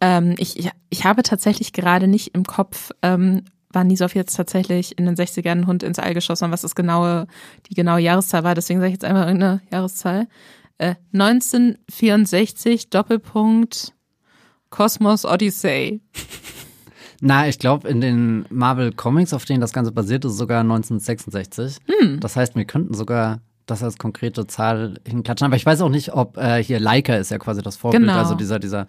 Ähm, 0.00 0.34
ich, 0.38 0.58
ich, 0.58 0.70
ich 0.88 1.04
habe 1.04 1.22
tatsächlich 1.22 1.74
gerade 1.74 2.08
nicht 2.08 2.34
im 2.34 2.44
Kopf, 2.44 2.90
ähm, 3.02 3.42
wann 3.72 3.86
Nisov 3.88 4.14
jetzt 4.14 4.34
tatsächlich 4.36 4.98
in 4.98 5.06
den 5.06 5.14
60ern 5.14 5.50
einen 5.50 5.66
Hund 5.66 5.82
ins 5.82 5.98
All 5.98 6.14
geschossen 6.14 6.46
hat, 6.46 6.52
was 6.52 6.62
das 6.62 6.74
genaue, 6.74 7.26
die 7.68 7.74
genaue 7.74 8.00
Jahreszahl 8.00 8.44
war. 8.44 8.54
Deswegen 8.54 8.80
sage 8.80 8.88
ich 8.88 8.94
jetzt 8.94 9.04
einfach 9.04 9.26
irgendeine 9.26 9.60
Jahreszahl. 9.70 10.26
Äh, 10.78 10.94
1964, 11.12 12.90
Doppelpunkt, 12.90 13.94
Kosmos 14.70 15.24
Odyssey. 15.24 16.00
Na, 17.20 17.48
ich 17.48 17.58
glaube, 17.58 17.88
in 17.88 18.00
den 18.00 18.46
Marvel 18.48 18.92
Comics, 18.92 19.32
auf 19.32 19.44
denen 19.44 19.60
das 19.60 19.72
Ganze 19.72 19.90
basiert, 19.90 20.24
ist 20.24 20.36
sogar 20.36 20.60
1966. 20.60 21.78
Hm. 21.86 22.20
Das 22.20 22.36
heißt, 22.36 22.54
wir 22.54 22.64
könnten 22.64 22.94
sogar 22.94 23.40
das 23.66 23.82
als 23.82 23.98
konkrete 23.98 24.46
Zahl 24.46 25.00
hinklatschen. 25.06 25.46
Aber 25.46 25.56
ich 25.56 25.66
weiß 25.66 25.80
auch 25.80 25.88
nicht, 25.88 26.14
ob 26.14 26.36
äh, 26.36 26.62
hier 26.62 26.78
Leica 26.78 27.16
ist 27.16 27.30
ja 27.30 27.38
quasi 27.38 27.60
das 27.60 27.76
Vorbild, 27.76 28.04
Genau. 28.04 28.16
also 28.16 28.34
dieser, 28.36 28.60
dieser 28.60 28.86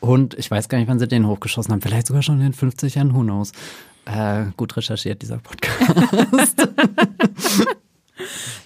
Hund. 0.00 0.34
Ich 0.38 0.50
weiß 0.50 0.68
gar 0.68 0.78
nicht, 0.78 0.88
wann 0.88 0.98
sie 0.98 1.06
den 1.06 1.26
hochgeschossen 1.26 1.72
haben. 1.72 1.82
Vielleicht 1.82 2.06
sogar 2.06 2.22
schon 2.22 2.36
in 2.36 2.42
den 2.42 2.52
50 2.54 2.94
Jahren, 2.94 3.14
who 3.14 3.20
knows. 3.20 3.52
Äh, 4.06 4.46
gut 4.56 4.76
recherchiert, 4.76 5.22
dieser 5.22 5.38
Podcast. 5.42 6.68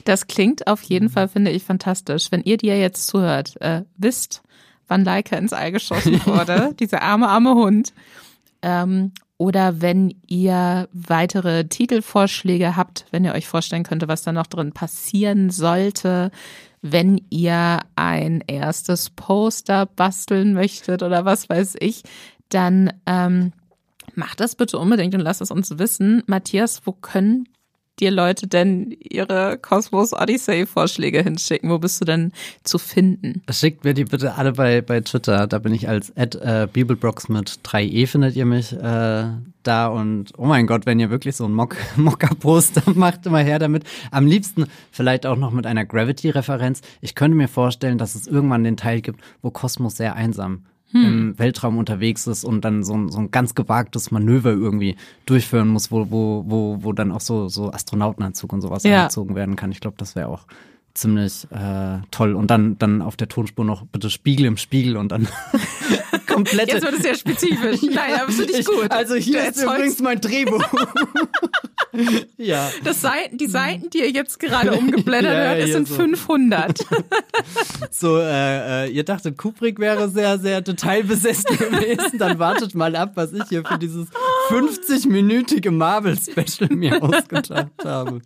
Das 0.05 0.27
klingt 0.27 0.67
auf 0.67 0.83
jeden 0.83 1.09
Fall, 1.09 1.29
finde 1.29 1.51
ich, 1.51 1.65
fantastisch. 1.65 2.31
Wenn 2.31 2.43
ihr, 2.43 2.59
ja 2.63 2.75
jetzt 2.75 3.07
zuhört, 3.07 3.61
äh, 3.61 3.83
wisst, 3.97 4.43
wann 4.89 5.05
Leica 5.05 5.37
ins 5.37 5.53
All 5.53 5.73
geschossen 5.73 6.21
wurde, 6.27 6.75
dieser 6.79 7.03
arme, 7.03 7.29
arme 7.29 7.55
Hund. 7.55 7.93
Ähm, 8.63 9.13
oder 9.39 9.81
wenn 9.81 10.15
ihr 10.27 10.89
weitere 10.93 11.65
Titelvorschläge 11.65 12.77
habt, 12.77 13.07
wenn 13.11 13.25
ihr 13.25 13.33
euch 13.33 13.49
vorstellen 13.49 13.85
könnte, 13.85 14.09
was 14.09 14.23
da 14.23 14.33
noch 14.33 14.47
drin 14.47 14.73
passieren 14.73 15.51
sollte, 15.51 16.31
wenn 16.83 17.21
ihr 17.31 17.81
ein 17.97 18.43
erstes 18.47 19.11
Poster 19.11 19.87
basteln 19.87 20.53
möchtet 20.53 21.03
oder 21.03 21.25
was 21.25 21.49
weiß 21.49 21.77
ich, 21.81 22.03
dann 22.51 22.93
ähm, 23.07 23.53
macht 24.15 24.41
das 24.41 24.55
bitte 24.55 24.79
unbedingt 24.79 25.15
und 25.15 25.21
lasst 25.21 25.41
es 25.41 25.51
uns 25.51 25.79
wissen. 25.79 26.23
Matthias, 26.27 26.83
wo 26.85 26.93
können 26.93 27.47
dir 28.01 28.11
Leute 28.11 28.47
denn 28.47 28.97
ihre 28.99 29.59
Cosmos 29.59 30.13
Odyssey 30.13 30.67
Vorschläge 30.67 31.23
hinschicken? 31.23 31.71
Wo 31.71 31.79
bist 31.79 32.01
du 32.01 32.05
denn 32.05 32.33
zu 32.65 32.79
finden? 32.79 33.43
Schickt 33.51 33.85
mir 33.85 33.95
die 33.95 34.05
bitte 34.05 34.35
alle 34.35 34.53
bei, 34.53 34.81
bei 34.81 35.01
Twitter. 35.01 35.47
Da 35.47 35.59
bin 35.59 35.75
ich 35.75 35.89
als 35.89 36.17
at, 36.17 36.35
äh, 36.37 36.67
Bibelbrox 36.73 37.29
mit 37.29 37.61
3e 37.65 38.07
findet 38.07 38.37
ihr 38.37 38.47
mich 38.47 38.73
äh, 38.73 39.25
da. 39.63 39.87
Und 39.89 40.33
oh 40.37 40.47
mein 40.47 40.67
Gott, 40.67 40.87
wenn 40.87 41.01
ihr 41.01 41.11
wirklich 41.11 41.37
so 41.37 41.45
ein 41.45 41.53
Mock, 41.53 41.77
Mocker-Poster 41.97 42.83
macht, 42.95 43.27
immer 43.27 43.41
her 43.41 43.59
damit. 43.59 43.85
Am 44.11 44.27
liebsten 44.27 44.67
vielleicht 44.91 45.27
auch 45.27 45.37
noch 45.37 45.53
mit 45.53 45.67
einer 45.67 45.85
Gravity-Referenz. 45.85 46.81
Ich 47.01 47.15
könnte 47.15 47.37
mir 47.37 47.49
vorstellen, 47.49 47.99
dass 47.99 48.15
es 48.15 48.27
irgendwann 48.27 48.65
den 48.65 48.77
Teil 48.77 49.01
gibt, 49.01 49.21
wo 49.43 49.51
Kosmos 49.51 49.97
sehr 49.97 50.15
einsam 50.15 50.65
im 50.93 51.39
Weltraum 51.39 51.79
unterwegs 51.79 52.27
ist 52.27 52.45
und 52.45 52.65
dann 52.65 52.83
so 52.83 52.95
ein, 52.95 53.09
so 53.11 53.19
ein 53.19 53.31
ganz 53.31 53.55
gewagtes 53.55 54.11
Manöver 54.11 54.51
irgendwie 54.51 54.97
durchführen 55.27 55.69
muss, 55.69 55.93
wo, 55.93 56.11
wo, 56.11 56.45
wo, 56.49 56.79
wo 56.81 56.93
dann 56.93 57.13
auch 57.13 57.21
so, 57.21 57.49
so 57.49 57.73
Astronautenanzug 57.73 58.53
und 58.53 58.61
sowas 58.61 58.83
Ja. 58.83 59.03
angezogen 59.03 59.35
werden 59.37 59.55
kann. 59.57 59.71
Ich 59.71 59.81
glaube, 59.81 59.97
das 59.99 60.17
wäre 60.17 60.29
auch 60.29 60.47
ziemlich 60.95 61.47
äh, 61.51 61.99
toll. 62.11 62.35
Und 62.35 62.51
dann, 62.51 62.79
dann 62.79 63.03
auf 63.03 63.17
der 63.17 63.29
Tonspur 63.29 63.65
noch 63.65 63.85
bitte 63.87 64.11
Spiegel 64.11 64.47
im 64.47 64.57
Spiegel 64.57 64.97
und 64.97 65.11
dann 65.11 65.29
komplette. 66.27 66.73
Jetzt 66.73 66.83
wird 66.83 66.95
es 66.95 67.03
sehr 67.03 67.15
spezifisch. 67.15 67.83
Nein, 67.95 68.15
aber 68.21 68.33
finde 68.33 68.53
ich 68.53 68.67
gut. 68.67 68.91
Also 68.91 69.15
hier 69.15 69.43
Du 69.43 69.49
ist 69.49 69.63
übrigens 69.63 70.01
mein 70.01 70.21
Drehbuch. 70.21 70.65
ja. 72.37 72.71
Das 72.85 73.01
Seiten, 73.01 73.39
die 73.39 73.47
Seiten, 73.47 73.91
die 73.91 73.99
ihr 73.99 74.11
jetzt 74.11 74.39
gerade 74.39 74.73
umgeblättert 74.73 75.33
Ja, 75.33 75.55
ja, 75.55 75.65
hier 75.65 75.73
sind 75.73 75.89
so. 75.89 75.95
500. 75.95 76.87
So, 77.91 78.19
äh, 78.19 78.87
äh, 78.87 78.91
ihr 78.91 79.05
dachtet, 79.05 79.37
Kubrick 79.37 79.79
wäre 79.79 80.09
sehr, 80.09 80.39
sehr 80.39 80.61
detailbesessen 80.61 81.57
gewesen. 81.57 82.19
Dann 82.19 82.39
wartet 82.39 82.75
mal 82.75 82.95
ab, 82.97 83.13
was 83.15 83.33
ich 83.33 83.45
hier 83.49 83.65
für 83.65 83.79
dieses 83.79 84.09
50-minütige 84.49 85.71
Marvel-Special 85.71 86.71
mir 86.71 87.03
ausgedacht 87.03 87.85
habe. 87.85 88.21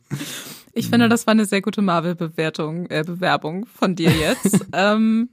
Ich 0.74 0.88
finde, 0.88 1.08
das 1.08 1.26
war 1.26 1.32
eine 1.32 1.46
sehr 1.46 1.62
gute 1.62 1.82
Marvel-Bewertung, 1.82 2.86
äh, 2.90 3.04
Bewerbung 3.06 3.66
von 3.66 3.94
dir 3.94 4.10
jetzt. 4.10 4.66
ähm, 4.72 5.30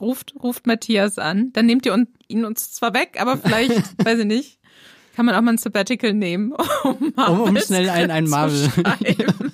ruft, 0.00 0.34
ruft 0.42 0.66
Matthias 0.66 1.18
an. 1.18 1.50
Dann 1.54 1.66
nehmt 1.66 1.86
ihr 1.86 1.94
un 1.94 2.06
ihn 2.28 2.44
uns 2.44 2.72
zwar 2.72 2.92
weg, 2.94 3.16
aber 3.20 3.36
vielleicht, 3.38 3.72
weiß 4.04 4.18
ich 4.20 4.26
nicht, 4.26 4.58
kann 5.16 5.24
man 5.26 5.34
auch 5.34 5.40
mal 5.40 5.52
ein 5.52 5.58
Sabbatical 5.58 6.12
nehmen, 6.12 6.52
um, 6.84 6.90
Um, 6.94 7.06
um 7.06 7.12
Marvel 7.16 7.62
schnell 7.62 7.88
ein, 7.88 8.10
ein 8.10 8.26
zu 8.26 8.30
Marvel. 8.30 8.70
schreiben. 8.70 9.52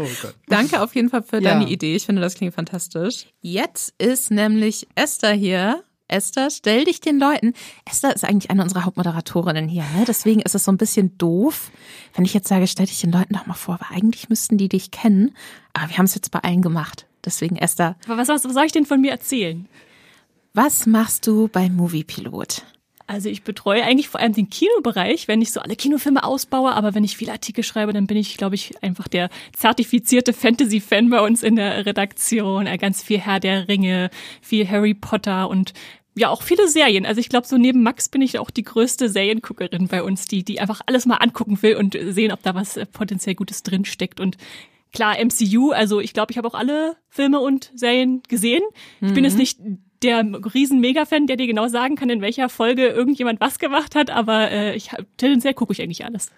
Oh 0.00 0.06
Gott. 0.22 0.34
Danke 0.46 0.80
auf 0.80 0.94
jeden 0.94 1.08
Fall 1.10 1.22
für 1.22 1.36
Ja. 1.42 1.54
deine 1.54 1.68
Idee. 1.68 1.96
Ich 1.96 2.06
finde, 2.06 2.22
das 2.22 2.34
klingt 2.34 2.54
fantastisch. 2.54 3.26
Jetzt 3.40 3.94
ist 3.98 4.30
nämlich 4.30 4.86
Esther 4.94 5.32
hier. 5.32 5.82
Esther, 6.08 6.50
stell 6.50 6.84
dich 6.84 7.00
den 7.00 7.18
Leuten. 7.18 7.52
Esther 7.84 8.14
ist 8.14 8.24
eigentlich 8.24 8.50
eine 8.50 8.62
unserer 8.62 8.84
Hauptmoderatorinnen 8.86 9.68
hier, 9.68 9.84
ne? 9.96 10.04
Deswegen 10.06 10.40
ist 10.40 10.54
es 10.54 10.64
so 10.64 10.72
ein 10.72 10.78
bisschen 10.78 11.16
doof, 11.18 11.70
wenn 12.14 12.24
ich 12.24 12.34
jetzt 12.34 12.48
sage, 12.48 12.66
stell 12.66 12.86
dich 12.86 13.00
den 13.00 13.12
Leuten 13.12 13.34
doch 13.34 13.46
mal 13.46 13.54
vor, 13.54 13.78
weil 13.80 13.98
eigentlich 13.98 14.28
müssten 14.28 14.56
die 14.56 14.68
dich 14.68 14.90
kennen. 14.90 15.34
Aber 15.74 15.90
wir 15.90 15.98
haben 15.98 16.06
es 16.06 16.14
jetzt 16.14 16.30
bei 16.30 16.40
allen 16.40 16.62
gemacht. 16.62 17.06
Deswegen, 17.24 17.56
Esther, 17.56 17.96
Aber 18.06 18.16
was, 18.16 18.28
was 18.28 18.42
soll 18.42 18.64
ich 18.64 18.72
denn 18.72 18.86
von 18.86 19.00
mir 19.00 19.10
erzählen? 19.10 19.68
was 20.54 20.86
machst 20.86 21.26
du 21.28 21.46
bei 21.46 21.68
Moviepilot? 21.68 22.64
Also 23.06 23.28
ich 23.30 23.42
betreue 23.42 23.84
eigentlich 23.84 24.08
vor 24.08 24.20
allem 24.20 24.34
den 24.34 24.50
Kinobereich, 24.50 25.28
wenn 25.28 25.40
ich 25.40 25.50
so 25.52 25.60
alle 25.60 25.76
Kinofilme 25.76 26.24
ausbaue, 26.24 26.72
aber 26.72 26.94
wenn 26.94 27.04
ich 27.04 27.16
viele 27.16 27.32
Artikel 27.32 27.62
schreibe, 27.64 27.92
dann 27.94 28.06
bin 28.06 28.16
ich, 28.18 28.36
glaube 28.36 28.54
ich, 28.54 28.82
einfach 28.82 29.08
der 29.08 29.30
zertifizierte 29.56 30.32
Fantasy-Fan 30.34 31.08
bei 31.08 31.20
uns 31.20 31.42
in 31.42 31.56
der 31.56 31.86
Redaktion. 31.86 32.66
Äh, 32.66 32.76
Ganz 32.76 33.02
viel 33.02 33.18
Herr 33.18 33.40
der 33.40 33.66
Ringe, 33.68 34.10
viel 34.42 34.68
Harry 34.68 34.92
Potter 34.94 35.48
und 35.48 35.72
ja 36.18 36.28
auch 36.28 36.42
viele 36.42 36.68
Serien. 36.68 37.06
Also 37.06 37.20
ich 37.20 37.28
glaube, 37.28 37.46
so 37.46 37.56
neben 37.56 37.82
Max 37.82 38.08
bin 38.08 38.20
ich 38.22 38.38
auch 38.38 38.50
die 38.50 38.62
größte 38.64 39.08
Serienguckerin 39.08 39.88
bei 39.88 40.02
uns, 40.02 40.26
die, 40.26 40.42
die 40.44 40.60
einfach 40.60 40.80
alles 40.86 41.06
mal 41.06 41.16
angucken 41.16 41.60
will 41.62 41.76
und 41.76 41.96
sehen, 42.10 42.32
ob 42.32 42.42
da 42.42 42.54
was 42.54 42.76
äh, 42.76 42.86
potenziell 42.86 43.34
Gutes 43.34 43.62
drin 43.62 43.84
steckt. 43.84 44.20
Und 44.20 44.36
klar, 44.92 45.16
MCU, 45.22 45.70
also 45.70 46.00
ich 46.00 46.12
glaube, 46.12 46.32
ich 46.32 46.38
habe 46.38 46.48
auch 46.48 46.54
alle 46.54 46.96
Filme 47.08 47.40
und 47.40 47.70
Serien 47.74 48.22
gesehen. 48.28 48.62
Ich 49.00 49.12
bin 49.14 49.24
jetzt 49.24 49.38
nicht 49.38 49.58
der 50.02 50.24
riesen 50.54 50.80
Mega-Fan, 50.80 51.26
der 51.26 51.36
dir 51.36 51.46
genau 51.48 51.66
sagen 51.68 51.96
kann, 51.96 52.08
in 52.08 52.20
welcher 52.20 52.48
Folge 52.48 52.86
irgendjemand 52.86 53.40
was 53.40 53.58
gemacht 53.58 53.94
hat, 53.96 54.10
aber 54.10 54.50
äh, 54.50 54.76
ich 54.76 54.92
hab- 54.92 55.04
tendenziell 55.16 55.54
gucke 55.54 55.72
ich 55.72 55.82
eigentlich 55.82 56.04
alles. 56.04 56.30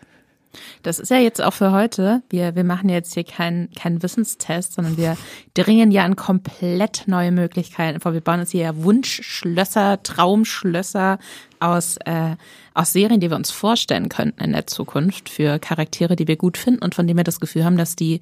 Das 0.83 0.99
ist 0.99 1.11
ja 1.11 1.19
jetzt 1.19 1.41
auch 1.41 1.53
für 1.55 1.71
heute. 1.73 2.23
Wir, 2.29 2.57
wir 2.57 2.65
machen 2.65 2.89
jetzt 2.89 3.15
hier 3.15 3.25
keinen 3.25 3.71
keinen 3.73 4.03
Wissenstest, 4.03 4.73
sondern 4.73 4.97
wir 4.97 5.17
dringen 5.55 5.91
ja 5.91 6.05
an 6.05 6.17
komplett 6.17 7.05
neue 7.07 7.31
Möglichkeiten 7.31 8.01
vor. 8.01 8.13
Wir 8.13 8.21
bauen 8.21 8.41
uns 8.41 8.51
hier 8.51 8.63
ja 8.63 8.77
Wunschschlösser, 8.77 10.03
Traumschlösser 10.03 11.19
aus, 11.61 11.97
äh, 12.05 12.37
aus 12.75 12.93
Serien, 12.93 13.21
die 13.21 13.31
wir 13.31 13.37
uns 13.37 13.51
vorstellen 13.51 14.09
könnten 14.09 14.43
in 14.43 14.53
der 14.53 14.67
Zukunft 14.67 15.29
für 15.29 15.59
Charaktere, 15.59 16.17
die 16.17 16.27
wir 16.27 16.37
gut 16.37 16.59
finden 16.59 16.83
und 16.83 16.95
von 16.95 17.07
denen 17.07 17.19
wir 17.19 17.25
das 17.25 17.41
Gefühl 17.41 17.65
haben, 17.65 17.77
dass 17.77 17.95
die 17.97 18.21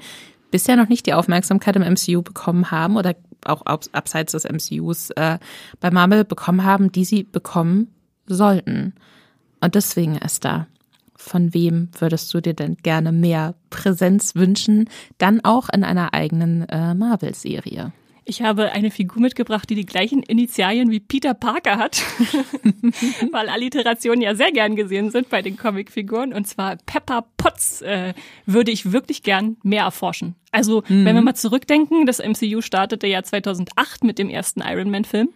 bisher 0.50 0.76
noch 0.76 0.88
nicht 0.88 1.06
die 1.06 1.14
Aufmerksamkeit 1.14 1.76
im 1.76 1.82
MCU 1.82 2.22
bekommen 2.22 2.70
haben 2.70 2.96
oder 2.96 3.14
auch 3.44 3.62
abs- 3.66 3.92
abseits 3.92 4.32
des 4.32 4.44
MCUs 4.44 5.10
äh, 5.10 5.38
bei 5.80 5.90
Marvel 5.90 6.24
bekommen 6.24 6.64
haben, 6.64 6.90
die 6.92 7.04
sie 7.04 7.22
bekommen 7.22 7.88
sollten. 8.26 8.94
Und 9.60 9.74
deswegen 9.74 10.16
ist 10.16 10.44
da. 10.44 10.66
Von 11.20 11.52
wem 11.52 11.88
würdest 11.98 12.32
du 12.32 12.40
dir 12.40 12.54
denn 12.54 12.76
gerne 12.76 13.10
mehr 13.10 13.56
Präsenz 13.70 14.36
wünschen? 14.36 14.88
Dann 15.18 15.44
auch 15.44 15.68
in 15.68 15.82
einer 15.82 16.14
eigenen 16.14 16.68
äh, 16.68 16.94
Marvel-Serie. 16.94 17.92
Ich 18.24 18.42
habe 18.42 18.70
eine 18.72 18.92
Figur 18.92 19.20
mitgebracht, 19.20 19.68
die 19.68 19.74
die 19.74 19.86
gleichen 19.86 20.22
Initialien 20.22 20.90
wie 20.90 21.00
Peter 21.00 21.34
Parker 21.34 21.76
hat, 21.78 22.02
weil 23.32 23.48
Alliterationen 23.48 24.20
ja 24.20 24.36
sehr 24.36 24.52
gern 24.52 24.76
gesehen 24.76 25.10
sind 25.10 25.28
bei 25.28 25.42
den 25.42 25.56
Comicfiguren. 25.56 26.32
Und 26.32 26.46
zwar 26.46 26.76
Pepper 26.86 27.24
Potts 27.36 27.82
äh, 27.82 28.14
würde 28.46 28.70
ich 28.70 28.92
wirklich 28.92 29.24
gern 29.24 29.56
mehr 29.64 29.82
erforschen. 29.82 30.36
Also, 30.52 30.82
mhm. 30.88 31.04
wenn 31.04 31.16
wir 31.16 31.22
mal 31.22 31.34
zurückdenken, 31.34 32.06
das 32.06 32.20
MCU 32.20 32.60
startete 32.60 33.08
ja 33.08 33.24
2008 33.24 34.04
mit 34.04 34.18
dem 34.18 34.28
ersten 34.28 34.60
Iron 34.60 34.90
Man-Film. 34.90 35.30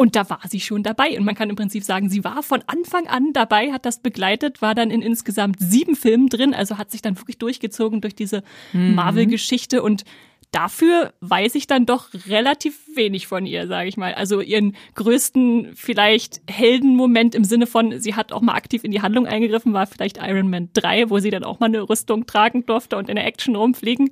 Und 0.00 0.14
da 0.14 0.30
war 0.30 0.40
sie 0.48 0.60
schon 0.60 0.84
dabei. 0.84 1.18
Und 1.18 1.24
man 1.24 1.34
kann 1.34 1.50
im 1.50 1.56
Prinzip 1.56 1.82
sagen, 1.82 2.08
sie 2.08 2.22
war 2.22 2.44
von 2.44 2.62
Anfang 2.68 3.08
an 3.08 3.32
dabei, 3.32 3.72
hat 3.72 3.84
das 3.84 3.98
begleitet, 4.00 4.62
war 4.62 4.76
dann 4.76 4.92
in 4.92 5.02
insgesamt 5.02 5.56
sieben 5.58 5.96
Filmen 5.96 6.28
drin, 6.28 6.54
also 6.54 6.78
hat 6.78 6.92
sich 6.92 7.02
dann 7.02 7.18
wirklich 7.18 7.38
durchgezogen 7.38 8.00
durch 8.00 8.14
diese 8.14 8.44
mhm. 8.72 8.94
Marvel-Geschichte 8.94 9.82
und 9.82 10.04
dafür 10.52 11.12
weiß 11.20 11.56
ich 11.56 11.66
dann 11.66 11.84
doch 11.84 12.10
relativ 12.28 12.78
wenig 12.94 13.26
von 13.26 13.44
ihr, 13.44 13.66
sage 13.66 13.88
ich 13.88 13.96
mal. 13.96 14.14
Also 14.14 14.40
ihren 14.40 14.76
größten 14.94 15.72
vielleicht 15.74 16.42
Heldenmoment 16.48 17.34
im 17.34 17.42
Sinne 17.42 17.66
von, 17.66 17.98
sie 17.98 18.14
hat 18.14 18.30
auch 18.30 18.40
mal 18.40 18.54
aktiv 18.54 18.84
in 18.84 18.92
die 18.92 19.02
Handlung 19.02 19.26
eingegriffen, 19.26 19.72
war 19.72 19.88
vielleicht 19.88 20.18
Iron 20.18 20.48
Man 20.48 20.70
3, 20.74 21.10
wo 21.10 21.18
sie 21.18 21.30
dann 21.30 21.42
auch 21.42 21.58
mal 21.58 21.66
eine 21.66 21.88
Rüstung 21.88 22.24
tragen 22.26 22.64
durfte 22.64 22.96
und 22.96 23.08
in 23.08 23.16
der 23.16 23.26
Action 23.26 23.56
rumfliegen. 23.56 24.10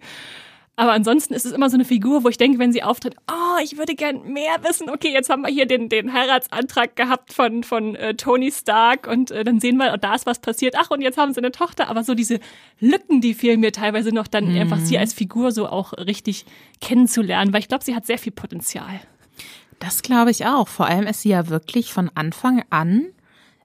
Aber 0.78 0.92
ansonsten 0.92 1.32
ist 1.32 1.46
es 1.46 1.52
immer 1.52 1.70
so 1.70 1.76
eine 1.76 1.86
Figur, 1.86 2.22
wo 2.22 2.28
ich 2.28 2.36
denke, 2.36 2.58
wenn 2.58 2.70
sie 2.70 2.82
auftritt, 2.82 3.16
oh, 3.30 3.62
ich 3.64 3.78
würde 3.78 3.94
gern 3.94 4.30
mehr 4.30 4.62
wissen. 4.62 4.90
Okay, 4.90 5.10
jetzt 5.10 5.30
haben 5.30 5.40
wir 5.40 5.48
hier 5.48 5.64
den, 5.64 5.88
den 5.88 6.12
Heiratsantrag 6.12 6.94
gehabt 6.96 7.32
von, 7.32 7.64
von 7.64 7.96
äh, 7.96 8.14
Tony 8.14 8.52
Stark 8.52 9.06
und 9.06 9.30
äh, 9.30 9.42
dann 9.42 9.58
sehen 9.58 9.78
wir, 9.78 9.94
oh, 9.94 9.96
da 9.98 10.14
ist 10.14 10.26
was 10.26 10.38
passiert. 10.38 10.74
Ach, 10.78 10.90
und 10.90 11.00
jetzt 11.00 11.16
haben 11.16 11.32
sie 11.32 11.40
eine 11.40 11.50
Tochter. 11.50 11.88
Aber 11.88 12.04
so 12.04 12.14
diese 12.14 12.40
Lücken, 12.78 13.22
die 13.22 13.32
fehlen 13.32 13.60
mir 13.60 13.72
teilweise 13.72 14.10
noch, 14.10 14.26
dann 14.26 14.52
mhm. 14.52 14.60
einfach 14.60 14.78
sie 14.78 14.98
als 14.98 15.14
Figur 15.14 15.50
so 15.50 15.66
auch 15.66 15.94
richtig 15.94 16.44
kennenzulernen, 16.82 17.54
weil 17.54 17.60
ich 17.60 17.68
glaube, 17.68 17.84
sie 17.84 17.94
hat 17.94 18.04
sehr 18.04 18.18
viel 18.18 18.32
Potenzial. 18.32 19.00
Das 19.78 20.02
glaube 20.02 20.30
ich 20.30 20.44
auch. 20.44 20.68
Vor 20.68 20.86
allem 20.86 21.06
ist 21.06 21.22
sie 21.22 21.30
ja 21.30 21.48
wirklich 21.48 21.94
von 21.94 22.10
Anfang 22.14 22.62
an 22.68 23.06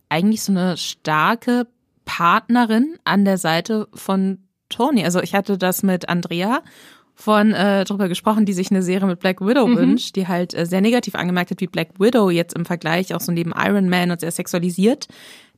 eigentlich 0.08 0.44
so 0.44 0.54
eine 0.54 0.78
starke 0.78 1.68
Partnerin 2.06 2.98
an 3.04 3.26
der 3.26 3.38
Seite 3.38 3.90
von 3.94 4.40
Tony. 4.70 5.04
Also 5.04 5.22
ich 5.22 5.36
hatte 5.36 5.58
das 5.58 5.84
mit 5.84 6.10
Andrea 6.10 6.62
von 7.22 7.54
äh, 7.54 7.84
drüber 7.86 8.08
gesprochen, 8.08 8.46
die 8.46 8.54
sich 8.54 8.72
eine 8.72 8.82
Serie 8.82 9.08
mit 9.08 9.20
Black 9.20 9.42
Widow 9.42 9.68
mhm. 9.68 9.78
wünscht, 9.78 10.16
die 10.16 10.28
halt 10.28 10.54
äh, 10.54 10.66
sehr 10.66 10.82
negativ 10.82 11.16
angemerkt 11.16 11.52
hat, 11.52 11.62
wie 11.62 11.68
Black 11.68 12.00
Widow 12.00 12.30
jetzt 12.30 12.54
im 12.54 12.66
Vergleich 12.66 13.14
auch 13.14 13.22
so 13.22 13.32
neben 13.32 13.54
Iron 13.56 13.90
Man 13.90 14.12
und 14.12 14.20
sehr 14.20 14.32
sexualisiert 14.32 15.08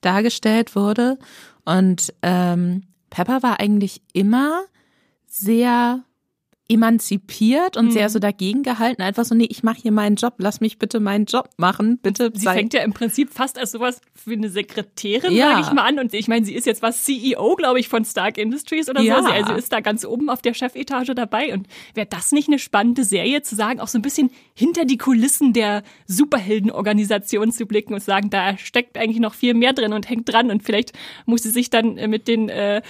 dargestellt 0.02 0.76
wurde. 0.76 1.18
Und 1.66 2.14
ähm, 2.22 2.84
Pepper 3.10 3.42
war 3.44 3.60
eigentlich 3.60 4.02
immer 4.12 4.64
sehr 5.28 6.04
emanzipiert 6.70 7.76
und 7.76 7.88
mhm. 7.88 7.92
sehr 7.92 8.10
so 8.10 8.20
dagegen 8.20 8.64
gehalten. 8.64 9.02
Einfach 9.02 9.26
so, 9.26 9.36
nee, 9.36 9.48
ich 9.50 9.64
mache 9.64 9.82
hier 9.82 9.92
meinen 9.92 10.16
Job, 10.16 10.36
lass 10.38 10.62
mich 10.62 10.80
bitte 10.80 11.02
meinen 11.02 11.26
Job 11.26 11.50
machen, 11.58 12.00
bitte. 12.02 12.32
Sie 12.34 12.46
sei. 12.46 12.54
fängt 12.54 12.74
ja 12.74 12.82
im 12.84 12.94
Prinzip 12.94 13.32
fast 13.32 13.60
als 13.60 13.72
sowas 13.72 14.00
wie 14.26 14.34
eine 14.34 14.50
Sekretärin, 14.50 15.34
ja. 15.34 15.52
sage 15.52 15.68
ich 15.68 15.74
mal 15.74 15.84
an. 15.84 16.00
Und 16.00 16.14
ich 16.14 16.30
meine, 16.30 16.46
sie 16.46 16.54
ist 16.54 16.66
jetzt 16.66 16.82
was 16.82 17.04
CEO, 17.04 17.58
glaube 17.58 17.82
ich, 17.82 17.90
von 17.90 18.06
Stark 18.06 18.38
Industries 18.38 18.90
oder 18.90 19.02
ja. 19.02 19.20
so. 19.20 19.28
Sie 19.28 19.34
also 19.34 19.54
ist 19.54 19.74
da 19.74 19.82
ganz 19.82 20.06
oben 20.06 20.30
auf 20.30 20.42
der 20.42 20.54
Chefetage 20.54 21.14
dabei. 21.14 21.54
Und 21.54 21.68
wäre 21.96 22.08
das 22.08 22.32
nicht 22.32 22.48
eine 22.48 22.60
spannende 22.60 23.04
Serie, 23.04 23.42
zu 23.42 23.56
sagen, 23.56 23.82
auch 23.82 23.90
so 23.90 23.98
ein 23.98 24.02
bisschen 24.02 24.32
hinter 24.56 24.86
die 24.86 24.98
Kulissen 24.98 25.52
der 25.52 25.84
Superheldenorganisation 26.08 27.52
zu 27.52 27.66
blicken 27.66 27.94
und 27.94 28.02
sagen, 28.02 28.30
da 28.30 28.58
steckt 28.58 28.98
eigentlich 28.98 29.20
noch 29.20 29.34
viel 29.34 29.54
mehr 29.54 29.74
drin 29.74 29.92
und 29.92 30.10
hängt 30.10 30.32
dran. 30.32 30.50
Und 30.50 30.64
vielleicht 30.64 30.94
muss 31.26 31.44
sie 31.44 31.50
sich 31.50 31.70
dann 31.70 31.96
mit 32.10 32.30
den 32.30 32.48
äh, 32.48 32.82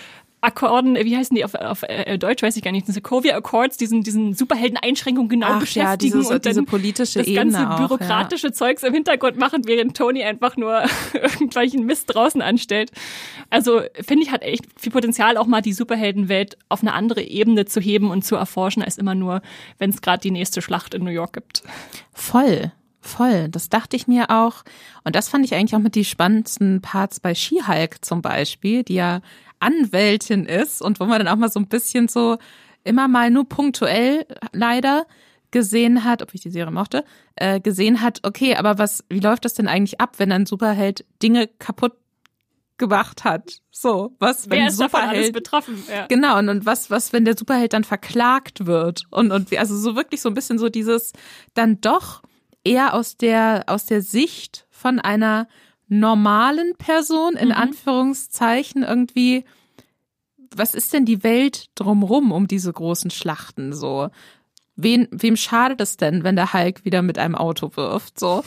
Akkorden, 0.43 0.95
wie 0.95 1.15
heißen 1.15 1.35
die 1.35 1.45
auf, 1.45 1.55
auf 1.55 1.83
äh, 1.83 2.17
Deutsch, 2.17 2.43
weiß 2.43 2.55
ich 2.57 2.63
gar 2.63 2.71
nicht, 2.71 2.87
diese 2.87 2.95
Sokovia 2.95 3.35
Accords, 3.35 3.77
diesen, 3.77 4.01
diesen 4.01 4.33
Superhelden-Einschränkungen 4.33 5.29
genau 5.29 5.47
Ach, 5.51 5.59
beschäftigen 5.59 5.87
ja, 5.89 5.97
dieses, 5.97 6.31
und 6.31 6.45
dann 6.45 6.51
diese 6.51 6.63
politische 6.63 7.19
das 7.19 7.27
Ebene 7.27 7.51
ganze 7.51 7.81
bürokratische 7.81 8.47
ja. 8.47 8.53
Zeugs 8.53 8.83
im 8.83 8.93
Hintergrund 8.93 9.37
machen, 9.37 9.61
während 9.65 9.95
Tony 9.95 10.23
einfach 10.23 10.57
nur 10.57 10.83
irgendwelchen 11.13 11.85
Mist 11.85 12.13
draußen 12.13 12.41
anstellt. 12.41 12.91
Also 13.49 13.81
finde 14.01 14.23
ich, 14.23 14.31
hat 14.31 14.41
echt 14.41 14.65
viel 14.77 14.91
Potenzial, 14.91 15.37
auch 15.37 15.47
mal 15.47 15.61
die 15.61 15.73
Superheldenwelt 15.73 16.57
auf 16.69 16.81
eine 16.81 16.93
andere 16.93 17.21
Ebene 17.21 17.65
zu 17.65 17.79
heben 17.79 18.11
und 18.11 18.23
zu 18.23 18.35
erforschen, 18.35 18.83
als 18.83 18.97
immer 18.97 19.15
nur, 19.15 19.41
wenn 19.77 19.89
es 19.89 20.01
gerade 20.01 20.21
die 20.21 20.31
nächste 20.31 20.61
Schlacht 20.61 20.93
in 20.93 21.03
New 21.03 21.11
York 21.11 21.33
gibt. 21.33 21.63
Voll. 22.13 22.71
Voll, 23.05 23.49
das 23.49 23.67
dachte 23.67 23.97
ich 23.97 24.07
mir 24.07 24.29
auch. 24.29 24.63
Und 25.03 25.17
das 25.17 25.27
fand 25.27 25.43
ich 25.43 25.53
eigentlich 25.53 25.75
auch 25.75 25.83
mit 25.83 25.93
die 25.93 26.05
spannendsten 26.05 26.79
Parts 26.81 27.19
bei 27.19 27.35
She-Hulk 27.35 27.97
zum 28.03 28.21
Beispiel, 28.21 28.83
die 28.83 28.93
ja 28.93 29.19
Anwältin 29.63 30.45
ist 30.45 30.81
und 30.81 30.99
wo 30.99 31.05
man 31.05 31.19
dann 31.19 31.27
auch 31.27 31.37
mal 31.37 31.51
so 31.51 31.59
ein 31.59 31.67
bisschen 31.67 32.07
so 32.07 32.37
immer 32.83 33.07
mal 33.07 33.31
nur 33.31 33.47
punktuell 33.47 34.25
leider 34.51 35.05
gesehen 35.51 36.03
hat, 36.03 36.21
ob 36.21 36.33
ich 36.33 36.41
die 36.41 36.49
Serie 36.49 36.71
mochte, 36.71 37.05
äh, 37.35 37.59
gesehen 37.59 38.01
hat, 38.01 38.19
okay, 38.23 38.55
aber 38.55 38.77
was, 38.77 39.03
wie 39.09 39.19
läuft 39.19 39.45
das 39.45 39.53
denn 39.53 39.67
eigentlich 39.67 40.01
ab, 40.01 40.15
wenn 40.17 40.31
ein 40.31 40.45
Superheld 40.45 41.05
Dinge 41.21 41.47
kaputt 41.47 41.93
gemacht 42.77 43.23
hat? 43.23 43.61
So, 43.71 44.15
was, 44.19 44.49
wenn 44.49 44.59
Wer 44.59 44.67
ist 44.67 44.77
Superheld, 44.77 45.15
alles 45.15 45.31
betroffen? 45.31 45.81
Ja. 45.89 46.07
Genau, 46.07 46.39
und, 46.39 46.49
und 46.49 46.65
was, 46.65 46.89
was, 46.89 47.13
wenn 47.13 47.23
der 47.23 47.37
Superheld 47.37 47.73
dann 47.73 47.83
verklagt 47.83 48.65
wird? 48.65 49.03
Und, 49.11 49.31
und 49.31 49.55
also 49.55 49.77
so 49.77 49.95
wirklich 49.95 50.21
so 50.21 50.29
ein 50.29 50.35
bisschen 50.35 50.57
so 50.57 50.69
dieses, 50.69 51.13
dann 51.53 51.79
doch 51.81 52.23
eher 52.63 52.93
aus 52.93 53.15
der, 53.17 53.63
aus 53.67 53.85
der 53.85 54.01
Sicht 54.01 54.65
von 54.71 54.99
einer 54.99 55.47
normalen 55.87 56.75
Person, 56.77 57.35
in 57.35 57.49
mhm. 57.49 57.55
Anführungszeichen, 57.55 58.83
irgendwie, 58.83 59.45
was 60.55 60.75
ist 60.75 60.93
denn 60.93 61.05
die 61.05 61.23
Welt 61.23 61.67
drumrum 61.75 62.31
um 62.31 62.47
diese 62.47 62.71
großen 62.71 63.11
Schlachten 63.11 63.73
so? 63.73 64.09
Wen, 64.75 65.07
wem 65.11 65.35
schadet 65.35 65.81
es 65.81 65.97
denn, 65.97 66.23
wenn 66.23 66.35
der 66.35 66.53
Hulk 66.53 66.83
wieder 66.83 67.01
mit 67.01 67.19
einem 67.19 67.35
Auto 67.35 67.75
wirft? 67.75 68.19
So. 68.19 68.43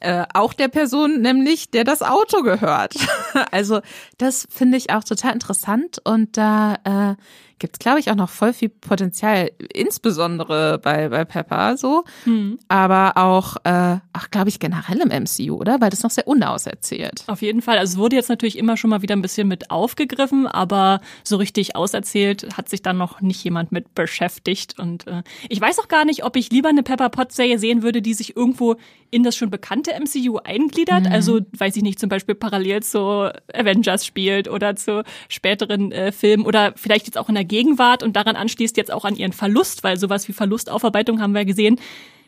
Äh, 0.00 0.26
auch 0.34 0.52
der 0.52 0.68
Person 0.68 1.22
nämlich, 1.22 1.70
der 1.70 1.84
das 1.84 2.02
Auto 2.02 2.42
gehört. 2.42 2.94
also 3.50 3.80
das 4.18 4.46
finde 4.50 4.76
ich 4.76 4.90
auch 4.90 5.04
total 5.04 5.32
interessant 5.32 6.00
und 6.04 6.36
da 6.36 6.74
äh, 6.84 7.14
gibt 7.58 7.76
es, 7.76 7.78
glaube 7.78 8.00
ich, 8.00 8.10
auch 8.10 8.14
noch 8.14 8.30
voll 8.30 8.52
viel 8.52 8.68
Potenzial, 8.68 9.50
insbesondere 9.72 10.78
bei, 10.78 11.08
bei 11.08 11.24
Pepper 11.24 11.76
so, 11.76 12.04
hm. 12.24 12.58
aber 12.68 13.16
auch, 13.16 13.56
äh, 13.64 13.98
ach, 14.12 14.30
glaube 14.30 14.48
ich, 14.48 14.58
generell 14.58 15.00
im 15.00 15.08
MCU, 15.08 15.56
oder? 15.56 15.80
Weil 15.80 15.90
das 15.90 16.02
noch 16.02 16.10
sehr 16.10 16.26
unauserzählt. 16.26 17.24
Auf 17.26 17.42
jeden 17.42 17.62
Fall. 17.62 17.78
Also 17.78 17.94
es 17.94 17.98
wurde 17.98 18.16
jetzt 18.16 18.28
natürlich 18.28 18.58
immer 18.58 18.76
schon 18.76 18.90
mal 18.90 19.02
wieder 19.02 19.16
ein 19.16 19.22
bisschen 19.22 19.48
mit 19.48 19.70
aufgegriffen, 19.70 20.46
aber 20.46 21.00
so 21.22 21.36
richtig 21.36 21.76
auserzählt 21.76 22.56
hat 22.56 22.68
sich 22.68 22.82
dann 22.82 22.96
noch 22.96 23.20
nicht 23.20 23.42
jemand 23.44 23.72
mit 23.72 23.94
beschäftigt. 23.94 24.78
Und 24.78 25.06
äh, 25.06 25.22
ich 25.48 25.60
weiß 25.60 25.78
auch 25.78 25.88
gar 25.88 26.04
nicht, 26.04 26.24
ob 26.24 26.36
ich 26.36 26.50
lieber 26.50 26.68
eine 26.68 26.82
Pepper 26.82 27.08
Potts-Serie 27.08 27.58
sehen 27.58 27.82
würde, 27.82 28.02
die 28.02 28.14
sich 28.14 28.36
irgendwo 28.36 28.76
in 29.10 29.22
das 29.22 29.36
schon 29.36 29.48
bekannte 29.48 29.92
MCU 29.92 30.38
eingliedert. 30.38 31.04
Mhm. 31.04 31.12
Also, 31.12 31.40
weiß 31.56 31.76
ich 31.76 31.82
nicht, 31.82 32.00
zum 32.00 32.08
Beispiel 32.08 32.34
parallel 32.34 32.82
zu 32.82 33.30
Avengers 33.52 34.04
spielt 34.04 34.48
oder 34.48 34.74
zu 34.74 35.04
späteren 35.28 35.92
äh, 35.92 36.10
Filmen 36.10 36.44
oder 36.44 36.72
vielleicht 36.76 37.06
jetzt 37.06 37.16
auch 37.16 37.28
in 37.28 37.36
der 37.36 37.43
Gegenwart 37.44 38.02
und 38.02 38.16
daran 38.16 38.36
anschließt 38.36 38.76
jetzt 38.76 38.92
auch 38.92 39.04
an 39.04 39.16
ihren 39.16 39.32
Verlust, 39.32 39.84
weil 39.84 39.98
sowas 39.98 40.28
wie 40.28 40.32
Verlustaufarbeitung 40.32 41.20
haben 41.20 41.34
wir 41.34 41.44
gesehen. 41.44 41.78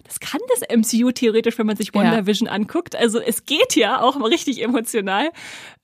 Das 0.06 0.20
kann 0.20 0.40
das 0.48 0.62
MCU 0.68 1.10
theoretisch, 1.10 1.58
wenn 1.58 1.66
man 1.66 1.76
sich 1.76 1.92
Wonder 1.92 2.18
ja. 2.18 2.26
Vision 2.26 2.48
anguckt. 2.48 2.94
Also 2.94 3.18
es 3.18 3.44
geht 3.44 3.74
ja 3.74 4.00
auch 4.00 4.20
richtig 4.22 4.62
emotional. 4.62 5.30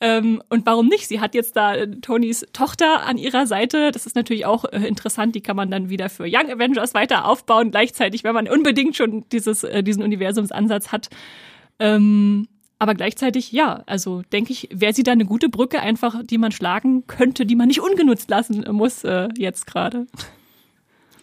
Ähm, 0.00 0.42
und 0.48 0.64
warum 0.64 0.86
nicht? 0.86 1.08
Sie 1.08 1.20
hat 1.20 1.34
jetzt 1.34 1.56
da 1.56 1.74
äh, 1.74 1.90
Tonys 2.00 2.46
Tochter 2.52 3.04
an 3.04 3.18
ihrer 3.18 3.46
Seite. 3.46 3.90
Das 3.90 4.06
ist 4.06 4.14
natürlich 4.14 4.46
auch 4.46 4.64
äh, 4.64 4.86
interessant. 4.86 5.34
Die 5.34 5.40
kann 5.40 5.56
man 5.56 5.70
dann 5.70 5.90
wieder 5.90 6.08
für 6.08 6.24
Young 6.24 6.50
Avengers 6.50 6.94
weiter 6.94 7.26
aufbauen. 7.26 7.72
Gleichzeitig, 7.72 8.22
wenn 8.22 8.34
man 8.34 8.48
unbedingt 8.48 8.96
schon 8.96 9.24
dieses, 9.32 9.64
äh, 9.64 9.82
diesen 9.82 10.04
Universumsansatz 10.04 10.92
hat. 10.92 11.08
Ähm, 11.80 12.46
aber 12.82 12.94
gleichzeitig, 12.96 13.52
ja, 13.52 13.84
also 13.86 14.22
denke 14.32 14.52
ich, 14.52 14.68
wäre 14.72 14.92
sie 14.92 15.04
da 15.04 15.12
eine 15.12 15.24
gute 15.24 15.48
Brücke 15.48 15.78
einfach, 15.78 16.16
die 16.24 16.36
man 16.36 16.50
schlagen 16.50 17.06
könnte, 17.06 17.46
die 17.46 17.54
man 17.54 17.68
nicht 17.68 17.80
ungenutzt 17.80 18.28
lassen 18.28 18.66
muss 18.72 19.04
äh, 19.04 19.28
jetzt 19.38 19.68
gerade. 19.68 20.08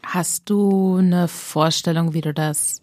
Hast 0.02 0.50
du 0.50 0.96
eine 0.96 1.28
Vorstellung, 1.28 2.14
wie 2.14 2.22
du 2.22 2.34
das, 2.34 2.80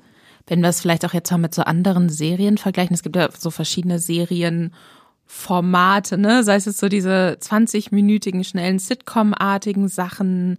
wenn 0.47 0.61
wir 0.61 0.69
es 0.69 0.83
vielleicht 0.83 1.07
auch 1.07 1.15
jetzt 1.15 1.31
mal 1.31 1.39
mit 1.39 1.55
so 1.55 1.63
anderen 1.63 2.11
Serien 2.11 2.59
vergleichen? 2.59 2.93
Es 2.93 3.03
gibt 3.03 3.17
ja 3.17 3.31
so 3.33 3.51
verschiedene 3.51 3.99
Serienformate, 3.99 6.19
ne? 6.19 6.45
Sei 6.45 6.57
es 6.57 6.67
jetzt 6.67 6.77
so 6.77 6.91
diese 6.91 7.39
20-minütigen, 7.41 8.45
schnellen 8.45 8.79
Sitcom-artigen 8.79 9.89
Sachen, 9.89 10.59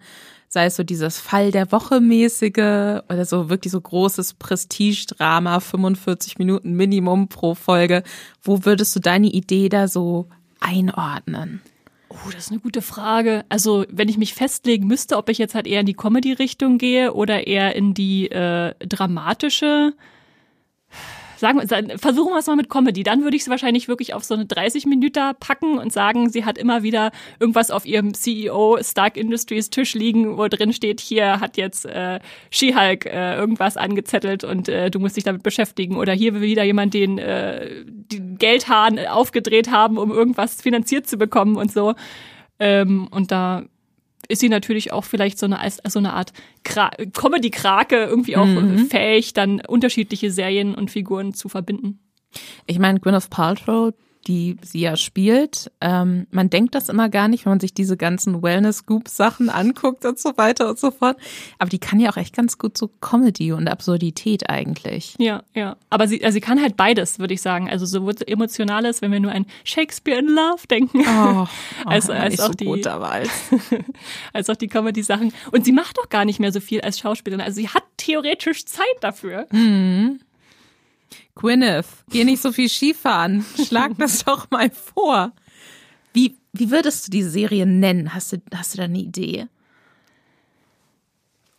sei 0.50 0.66
es 0.66 0.76
so 0.76 0.84
dieses 0.84 1.20
Fall 1.20 1.52
der 1.52 1.72
Woche 1.72 2.00
mäßige 2.00 3.02
oder 3.10 3.26
so 3.26 3.50
wirklich 3.50 3.72
so 3.72 3.82
großes 3.82 4.36
Prestige-Drama, 4.36 5.60
45 5.60 6.38
Minuten 6.38 6.74
Minimum 6.74 7.28
pro 7.28 7.56
Folge. 7.56 8.04
Wo 8.42 8.66
würdest 8.66 8.96
du 8.96 9.00
deine 9.00 9.28
Idee 9.28 9.70
da 9.70 9.88
so 9.88 10.28
einordnen? 10.60 11.62
Oh, 12.10 12.30
das 12.32 12.46
ist 12.46 12.52
eine 12.52 12.62
gute 12.62 12.82
Frage. 12.82 13.44
Also, 13.50 13.86
wenn 13.90 14.08
ich 14.08 14.18
mich 14.18 14.34
festlegen 14.34 14.88
müsste, 14.88 15.18
ob 15.18 15.30
ich 15.30 15.38
jetzt 15.38 15.56
halt 15.56 15.68
eher 15.68 15.82
in 15.82 15.86
die 15.86 15.94
Comedy-Richtung 15.94 16.78
gehe 16.78 17.14
oder 17.14 17.46
eher 17.46 17.76
in 17.76 17.94
die 17.94 18.32
äh, 18.32 18.74
dramatische, 18.80 19.94
sagen 21.38 21.60
wir, 21.60 22.00
versuchen 22.00 22.34
wir 22.34 22.40
es 22.40 22.48
mal 22.48 22.56
mit 22.56 22.70
Comedy. 22.70 23.04
Dann 23.04 23.24
würde 23.24 23.38
ich 23.38 23.44
sie 23.44 23.50
wahrscheinlich 23.50 23.88
wirklich 23.88 24.14
auf 24.14 24.24
so 24.24 24.34
eine 24.34 24.46
30 24.46 24.86
Minuten 24.86 25.34
packen 25.40 25.78
und 25.78 25.94
sagen, 25.94 26.30
sie 26.30 26.46
hat 26.46 26.58
immer 26.58 26.84
wieder 26.84 27.12
irgendwas 27.40 27.72
auf 27.72 27.86
ihrem 27.86 28.14
CEO 28.14 28.80
Stark 28.82 29.18
Industries 29.18 29.70
Tisch 29.70 29.94
liegen, 29.94 30.38
wo 30.38 30.48
drin 30.48 30.74
steht, 30.74 31.00
hier 31.00 31.40
hat 31.40 31.58
jetzt 31.58 31.86
äh, 31.86 32.20
She-Hulk 32.50 33.06
äh, 33.06 33.36
irgendwas 33.36 33.78
angezettelt 33.78 34.44
und 34.44 34.68
äh, 34.70 34.90
du 34.90 35.00
musst 35.00 35.18
dich 35.18 35.24
damit 35.24 35.44
beschäftigen. 35.44 35.98
Oder 35.98 36.14
hier 36.14 36.34
will 36.34 36.42
wieder 36.42 36.64
jemand 36.64 36.94
den, 36.94 37.18
äh, 37.18 37.84
den 37.86 38.38
Geldhahn 38.38 39.00
aufgedreht 39.00 39.72
haben, 39.72 39.98
um 39.98 40.12
irgendwas 40.12 40.62
finanziert 40.62 41.08
zu 41.08 41.18
bekommen 41.18 41.56
und 41.56 41.72
so. 41.72 41.94
Ähm, 42.60 43.08
und 43.12 43.32
da 43.32 43.64
ist 44.28 44.40
sie 44.40 44.50
natürlich 44.50 44.92
auch 44.92 45.04
vielleicht 45.04 45.40
so 45.40 45.46
eine, 45.46 45.60
als, 45.60 45.82
so 45.88 46.00
eine 46.00 46.14
Art 46.14 46.34
Comedy-Krake 46.64 47.96
irgendwie 47.96 48.38
auch 48.38 48.46
mhm. 48.46 48.88
fähig, 48.88 49.34
dann 49.34 49.62
unterschiedliche 49.62 50.32
Serien 50.32 50.76
und 50.76 50.92
Figuren 50.92 51.34
zu 51.34 51.50
verbinden. 51.50 52.00
Ich 52.66 52.80
meine, 52.80 53.00
Gwyneth 53.00 53.30
Paltrow, 53.30 53.94
die 54.28 54.58
sie 54.62 54.82
ja 54.82 54.98
spielt. 54.98 55.72
Ähm, 55.80 56.28
man 56.32 56.50
denkt 56.50 56.76
das 56.76 56.90
immer 56.90 57.10
gar 57.10 57.28
nicht, 57.28 57.46
wenn 57.46 57.52
man 57.52 57.60
sich 57.60 57.74
diese 57.74 57.98
ganzen 57.98 58.44
Wellness-Goop-Sachen 58.44 59.50
anguckt 59.50 60.06
und 60.06 60.20
so 60.20 60.38
weiter 60.38 60.70
und 60.70 60.80
so 60.80 60.92
fort. 60.92 61.18
Aber 61.60 61.70
die 61.70 61.80
kann 61.80 62.00
ja 62.00 62.12
auch 62.12 62.18
echt 62.18 62.36
ganz 62.36 62.58
gut 62.58 62.78
so 62.78 62.90
Comedy 63.02 63.52
und 63.54 63.68
Absurdität 63.68 64.50
eigentlich. 64.50 65.16
Ja, 65.18 65.44
ja. 65.54 65.78
Aber 65.90 66.08
sie, 66.08 66.24
also 66.24 66.34
sie 66.34 66.42
kann 66.42 66.62
halt 66.62 66.76
beides, 66.76 67.20
würde 67.20 67.34
ich 67.34 67.42
sagen. 67.42 67.70
Also 67.70 67.86
sowohl 67.86 68.16
emotionales, 68.26 69.02
wenn 69.02 69.12
wir 69.12 69.20
nur 69.20 69.32
an 69.32 69.46
Shakespeare 69.64 70.20
in 70.20 70.28
Love 70.28 70.68
denken, 70.70 71.02
oh, 71.02 71.44
oh, 71.44 71.48
als, 71.86 72.10
als 72.10 72.40
auch 72.40 72.48
so 72.48 72.54
die, 72.54 72.86
als. 72.86 73.30
als 74.34 74.50
auch 74.50 74.56
die 74.56 74.68
Comedy-Sachen. 74.68 75.34
Und 75.52 75.66
sie 75.66 75.72
macht 75.72 75.98
doch 75.98 76.10
gar 76.10 76.26
nicht 76.26 76.40
mehr 76.40 76.52
so 76.52 76.60
viel 76.60 76.82
als 76.82 77.00
Schauspielerin. 77.00 77.44
Also 77.44 77.62
sie 77.62 77.70
hat 77.70 77.84
theoretisch 77.98 78.66
Zeit 78.66 78.86
dafür. 79.02 79.48
Mhm. 79.52 80.20
Gwyneth, 81.36 81.88
geh 82.10 82.24
nicht 82.24 82.42
so 82.42 82.52
viel 82.52 82.70
Skifahren. 82.70 83.46
Schlag 83.68 83.98
das 83.98 84.24
doch 84.26 84.50
mal 84.50 84.70
vor. 84.70 85.34
Wie, 86.14 86.36
wie 86.54 86.72
würdest 86.72 87.08
du 87.08 87.12
die 87.12 87.24
Serie 87.24 87.66
nennen? 87.66 88.14
Hast 88.14 88.34
du, 88.34 88.38
hast 88.54 88.74
du 88.74 88.78
da 88.78 88.84
eine 88.86 88.98
Idee? 88.98 89.48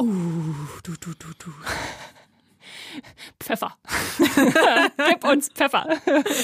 Uh, 0.01 0.55
du, 0.83 0.93
du, 1.01 1.13
du, 1.19 1.29
du. 1.39 1.51
Pfeffer. 3.41 3.77
Gib 5.09 5.25
uns 5.25 5.49
Pfeffer. 5.49 5.87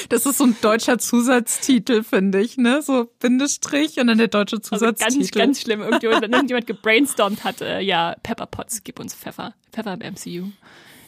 Das 0.08 0.26
ist 0.26 0.38
so 0.38 0.44
ein 0.44 0.56
deutscher 0.60 0.98
Zusatztitel, 0.98 2.02
finde 2.02 2.40
ich, 2.40 2.56
ne? 2.56 2.82
So 2.82 3.10
Bindestrich 3.20 3.98
und 3.98 4.08
dann 4.08 4.18
der 4.18 4.28
deutsche 4.28 4.60
Zusatztitel. 4.60 5.04
Also 5.04 5.18
ganz, 5.18 5.30
ganz 5.30 5.60
schlimm. 5.60 5.80
Irgendjemand, 5.80 6.22
irgendjemand 6.22 6.66
gebrainstormt 6.66 7.44
hat, 7.44 7.60
äh, 7.60 7.80
ja, 7.80 8.16
Pepperpots, 8.22 8.82
gib 8.84 9.00
uns 9.00 9.14
Pfeffer. 9.14 9.54
Pfeffer 9.72 9.94
im 9.94 10.12
MCU. 10.14 10.50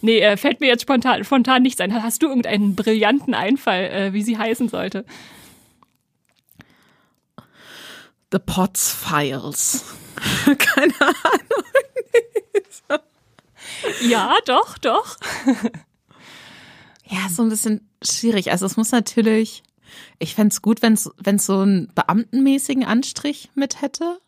Nee, 0.06 0.20
äh, 0.20 0.36
fällt 0.36 0.60
mir 0.60 0.68
jetzt 0.68 0.82
spontan, 0.82 1.24
spontan 1.24 1.62
nichts 1.64 1.80
ein. 1.80 1.92
Hast 1.92 2.22
du 2.22 2.28
irgendeinen 2.28 2.76
brillanten 2.76 3.34
Einfall, 3.34 3.86
äh, 3.86 4.12
wie 4.12 4.22
sie 4.22 4.38
heißen 4.38 4.68
sollte? 4.68 5.04
The 8.30 8.38
Potts 8.38 8.92
Files. 8.92 9.84
Keine 10.58 10.94
Ahnung. 11.00 11.64
ja, 14.02 14.36
doch, 14.46 14.78
doch. 14.78 15.16
ja, 17.06 17.28
so 17.28 17.42
ein 17.42 17.48
bisschen 17.48 17.90
schwierig. 18.00 18.52
Also 18.52 18.64
es 18.64 18.76
muss 18.76 18.92
natürlich, 18.92 19.64
ich 20.20 20.36
fände 20.36 20.52
es 20.52 20.62
gut, 20.62 20.82
wenn 20.82 20.92
es 20.92 21.46
so 21.46 21.58
einen 21.58 21.92
beamtenmäßigen 21.96 22.84
Anstrich 22.84 23.50
mit 23.56 23.82
hätte. 23.82 24.20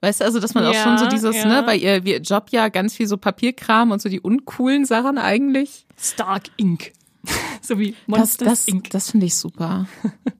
Weißt 0.00 0.20
du, 0.20 0.24
also, 0.24 0.38
dass 0.38 0.54
man 0.54 0.64
ja, 0.64 0.70
auch 0.70 0.74
schon 0.74 0.98
so 0.98 1.06
dieses, 1.06 1.36
ja. 1.36 1.46
ne, 1.46 1.66
weil 1.66 1.80
ihr, 1.80 2.04
ihr 2.04 2.20
Job 2.20 2.50
ja 2.50 2.68
ganz 2.68 2.94
viel 2.94 3.08
so 3.08 3.16
Papierkram 3.16 3.90
und 3.90 4.00
so 4.00 4.08
die 4.08 4.20
uncoolen 4.20 4.84
Sachen 4.84 5.18
eigentlich. 5.18 5.86
Stark 5.96 6.44
Inc. 6.56 6.92
so 7.60 7.78
wie 7.80 7.96
Monsters 8.06 8.38
das, 8.38 8.64
das, 8.64 8.68
Inc. 8.68 8.90
Das 8.90 9.10
finde 9.10 9.26
ich 9.26 9.36
super. 9.36 9.86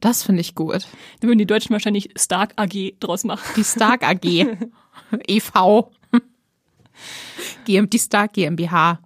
Das 0.01 0.23
finde 0.23 0.41
ich 0.43 0.55
gut. 0.55 0.87
Da 1.21 1.27
würden 1.27 1.39
die 1.39 1.47
Deutschen 1.47 1.71
wahrscheinlich 1.71 2.11
Stark 2.17 2.53
AG 2.57 2.95
draus 3.01 3.25
machen. 3.25 3.45
Die 3.57 3.65
Stark 3.65 4.05
AG. 4.05 4.25
e.V. 5.27 5.91
die 7.67 7.99
Stark 7.99 8.35
GmbH. 8.35 9.01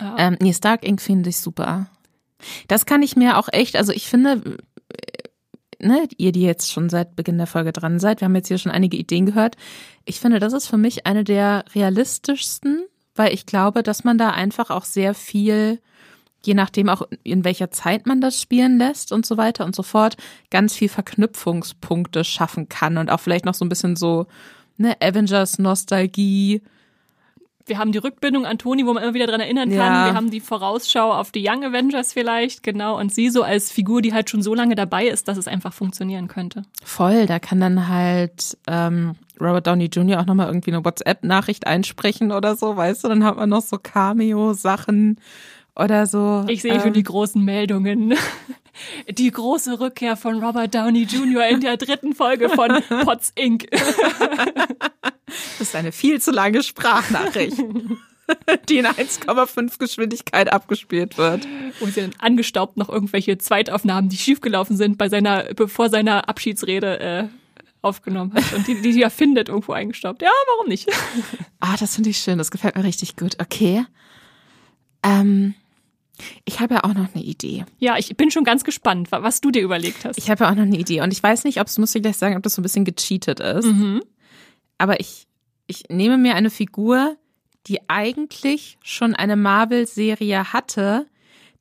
Ja. 0.00 0.16
Ähm, 0.18 0.38
nee, 0.40 0.52
Stark 0.52 0.84
Inc. 0.84 1.00
finde 1.00 1.30
ich 1.30 1.38
super. 1.38 1.86
Das 2.66 2.84
kann 2.84 3.02
ich 3.02 3.16
mir 3.16 3.38
auch 3.38 3.48
echt, 3.52 3.76
also 3.76 3.92
ich 3.92 4.08
finde, 4.08 4.58
ne, 5.82 6.08
ihr, 6.16 6.32
die 6.32 6.42
jetzt 6.42 6.72
schon 6.72 6.88
seit 6.88 7.16
Beginn 7.16 7.38
der 7.38 7.46
Folge 7.46 7.72
dran 7.72 7.98
seid, 7.98 8.20
wir 8.20 8.26
haben 8.26 8.34
jetzt 8.34 8.48
hier 8.48 8.58
schon 8.58 8.72
einige 8.72 8.96
Ideen 8.96 9.26
gehört. 9.26 9.56
Ich 10.04 10.20
finde, 10.20 10.38
das 10.38 10.52
ist 10.52 10.66
für 10.66 10.76
mich 10.76 11.06
eine 11.06 11.24
der 11.24 11.64
realistischsten, 11.74 12.84
weil 13.14 13.34
ich 13.34 13.46
glaube, 13.46 13.82
dass 13.82 14.04
man 14.04 14.18
da 14.18 14.30
einfach 14.30 14.70
auch 14.70 14.84
sehr 14.84 15.14
viel, 15.14 15.80
je 16.44 16.54
nachdem 16.54 16.88
auch 16.88 17.02
in 17.22 17.44
welcher 17.44 17.70
Zeit 17.70 18.06
man 18.06 18.20
das 18.20 18.40
spielen 18.40 18.78
lässt 18.78 19.12
und 19.12 19.26
so 19.26 19.36
weiter 19.36 19.64
und 19.64 19.74
so 19.74 19.82
fort, 19.82 20.16
ganz 20.50 20.74
viel 20.74 20.88
Verknüpfungspunkte 20.88 22.24
schaffen 22.24 22.68
kann 22.68 22.96
und 22.96 23.10
auch 23.10 23.20
vielleicht 23.20 23.44
noch 23.44 23.54
so 23.54 23.64
ein 23.64 23.68
bisschen 23.68 23.96
so, 23.96 24.26
ne, 24.76 24.96
Avengers 25.00 25.58
Nostalgie, 25.58 26.62
wir 27.70 27.78
haben 27.78 27.92
die 27.92 27.98
Rückbindung 27.98 28.44
an 28.44 28.58
Toni, 28.58 28.84
wo 28.84 28.92
man 28.92 29.02
immer 29.02 29.14
wieder 29.14 29.26
dran 29.26 29.40
erinnern 29.40 29.70
kann. 29.70 29.78
Ja. 29.78 30.06
Wir 30.06 30.14
haben 30.14 30.30
die 30.30 30.40
Vorausschau 30.40 31.12
auf 31.12 31.30
die 31.30 31.48
Young 31.48 31.64
Avengers 31.64 32.12
vielleicht, 32.12 32.62
genau. 32.62 32.98
Und 32.98 33.14
sie 33.14 33.30
so 33.30 33.42
als 33.42 33.72
Figur, 33.72 34.02
die 34.02 34.12
halt 34.12 34.28
schon 34.28 34.42
so 34.42 34.54
lange 34.54 34.74
dabei 34.74 35.06
ist, 35.06 35.28
dass 35.28 35.38
es 35.38 35.48
einfach 35.48 35.72
funktionieren 35.72 36.28
könnte. 36.28 36.64
Voll, 36.84 37.24
da 37.26 37.38
kann 37.38 37.60
dann 37.60 37.88
halt 37.88 38.58
ähm, 38.66 39.14
Robert 39.40 39.66
Downey 39.66 39.86
Jr. 39.86 40.20
auch 40.20 40.26
nochmal 40.26 40.48
irgendwie 40.48 40.72
eine 40.72 40.84
WhatsApp-Nachricht 40.84 41.66
einsprechen 41.66 42.32
oder 42.32 42.56
so, 42.56 42.76
weißt 42.76 43.04
du? 43.04 43.08
Dann 43.08 43.24
hat 43.24 43.36
man 43.36 43.48
noch 43.48 43.62
so 43.62 43.78
Cameo-Sachen 43.78 45.18
oder 45.76 46.06
so. 46.06 46.44
Ich 46.48 46.62
sehe 46.62 46.74
ähm, 46.74 46.80
schon 46.80 46.92
die 46.92 47.02
großen 47.02 47.42
Meldungen. 47.42 48.14
Die 49.08 49.30
große 49.30 49.80
Rückkehr 49.80 50.16
von 50.16 50.42
Robert 50.42 50.74
Downey 50.74 51.02
Jr. 51.02 51.46
in 51.48 51.60
der 51.60 51.76
dritten 51.76 52.14
Folge 52.14 52.48
von 52.48 52.70
Potts 53.04 53.32
Inc. 53.34 53.66
Das 55.58 55.68
ist 55.68 55.76
eine 55.76 55.92
viel 55.92 56.20
zu 56.20 56.30
lange 56.30 56.62
Sprachnachricht, 56.62 57.58
die 58.68 58.78
in 58.78 58.86
1,5 58.86 59.78
Geschwindigkeit 59.78 60.52
abgespielt 60.52 61.18
wird. 61.18 61.46
Und 61.80 61.94
sie 61.94 62.00
dann 62.00 62.14
angestaubt 62.18 62.76
noch 62.76 62.88
irgendwelche 62.88 63.38
Zweitaufnahmen, 63.38 64.10
die 64.10 64.16
schiefgelaufen 64.16 64.76
sind, 64.76 64.98
bei 64.98 65.08
seiner, 65.08 65.44
bevor 65.54 65.88
seiner 65.90 66.28
Abschiedsrede 66.28 67.00
äh, 67.00 67.28
aufgenommen 67.82 68.34
hat 68.34 68.52
und 68.52 68.66
die, 68.66 68.80
die 68.82 68.90
ja 68.98 69.10
findet, 69.10 69.48
irgendwo 69.48 69.72
eingestaubt. 69.72 70.22
Ja, 70.22 70.30
warum 70.54 70.68
nicht? 70.68 70.90
Ah, 71.62 71.76
das 71.78 71.94
finde 71.94 72.08
ich 72.08 72.16
schön. 72.16 72.38
Das 72.38 72.50
gefällt 72.50 72.74
mir 72.74 72.84
richtig 72.84 73.16
gut. 73.16 73.36
Okay. 73.38 73.84
Ähm, 75.02 75.54
ich 76.46 76.60
habe 76.60 76.76
ja 76.76 76.84
auch 76.84 76.94
noch 76.94 77.14
eine 77.14 77.22
Idee. 77.22 77.66
Ja, 77.78 77.98
ich 77.98 78.16
bin 78.16 78.30
schon 78.30 78.44
ganz 78.44 78.64
gespannt, 78.64 79.08
was 79.12 79.42
du 79.42 79.50
dir 79.50 79.60
überlegt 79.60 80.06
hast. 80.06 80.16
Ich 80.16 80.30
habe 80.30 80.44
ja 80.44 80.50
auch 80.50 80.54
noch 80.54 80.62
eine 80.62 80.78
Idee 80.78 81.02
und 81.02 81.12
ich 81.12 81.22
weiß 81.22 81.44
nicht, 81.44 81.60
ob 81.60 81.66
es, 81.66 81.76
muss 81.76 81.94
ich 81.94 82.00
gleich 82.00 82.16
sagen, 82.16 82.34
ob 82.38 82.42
das 82.42 82.54
so 82.54 82.60
ein 82.60 82.62
bisschen 82.62 82.86
gecheatet 82.86 83.40
ist. 83.40 83.66
Mhm 83.66 84.00
aber 84.80 84.98
ich, 84.98 85.26
ich 85.66 85.84
nehme 85.90 86.16
mir 86.16 86.34
eine 86.36 86.48
Figur, 86.48 87.16
die 87.66 87.80
eigentlich 87.88 88.78
schon 88.82 89.14
eine 89.14 89.36
Marvel-Serie 89.36 90.54
hatte, 90.54 91.06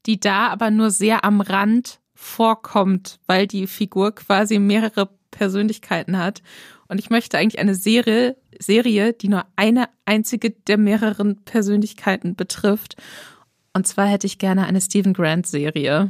die 0.06 0.22
da 0.22 0.48
aber 0.48 0.72
nur 0.72 0.90
sehr 0.90 1.26
am 1.26 1.42
Rand 1.42 2.00
vorkommt, 2.16 3.20
weil 3.28 3.46
die 3.46 3.68
Figur 3.68 4.16
quasi 4.16 4.58
mehrere 4.58 5.10
Persönlichkeiten 5.32 6.18
hat. 6.18 6.42
Und 6.88 6.98
ich 6.98 7.10
möchte 7.10 7.38
eigentlich 7.38 7.60
eine 7.60 7.76
Serie, 7.76 8.38
Serie, 8.58 9.12
die 9.12 9.28
nur 9.28 9.46
eine 9.58 9.90
einzige 10.06 10.52
der 10.52 10.78
mehreren 10.78 11.44
Persönlichkeiten 11.44 12.36
betrifft. 12.36 12.96
Und 13.74 13.86
zwar 13.86 14.08
hätte 14.08 14.28
ich 14.28 14.40
gerne 14.40 14.66
eine 14.66 14.80
Stephen 14.80 15.14
Grant 15.14 15.46
Serie 15.46 16.08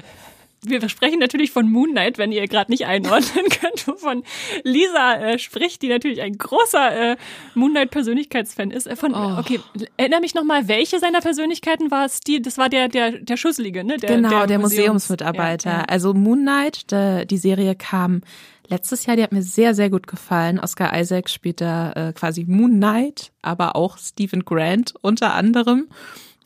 wir 0.62 0.88
sprechen 0.90 1.20
natürlich 1.20 1.52
von 1.52 1.70
Moon 1.70 1.92
Knight, 1.92 2.18
wenn 2.18 2.32
ihr 2.32 2.48
gerade 2.48 2.72
nicht 2.72 2.86
einordnen 2.86 3.46
könnt, 3.62 3.88
wovon 3.88 4.24
Lisa 4.64 5.16
äh, 5.16 5.40
spricht, 5.40 5.82
die 5.82 5.88
natürlich 5.88 6.22
ein 6.22 6.38
großer 6.38 7.12
äh, 7.12 7.18
Moon 7.56 7.72
Knight 7.72 7.92
Persönlichkeitsfan 7.92 8.72
ist. 8.72 8.88
Äh, 8.88 8.96
von, 8.96 9.14
oh. 9.14 9.38
Okay, 9.40 9.60
erinnere 9.98 10.22
mich 10.22 10.36
nochmal, 10.36 10.68
welche 10.68 11.00
seiner 11.00 11.22
Persönlichkeiten 11.22 11.92
war 11.92 12.06
es? 12.06 12.20
Die, 12.20 12.42
das 12.42 12.58
war 12.58 12.70
der, 12.70 12.88
der, 12.90 13.12
der 13.12 13.38
Schusselige, 13.38 13.84
ne? 13.84 13.98
Der, 13.98 14.16
genau, 14.16 14.30
der, 14.30 14.48
der 14.48 14.60
Museums 14.60 14.80
Museumsmitarbeiter. 14.80 15.70
Ja, 15.70 15.78
ja. 15.80 15.86
Also 15.86 16.14
Moon 16.14 16.42
Knight, 16.42 16.92
der, 16.92 17.26
die 17.26 17.38
Serie 17.38 17.76
kam 17.76 18.22
letztes 18.68 19.06
Jahr, 19.06 19.16
die 19.16 19.24
hat 19.24 19.32
mir 19.32 19.42
sehr, 19.42 19.74
sehr 19.74 19.90
gut 19.90 20.08
gefallen. 20.08 20.60
Oscar 20.60 20.98
Isaac 21.00 21.30
spielt 21.30 21.62
da 21.62 21.92
äh, 21.94 22.14
quasi 22.14 22.46
Moon 22.46 22.72
Knight, 22.72 23.32
aber 23.42 23.76
auch 23.76 23.98
Stephen 23.98 24.46
Grant 24.46 24.94
unter 25.02 25.34
anderem 25.34 25.88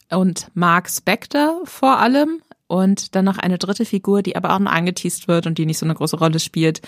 und 0.09 0.47
Mark 0.53 0.89
Spector 0.89 1.61
vor 1.65 1.97
allem 1.97 2.41
und 2.67 3.15
dann 3.15 3.25
noch 3.25 3.37
eine 3.37 3.57
dritte 3.57 3.85
Figur, 3.85 4.21
die 4.21 4.35
aber 4.35 4.53
auch 4.53 4.59
nur 4.59 4.71
angeteased 4.71 5.27
wird 5.27 5.47
und 5.47 5.57
die 5.57 5.65
nicht 5.65 5.77
so 5.77 5.85
eine 5.85 5.95
große 5.95 6.17
Rolle 6.17 6.39
spielt 6.39 6.81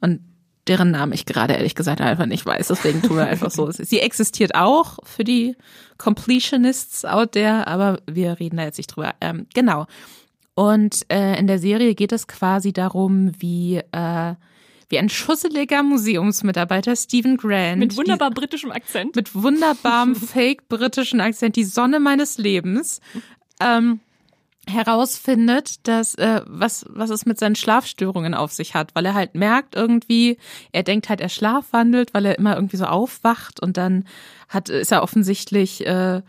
und 0.00 0.20
deren 0.68 0.92
Namen 0.92 1.12
ich 1.12 1.26
gerade 1.26 1.54
ehrlich 1.54 1.74
gesagt 1.74 2.00
einfach 2.00 2.26
nicht 2.26 2.46
weiß. 2.46 2.68
Deswegen 2.68 3.02
tun 3.02 3.16
wir 3.16 3.26
einfach 3.26 3.50
so. 3.50 3.70
Sie 3.70 3.98
existiert 3.98 4.54
auch 4.54 4.98
für 5.02 5.24
die 5.24 5.56
Completionists 5.98 7.04
out 7.04 7.32
there, 7.32 7.66
aber 7.66 8.00
wir 8.08 8.38
reden 8.38 8.58
da 8.58 8.64
jetzt 8.64 8.78
nicht 8.78 8.88
drüber. 8.88 9.14
Ähm, 9.20 9.46
genau. 9.54 9.86
Und 10.54 11.04
äh, 11.10 11.38
in 11.38 11.46
der 11.46 11.58
Serie 11.58 11.94
geht 11.94 12.12
es 12.12 12.28
quasi 12.28 12.72
darum, 12.72 13.32
wie 13.38 13.78
äh, 13.90 14.34
wie 14.88 14.98
ein 14.98 15.08
schusseliger 15.08 15.82
Museumsmitarbeiter 15.82 16.94
Stephen 16.94 17.38
Grant. 17.38 17.78
Mit 17.78 17.96
wunderbar 17.96 18.28
die, 18.28 18.34
britischem 18.34 18.70
Akzent. 18.70 19.16
Mit 19.16 19.34
wunderbarem 19.34 20.14
fake 20.14 20.68
britischen 20.68 21.20
Akzent, 21.22 21.56
die 21.56 21.64
Sonne 21.64 21.98
meines 21.98 22.36
Lebens. 22.36 23.00
Ähm, 23.58 24.00
herausfindet, 24.68 25.86
dass 25.88 26.14
äh, 26.14 26.42
was 26.46 26.84
was 26.88 27.10
es 27.10 27.26
mit 27.26 27.38
seinen 27.38 27.56
Schlafstörungen 27.56 28.34
auf 28.34 28.52
sich 28.52 28.74
hat, 28.74 28.94
weil 28.94 29.06
er 29.06 29.14
halt 29.14 29.34
merkt 29.34 29.74
irgendwie, 29.74 30.38
er 30.70 30.84
denkt 30.84 31.08
halt, 31.08 31.20
er 31.20 31.28
schlafwandelt, 31.28 32.14
weil 32.14 32.26
er 32.26 32.38
immer 32.38 32.54
irgendwie 32.54 32.76
so 32.76 32.84
aufwacht 32.84 33.60
und 33.60 33.76
dann 33.76 34.04
hat 34.48 34.68
ist 34.68 34.92
er 34.92 35.02
offensichtlich 35.02 35.84
äh, 35.86 36.22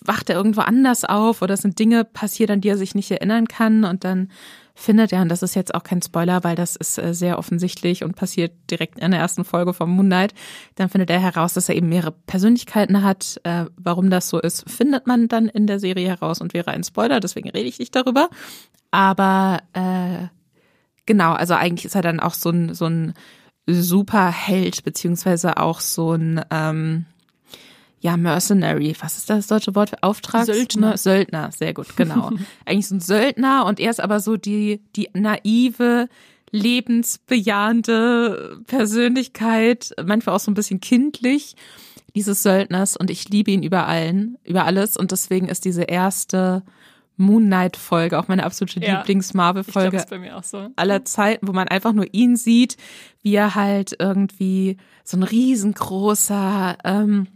wacht 0.00 0.30
er 0.30 0.36
irgendwo 0.36 0.62
anders 0.62 1.04
auf 1.04 1.42
oder 1.42 1.56
sind 1.56 1.78
Dinge 1.78 2.04
passiert, 2.04 2.50
an 2.50 2.60
die 2.60 2.68
er 2.68 2.78
sich 2.78 2.94
nicht 2.94 3.10
erinnern 3.10 3.48
kann 3.48 3.84
und 3.84 4.04
dann 4.04 4.30
findet 4.74 5.12
er, 5.12 5.22
und 5.22 5.28
das 5.28 5.42
ist 5.42 5.54
jetzt 5.54 5.74
auch 5.74 5.84
kein 5.84 6.02
Spoiler, 6.02 6.42
weil 6.42 6.56
das 6.56 6.74
ist 6.74 6.98
äh, 6.98 7.14
sehr 7.14 7.38
offensichtlich 7.38 8.02
und 8.02 8.16
passiert 8.16 8.52
direkt 8.70 8.98
in 8.98 9.12
der 9.12 9.20
ersten 9.20 9.44
Folge 9.44 9.72
vom 9.72 9.90
Moonlight, 9.90 10.34
dann 10.74 10.88
findet 10.88 11.10
er 11.10 11.20
heraus, 11.20 11.54
dass 11.54 11.68
er 11.68 11.76
eben 11.76 11.88
mehrere 11.88 12.12
Persönlichkeiten 12.12 13.02
hat. 13.02 13.40
Äh, 13.44 13.66
warum 13.76 14.10
das 14.10 14.28
so 14.28 14.40
ist, 14.40 14.68
findet 14.68 15.06
man 15.06 15.28
dann 15.28 15.46
in 15.46 15.66
der 15.66 15.78
Serie 15.78 16.08
heraus 16.08 16.40
und 16.40 16.54
wäre 16.54 16.72
ein 16.72 16.84
Spoiler, 16.84 17.20
deswegen 17.20 17.50
rede 17.50 17.68
ich 17.68 17.78
nicht 17.78 17.94
darüber. 17.94 18.28
Aber 18.90 19.60
äh, 19.74 20.28
genau, 21.06 21.32
also 21.32 21.54
eigentlich 21.54 21.84
ist 21.84 21.94
er 21.94 22.02
dann 22.02 22.20
auch 22.20 22.34
so 22.34 22.50
ein, 22.50 22.74
so 22.74 22.86
ein 22.86 23.14
Superheld, 23.66 24.84
beziehungsweise 24.84 25.56
auch 25.56 25.80
so 25.80 26.12
ein 26.12 26.44
ähm, 26.50 27.06
ja, 28.04 28.18
Mercenary, 28.18 28.94
was 29.00 29.16
ist 29.16 29.30
das 29.30 29.46
deutsche 29.46 29.74
Wort 29.74 29.88
für 29.88 30.02
Auftrag? 30.02 30.44
Söldner. 30.44 30.98
Söldner, 30.98 31.50
sehr 31.52 31.72
gut, 31.72 31.96
genau. 31.96 32.30
Eigentlich 32.66 32.88
so 32.88 32.96
ein 32.96 33.00
Söldner 33.00 33.64
und 33.64 33.80
er 33.80 33.90
ist 33.90 34.00
aber 34.00 34.20
so 34.20 34.36
die, 34.36 34.82
die 34.94 35.08
naive, 35.14 36.10
lebensbejahende 36.50 38.60
Persönlichkeit, 38.66 39.94
manchmal 40.04 40.36
auch 40.36 40.40
so 40.40 40.50
ein 40.50 40.54
bisschen 40.54 40.80
kindlich 40.80 41.56
dieses 42.14 42.42
Söldners 42.42 42.96
und 42.96 43.10
ich 43.10 43.28
liebe 43.30 43.50
ihn 43.50 43.62
über 43.62 43.86
allen, 43.88 44.36
über 44.44 44.64
alles 44.66 44.96
und 44.96 45.10
deswegen 45.10 45.48
ist 45.48 45.64
diese 45.64 45.82
erste 45.84 46.62
Moon 47.16 47.46
Knight 47.46 47.76
Folge 47.76 48.18
auch 48.18 48.28
meine 48.28 48.44
absolute 48.44 48.80
Ja. 48.80 48.98
Lieblings-Marvel-Folge 48.98 49.86
Ich 49.86 49.90
glaub, 49.92 50.02
ist 50.02 50.10
bei 50.10 50.18
mir 50.18 50.36
auch 50.36 50.44
so. 50.44 50.68
aller 50.76 51.04
Zeiten, 51.04 51.48
wo 51.48 51.52
man 51.52 51.68
einfach 51.68 51.92
nur 51.92 52.06
ihn 52.12 52.36
sieht, 52.36 52.76
wie 53.22 53.34
er 53.34 53.54
halt 53.54 53.96
irgendwie 53.98 54.76
so 55.04 55.16
ein 55.16 55.22
riesengroßer 55.22 56.76
ähm, 56.84 57.28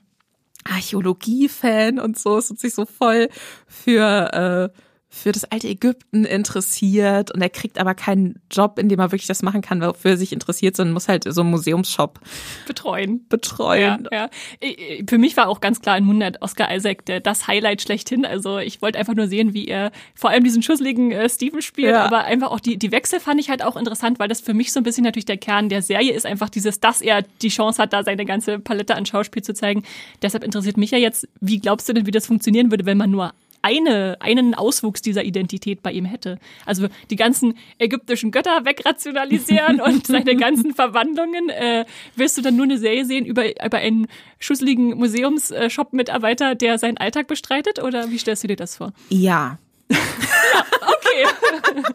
Archäologie-Fan 0.68 1.98
und 1.98 2.18
so. 2.18 2.38
Ist 2.38 2.50
und 2.50 2.60
sich 2.60 2.74
so 2.74 2.86
voll 2.86 3.28
für 3.66 4.72
äh, 4.74 4.80
für 5.10 5.32
das 5.32 5.44
alte 5.44 5.68
Ägypten 5.68 6.24
interessiert 6.26 7.30
und 7.34 7.40
er 7.40 7.48
kriegt 7.48 7.78
aber 7.78 7.94
keinen 7.94 8.40
Job, 8.50 8.78
in 8.78 8.88
dem 8.90 8.98
er 9.00 9.10
wirklich 9.10 9.26
das 9.26 9.42
machen 9.42 9.62
kann, 9.62 9.80
wofür 9.80 10.12
er 10.12 10.16
sich 10.18 10.32
interessiert, 10.32 10.76
sondern 10.76 10.92
muss 10.92 11.08
halt 11.08 11.24
so 11.26 11.40
einen 11.40 11.50
Museumsshop 11.50 12.20
Betreuen. 12.66 13.26
betreuen. 13.28 14.06
Ja, 14.12 14.28
ja. 14.62 15.00
Für 15.08 15.16
mich 15.16 15.36
war 15.36 15.48
auch 15.48 15.60
ganz 15.60 15.80
klar 15.80 15.96
in 15.96 16.04
Moonlight 16.04 16.42
Oscar 16.42 16.74
Isaac 16.74 17.06
der, 17.06 17.20
das 17.20 17.46
Highlight 17.46 17.80
schlechthin. 17.80 18.26
Also 18.26 18.58
ich 18.58 18.82
wollte 18.82 18.98
einfach 18.98 19.14
nur 19.14 19.28
sehen, 19.28 19.54
wie 19.54 19.66
er 19.66 19.92
vor 20.14 20.28
allem 20.30 20.44
diesen 20.44 20.62
schusseligen 20.62 21.10
äh, 21.10 21.28
Steven 21.30 21.62
spielt, 21.62 21.90
Ja. 21.92 22.04
aber 22.04 22.24
einfach 22.24 22.50
auch 22.50 22.60
die, 22.60 22.76
die 22.76 22.92
Wechsel 22.92 23.18
fand 23.18 23.40
ich 23.40 23.48
halt 23.48 23.62
auch 23.64 23.76
interessant, 23.76 24.18
weil 24.18 24.28
das 24.28 24.42
für 24.42 24.52
mich 24.54 24.72
so 24.72 24.80
ein 24.80 24.84
bisschen 24.84 25.04
natürlich 25.04 25.24
der 25.26 25.38
Kern 25.38 25.70
der 25.70 25.80
Serie 25.80 26.12
ist, 26.12 26.26
einfach 26.26 26.50
dieses, 26.50 26.80
dass 26.80 27.00
er 27.00 27.22
die 27.42 27.48
Chance 27.48 27.80
hat, 27.82 27.94
da 27.94 28.04
seine 28.04 28.26
ganze 28.26 28.58
Palette 28.58 28.94
an 28.94 29.06
Schauspiel 29.06 29.42
zu 29.42 29.54
zeigen. 29.54 29.84
Deshalb 30.20 30.44
interessiert 30.44 30.76
mich 30.76 30.90
ja 30.90 30.98
jetzt, 30.98 31.26
wie 31.40 31.58
glaubst 31.60 31.88
du 31.88 31.94
denn, 31.94 32.06
wie 32.06 32.10
das 32.10 32.26
funktionieren 32.26 32.70
würde, 32.70 32.84
wenn 32.84 32.98
man 32.98 33.10
nur 33.10 33.32
eine, 33.68 34.16
einen 34.20 34.54
Auswuchs 34.54 35.02
dieser 35.02 35.24
Identität 35.24 35.82
bei 35.82 35.92
ihm 35.92 36.04
hätte. 36.04 36.38
Also 36.64 36.88
die 37.10 37.16
ganzen 37.16 37.58
ägyptischen 37.78 38.30
Götter 38.30 38.64
wegrationalisieren 38.64 39.80
und 39.84 40.06
seine 40.06 40.36
ganzen 40.36 40.74
Verwandlungen. 40.74 41.50
Äh, 41.50 41.84
willst 42.16 42.38
du 42.38 42.42
dann 42.42 42.56
nur 42.56 42.64
eine 42.64 42.78
Serie 42.78 43.04
sehen 43.04 43.26
über, 43.26 43.44
über 43.64 43.78
einen 43.78 44.06
schusseligen 44.38 44.96
Museumsshop-Mitarbeiter, 44.96 46.54
der 46.54 46.78
seinen 46.78 46.96
Alltag 46.96 47.26
bestreitet? 47.26 47.82
Oder 47.82 48.10
wie 48.10 48.18
stellst 48.18 48.44
du 48.44 48.48
dir 48.48 48.56
das 48.56 48.76
vor? 48.76 48.92
Ja, 49.08 49.58
Okay. 49.90 51.84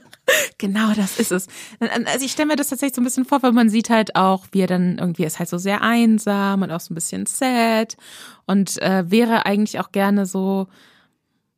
Genau, 0.58 0.94
das 0.94 1.20
ist 1.20 1.34
es. 1.34 1.48
Also 1.80 2.26
ich 2.26 2.32
stelle 2.32 2.48
mir 2.48 2.56
das 2.56 2.70
tatsächlich 2.70 2.96
so 2.96 3.02
ein 3.02 3.04
bisschen 3.04 3.26
vor, 3.26 3.44
weil 3.44 3.52
man 3.52 3.70
sieht 3.70 3.90
halt 3.90 4.16
auch, 4.16 4.46
wie 4.52 4.62
er 4.62 4.68
dann 4.68 4.98
irgendwie 4.98 5.26
ist 5.26 5.38
halt 5.38 5.50
so 5.50 5.58
sehr 5.58 5.82
einsam 5.82 6.62
und 6.62 6.72
auch 6.72 6.80
so 6.80 6.94
ein 6.94 6.96
bisschen 6.96 7.26
sad 7.26 7.98
und 8.46 8.82
äh, 8.82 9.04
wäre 9.12 9.46
eigentlich 9.46 9.80
auch 9.82 9.92
gerne 9.92 10.26
so, 10.26 10.68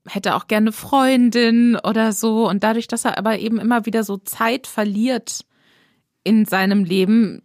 hätte 0.07 0.35
auch 0.35 0.47
gerne 0.47 0.71
Freundin 0.71 1.77
oder 1.83 2.11
so. 2.13 2.47
Und 2.47 2.63
dadurch, 2.63 2.87
dass 2.87 3.05
er 3.05 3.17
aber 3.17 3.39
eben 3.39 3.59
immer 3.59 3.85
wieder 3.85 4.03
so 4.03 4.17
Zeit 4.17 4.67
verliert 4.67 5.45
in 6.23 6.45
seinem 6.45 6.83
Leben, 6.83 7.41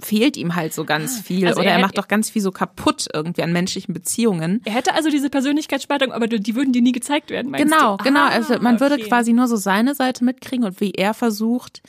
fehlt 0.00 0.36
ihm 0.36 0.54
halt 0.54 0.74
so 0.74 0.84
ganz 0.84 1.20
viel. 1.20 1.46
Also 1.46 1.60
oder 1.60 1.70
er 1.70 1.76
er 1.76 1.80
macht 1.80 1.96
doch 1.96 2.08
ganz 2.08 2.28
viel 2.28 2.42
so 2.42 2.50
kaputt 2.50 3.06
irgendwie 3.14 3.42
an 3.42 3.52
menschlichen 3.52 3.94
Beziehungen. 3.94 4.60
Er 4.64 4.72
hätte 4.74 4.94
also 4.94 5.08
diese 5.10 5.30
Persönlichkeitsspaltung, 5.30 6.12
aber 6.12 6.26
die 6.28 6.54
würden 6.54 6.72
dir 6.72 6.82
nie 6.82 6.92
gezeigt 6.92 7.30
werden, 7.30 7.50
meinst 7.50 7.64
Genau, 7.72 7.96
du? 7.96 8.04
genau. 8.04 8.20
Ah, 8.20 8.28
Also 8.28 8.58
man 8.60 8.78
würde 8.80 8.96
okay. 8.96 9.04
quasi 9.08 9.32
nur 9.32 9.48
so 9.48 9.56
seine 9.56 9.94
Seite 9.94 10.22
mitkriegen 10.24 10.64
und 10.66 10.80
wie 10.80 10.90
er 10.92 11.14
versucht, 11.14 11.82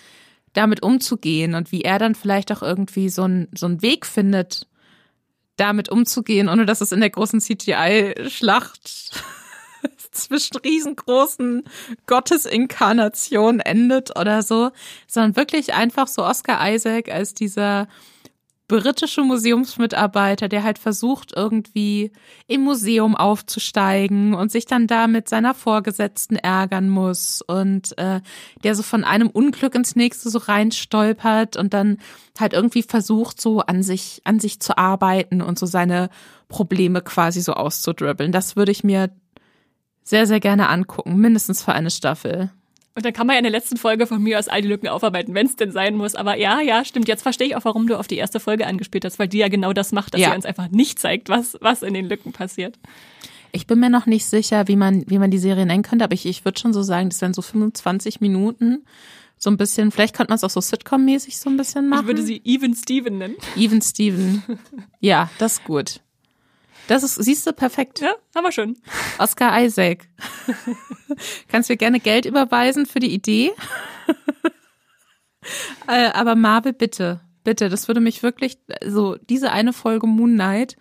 damit 0.54 0.82
umzugehen 0.84 1.54
und 1.54 1.72
wie 1.74 1.82
er 1.82 2.00
dann 2.00 2.16
vielleicht 2.16 2.52
auch 2.54 2.62
irgendwie 2.64 3.10
so, 3.10 3.24
ein, 3.28 3.50
so 3.54 3.66
einen 3.66 3.82
Weg 3.82 4.06
findet, 4.06 4.68
damit 5.58 5.90
umzugehen, 5.90 6.48
ohne 6.50 6.66
dass 6.66 6.80
es 6.82 6.94
in 6.94 7.02
der 7.02 7.10
großen 7.10 7.42
CGI-Schlacht 7.42 9.12
zwischen 10.24 10.58
riesengroßen 10.58 11.64
Gottesinkarnationen 12.06 13.62
endet 13.62 14.18
oder 14.20 14.42
so, 14.42 14.72
sondern 15.08 15.36
wirklich 15.36 15.74
einfach 15.74 16.08
so 16.08 16.24
Oscar 16.24 16.74
Isaac 16.74 17.10
als 17.10 17.34
dieser 17.34 17.88
britische 18.68 19.22
Museumsmitarbeiter, 19.22 20.50
der 20.50 20.64
halt 20.64 20.78
versucht, 20.78 21.32
irgendwie 21.36 22.12
im 22.48 22.62
Museum 22.62 23.16
aufzusteigen 23.16 24.34
und 24.34 24.52
sich 24.52 24.66
dann 24.66 24.88
da 24.88 25.08
mit 25.08 25.30
seiner 25.30 25.54
Vorgesetzten 25.54 26.36
ärgern 26.36 26.90
muss 26.90 27.42
und 27.42 27.98
äh, 27.98 28.20
der 28.64 28.76
so 28.76 28.84
von 28.84 29.06
einem 29.06 29.30
Unglück 29.30 29.74
ins 29.74 29.96
nächste 29.96 30.30
so 30.30 30.40
reinstolpert 30.40 31.56
und 31.56 31.74
dann 31.74 31.98
halt 32.38 32.54
irgendwie 32.54 32.84
versucht, 32.84 33.40
so 33.40 33.62
an 33.62 33.84
sich, 33.84 34.22
an 34.26 34.40
sich 34.40 34.60
zu 34.60 34.78
arbeiten 34.78 35.42
und 35.42 35.58
so 35.58 35.66
seine 35.66 36.10
Probleme 36.50 37.02
quasi 37.02 37.42
so 37.42 37.54
auszudribbeln. 37.54 38.34
Das 38.34 38.58
würde 38.58 38.72
ich 38.72 38.84
mir 38.84 39.10
sehr, 40.08 40.26
sehr 40.26 40.40
gerne 40.40 40.70
angucken, 40.70 41.18
mindestens 41.18 41.62
für 41.64 41.74
eine 41.74 41.92
Staffel. 41.92 42.50
Und 42.96 43.06
dann 43.06 43.14
kann 43.14 43.28
man 43.28 43.36
ja 43.36 43.40
in 43.40 43.44
der 43.44 43.52
letzten 43.52 43.78
Folge 43.78 44.08
von 44.08 44.24
mir 44.24 44.40
aus 44.40 44.48
all 44.48 44.62
die 44.62 44.68
Lücken 44.70 44.88
aufarbeiten, 44.88 45.36
wenn 45.36 45.46
es 45.46 45.56
denn 45.56 45.72
sein 45.72 45.96
muss. 45.96 46.16
Aber 46.16 46.36
ja, 46.38 46.62
ja, 46.62 46.84
stimmt. 46.84 47.08
Jetzt 47.08 47.22
verstehe 47.22 47.48
ich 47.48 47.56
auch, 47.56 47.66
warum 47.66 47.86
du 47.88 47.96
auf 48.00 48.08
die 48.08 48.16
erste 48.18 48.40
Folge 48.40 48.66
angespielt 48.66 49.06
hast, 49.06 49.20
weil 49.20 49.28
die 49.28 49.38
ja 49.38 49.50
genau 49.50 49.74
das 49.74 49.92
macht, 49.92 50.14
dass 50.14 50.22
Ja. 50.22 50.30
sie 50.30 50.36
uns 50.36 50.46
einfach 50.46 50.70
nicht 50.70 50.98
zeigt, 50.98 51.30
was, 51.30 51.58
was 51.62 51.84
in 51.84 51.94
den 51.94 52.08
Lücken 52.10 52.32
passiert. 52.32 52.80
Ich 53.52 53.68
bin 53.68 53.80
mir 53.80 53.90
noch 53.90 54.06
nicht 54.08 54.26
sicher, 54.26 54.68
wie 54.68 54.76
man, 54.76 55.04
wie 55.08 55.20
man 55.20 55.30
die 55.30 55.38
Serie 55.38 55.66
nennen 55.66 55.84
könnte, 55.84 56.06
aber 56.06 56.14
ich, 56.16 56.26
ich 56.26 56.44
würde 56.46 56.60
schon 56.60 56.74
so 56.74 56.82
sagen, 56.82 57.10
das 57.10 57.22
wären 57.22 57.34
so 57.34 57.42
25 57.42 58.20
Minuten. 58.22 58.84
So 59.38 59.52
ein 59.52 59.58
bisschen, 59.58 59.92
vielleicht 59.92 60.16
könnte 60.16 60.32
man 60.32 60.38
es 60.38 60.44
auch 60.44 60.50
so 60.50 60.60
Sitcom-mäßig 60.62 61.38
so 61.38 61.52
ein 61.52 61.58
bisschen 61.58 61.90
machen. 61.90 62.02
Ich 62.02 62.08
würde 62.08 62.24
sie 62.24 62.42
Even 62.46 62.74
Steven 62.74 63.20
nennen. 63.20 63.36
Even 63.56 63.82
Steven. 63.84 64.42
Ja, 65.00 65.30
das 65.38 65.54
ist 65.60 65.64
gut. 65.66 66.02
Das 66.88 67.04
ist, 67.04 67.16
siehst 67.16 67.46
du, 67.46 67.54
perfekt. 67.54 68.00
Ja, 68.02 68.16
haben 68.36 68.44
wir 68.46 68.52
schon. 68.52 68.78
Oscar 69.20 69.62
Isaac. 69.62 70.08
Kannst 71.50 71.70
mir 71.70 71.78
gerne 71.78 72.00
Geld 72.00 72.26
überweisen 72.26 72.86
für 72.86 73.00
die 73.00 73.14
Idee. 73.14 73.52
Äh, 75.88 76.10
Aber 76.14 76.36
Marvel, 76.36 76.74
bitte, 76.74 77.22
bitte, 77.44 77.70
das 77.70 77.88
würde 77.88 78.02
mich 78.02 78.22
wirklich, 78.24 78.58
so 78.86 79.16
diese 79.30 79.52
eine 79.52 79.72
Folge 79.72 80.06
Moon 80.08 80.34
Knight 80.34 80.76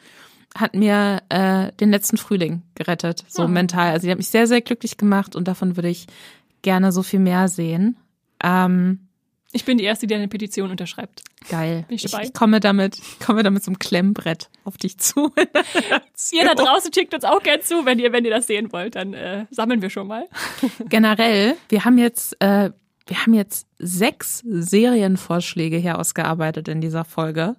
hat 0.57 0.75
mir 0.75 1.23
äh, 1.29 1.71
den 1.73 1.91
letzten 1.91 2.17
Frühling 2.17 2.63
gerettet, 2.75 3.25
so 3.29 3.43
Ja. 3.43 3.49
mental. 3.49 3.93
Also 3.93 4.07
die 4.07 4.11
hat 4.11 4.19
mich 4.19 4.31
sehr, 4.31 4.47
sehr 4.47 4.63
glücklich 4.63 4.97
gemacht 4.97 5.37
und 5.37 5.47
davon 5.47 5.77
würde 5.77 5.89
ich 5.91 6.07
gerne 6.63 6.91
so 6.93 7.03
viel 7.03 7.21
mehr 7.21 7.47
sehen. 7.49 7.97
Ähm, 8.43 9.06
Ich 9.57 9.65
bin 9.65 9.79
die 9.79 9.85
Erste, 9.85 10.07
die 10.07 10.15
eine 10.15 10.29
Petition 10.29 10.71
unterschreibt. 10.71 11.23
geil. 11.49 11.85
Bin 11.89 11.97
ich 11.97 12.05
Ich, 12.05 12.11
dabei? 12.11 12.25
ich 12.25 12.33
komme 12.35 12.61
damit, 12.61 12.99
ich 12.99 13.19
komme 13.19 13.43
damit 13.43 13.65
zum 13.65 13.79
Klemmbrett 13.79 14.49
auf 14.65 14.77
dich 14.77 14.99
zu. 14.99 15.33
Ihr 16.33 16.45
da 16.45 16.55
draußen 16.55 16.93
schickt 16.93 17.15
uns 17.15 17.25
auch 17.25 17.43
gern 17.43 17.61
zu, 17.63 17.85
wenn 17.87 17.99
ihr, 17.99 18.13
wenn 18.13 18.25
ihr 18.25 18.31
das 18.31 18.47
sehen 18.47 18.71
wollt, 18.73 18.95
dann 18.97 19.15
äh, 19.15 19.47
sammeln 19.51 19.81
wir 19.83 19.91
schon 19.91 20.07
mal. 20.07 20.27
generell, 20.89 21.57
wir 21.69 21.85
haben 21.85 21.99
jetzt, 21.99 22.37
äh, 22.41 22.71
wir 23.07 23.21
haben 23.23 23.35
jetzt 23.35 23.67
sechs 23.79 24.43
Serienvorschläge 24.47 25.77
hier 25.79 25.99
ausgearbeitet 25.99 26.69
in 26.69 26.81
dieser 26.81 27.05
Folge. 27.05 27.57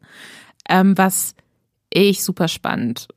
Ähm, 0.69 0.97
was 0.97 1.35
ich 1.89 2.23
super 2.23 2.47
spannend 2.47 3.07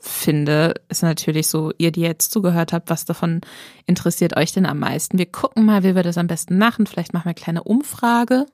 finde, 0.00 0.74
ist 0.88 1.02
natürlich 1.02 1.48
so, 1.48 1.72
ihr, 1.78 1.92
die 1.92 2.00
jetzt 2.00 2.32
zugehört 2.32 2.72
habt, 2.72 2.90
was 2.90 3.04
davon 3.04 3.40
interessiert 3.86 4.36
euch 4.36 4.52
denn 4.52 4.66
am 4.66 4.78
meisten? 4.78 5.18
Wir 5.18 5.26
gucken 5.26 5.64
mal, 5.64 5.82
wie 5.82 5.94
wir 5.94 6.02
das 6.02 6.18
am 6.18 6.26
besten 6.26 6.58
machen. 6.58 6.86
Vielleicht 6.86 7.12
machen 7.12 7.24
wir 7.24 7.30
eine 7.30 7.34
kleine 7.34 7.62
Umfrage 7.62 8.46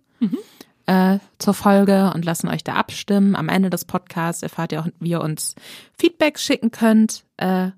äh, 0.87 1.19
zur 1.39 1.55
Folge 1.55 2.13
und 2.15 2.25
lassen 2.25 2.49
euch 2.49 2.65
da 2.65 2.75
abstimmen. 2.75 3.37
Am 3.37 3.49
Ende 3.49 3.71
des 3.71 3.85
Podcasts 3.85 4.43
erfahrt 4.43 4.73
ihr 4.73 4.81
auch, 4.81 4.89
wie 5.01 5.11
ihr 5.11 5.21
uns 5.21 5.55
Feedback 5.99 6.39
schicken 6.39 6.71
könnt. 6.71 7.25
Äh, 7.37 7.71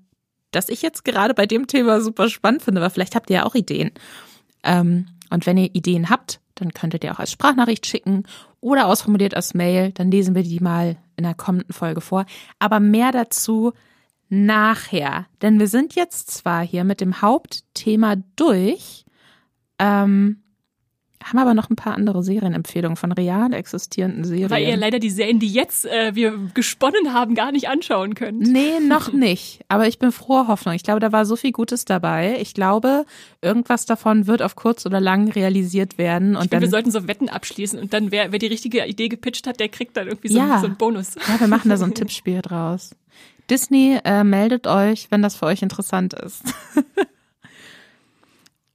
das 0.51 0.69
ich 0.69 0.81
jetzt 0.81 1.03
gerade 1.03 1.33
bei 1.33 1.45
dem 1.45 1.67
Thema 1.67 2.01
super 2.01 2.29
spannend 2.29 2.63
finde, 2.63 2.81
aber 2.81 2.89
vielleicht 2.89 3.15
habt 3.15 3.29
ihr 3.29 3.37
ja 3.37 3.45
auch 3.45 3.55
Ideen. 3.55 3.91
Ähm, 4.63 5.07
und 5.29 5.45
wenn 5.45 5.57
ihr 5.57 5.73
Ideen 5.75 6.09
habt, 6.09 6.39
dann 6.59 6.73
könntet 6.73 7.03
ihr 7.03 7.13
auch 7.13 7.19
als 7.19 7.31
Sprachnachricht 7.31 7.85
schicken 7.85 8.23
oder 8.61 8.87
ausformuliert 8.87 9.35
als 9.35 9.53
Mail. 9.53 9.91
Dann 9.91 10.11
lesen 10.11 10.35
wir 10.35 10.43
die 10.43 10.59
mal 10.59 10.97
in 11.15 11.23
der 11.23 11.33
kommenden 11.33 11.73
Folge 11.73 12.01
vor. 12.01 12.25
Aber 12.59 12.79
mehr 12.79 13.11
dazu 13.11 13.73
nachher. 14.29 15.25
Denn 15.41 15.59
wir 15.59 15.67
sind 15.67 15.95
jetzt 15.95 16.31
zwar 16.31 16.63
hier 16.63 16.83
mit 16.83 17.01
dem 17.01 17.21
Hauptthema 17.21 18.17
durch, 18.35 19.05
ähm, 19.79 20.43
haben 21.23 21.37
aber 21.37 21.53
noch 21.53 21.69
ein 21.69 21.75
paar 21.75 21.95
andere 21.95 22.23
Serienempfehlungen 22.23 22.95
von 22.95 23.11
real 23.11 23.53
existierenden 23.53 24.23
Serien. 24.23 24.49
Weil 24.49 24.65
ihr 24.67 24.77
leider 24.77 24.99
die 24.99 25.09
Serien, 25.09 25.39
die 25.39 25.49
jetzt 25.49 25.85
äh, 25.85 26.15
wir 26.15 26.33
gesponnen 26.53 27.13
haben, 27.13 27.35
gar 27.35 27.51
nicht 27.51 27.67
anschauen 27.67 28.15
könnt. 28.15 28.39
Nee, 28.39 28.79
noch 28.79 29.11
nicht. 29.13 29.59
Aber 29.67 29.87
ich 29.87 29.99
bin 29.99 30.11
froher 30.13 30.47
Hoffnung. 30.47 30.75
Ich 30.75 30.83
glaube, 30.83 31.01
da 31.01 31.11
war 31.11 31.25
so 31.25 31.35
viel 31.35 31.51
Gutes 31.51 31.83
dabei. 31.83 32.37
Ich 32.39 32.53
glaube, 32.53 33.05
irgendwas 33.41 33.85
davon 33.85 34.27
wird 34.27 34.41
auf 34.41 34.55
kurz 34.55 34.85
oder 34.85 35.01
lang 35.01 35.29
realisiert 35.29 35.97
werden. 35.97 36.37
Und 36.37 36.45
ich 36.45 36.49
dann, 36.51 36.61
finde, 36.61 36.67
wir 36.67 36.71
sollten 36.71 36.91
so 36.91 37.07
Wetten 37.07 37.27
abschließen 37.27 37.77
und 37.79 37.93
dann, 37.93 38.11
wer, 38.11 38.31
wer 38.31 38.39
die 38.39 38.47
richtige 38.47 38.85
Idee 38.85 39.09
gepitcht 39.09 39.45
hat, 39.45 39.59
der 39.59 39.67
kriegt 39.69 39.97
dann 39.97 40.07
irgendwie 40.07 40.29
so, 40.29 40.39
Ja. 40.39 40.59
so 40.59 40.67
einen 40.67 40.77
Bonus. 40.77 41.15
ja, 41.27 41.39
wir 41.39 41.47
machen 41.47 41.69
da 41.69 41.75
so 41.77 41.83
ein 41.85 41.93
Tippspiel 41.95 42.41
draus. 42.41 42.95
Disney, 43.49 43.97
äh, 44.05 44.23
meldet 44.23 44.67
euch, 44.67 45.07
wenn 45.09 45.21
das 45.21 45.35
für 45.35 45.47
euch 45.47 45.61
interessant 45.63 46.13
ist. 46.13 46.43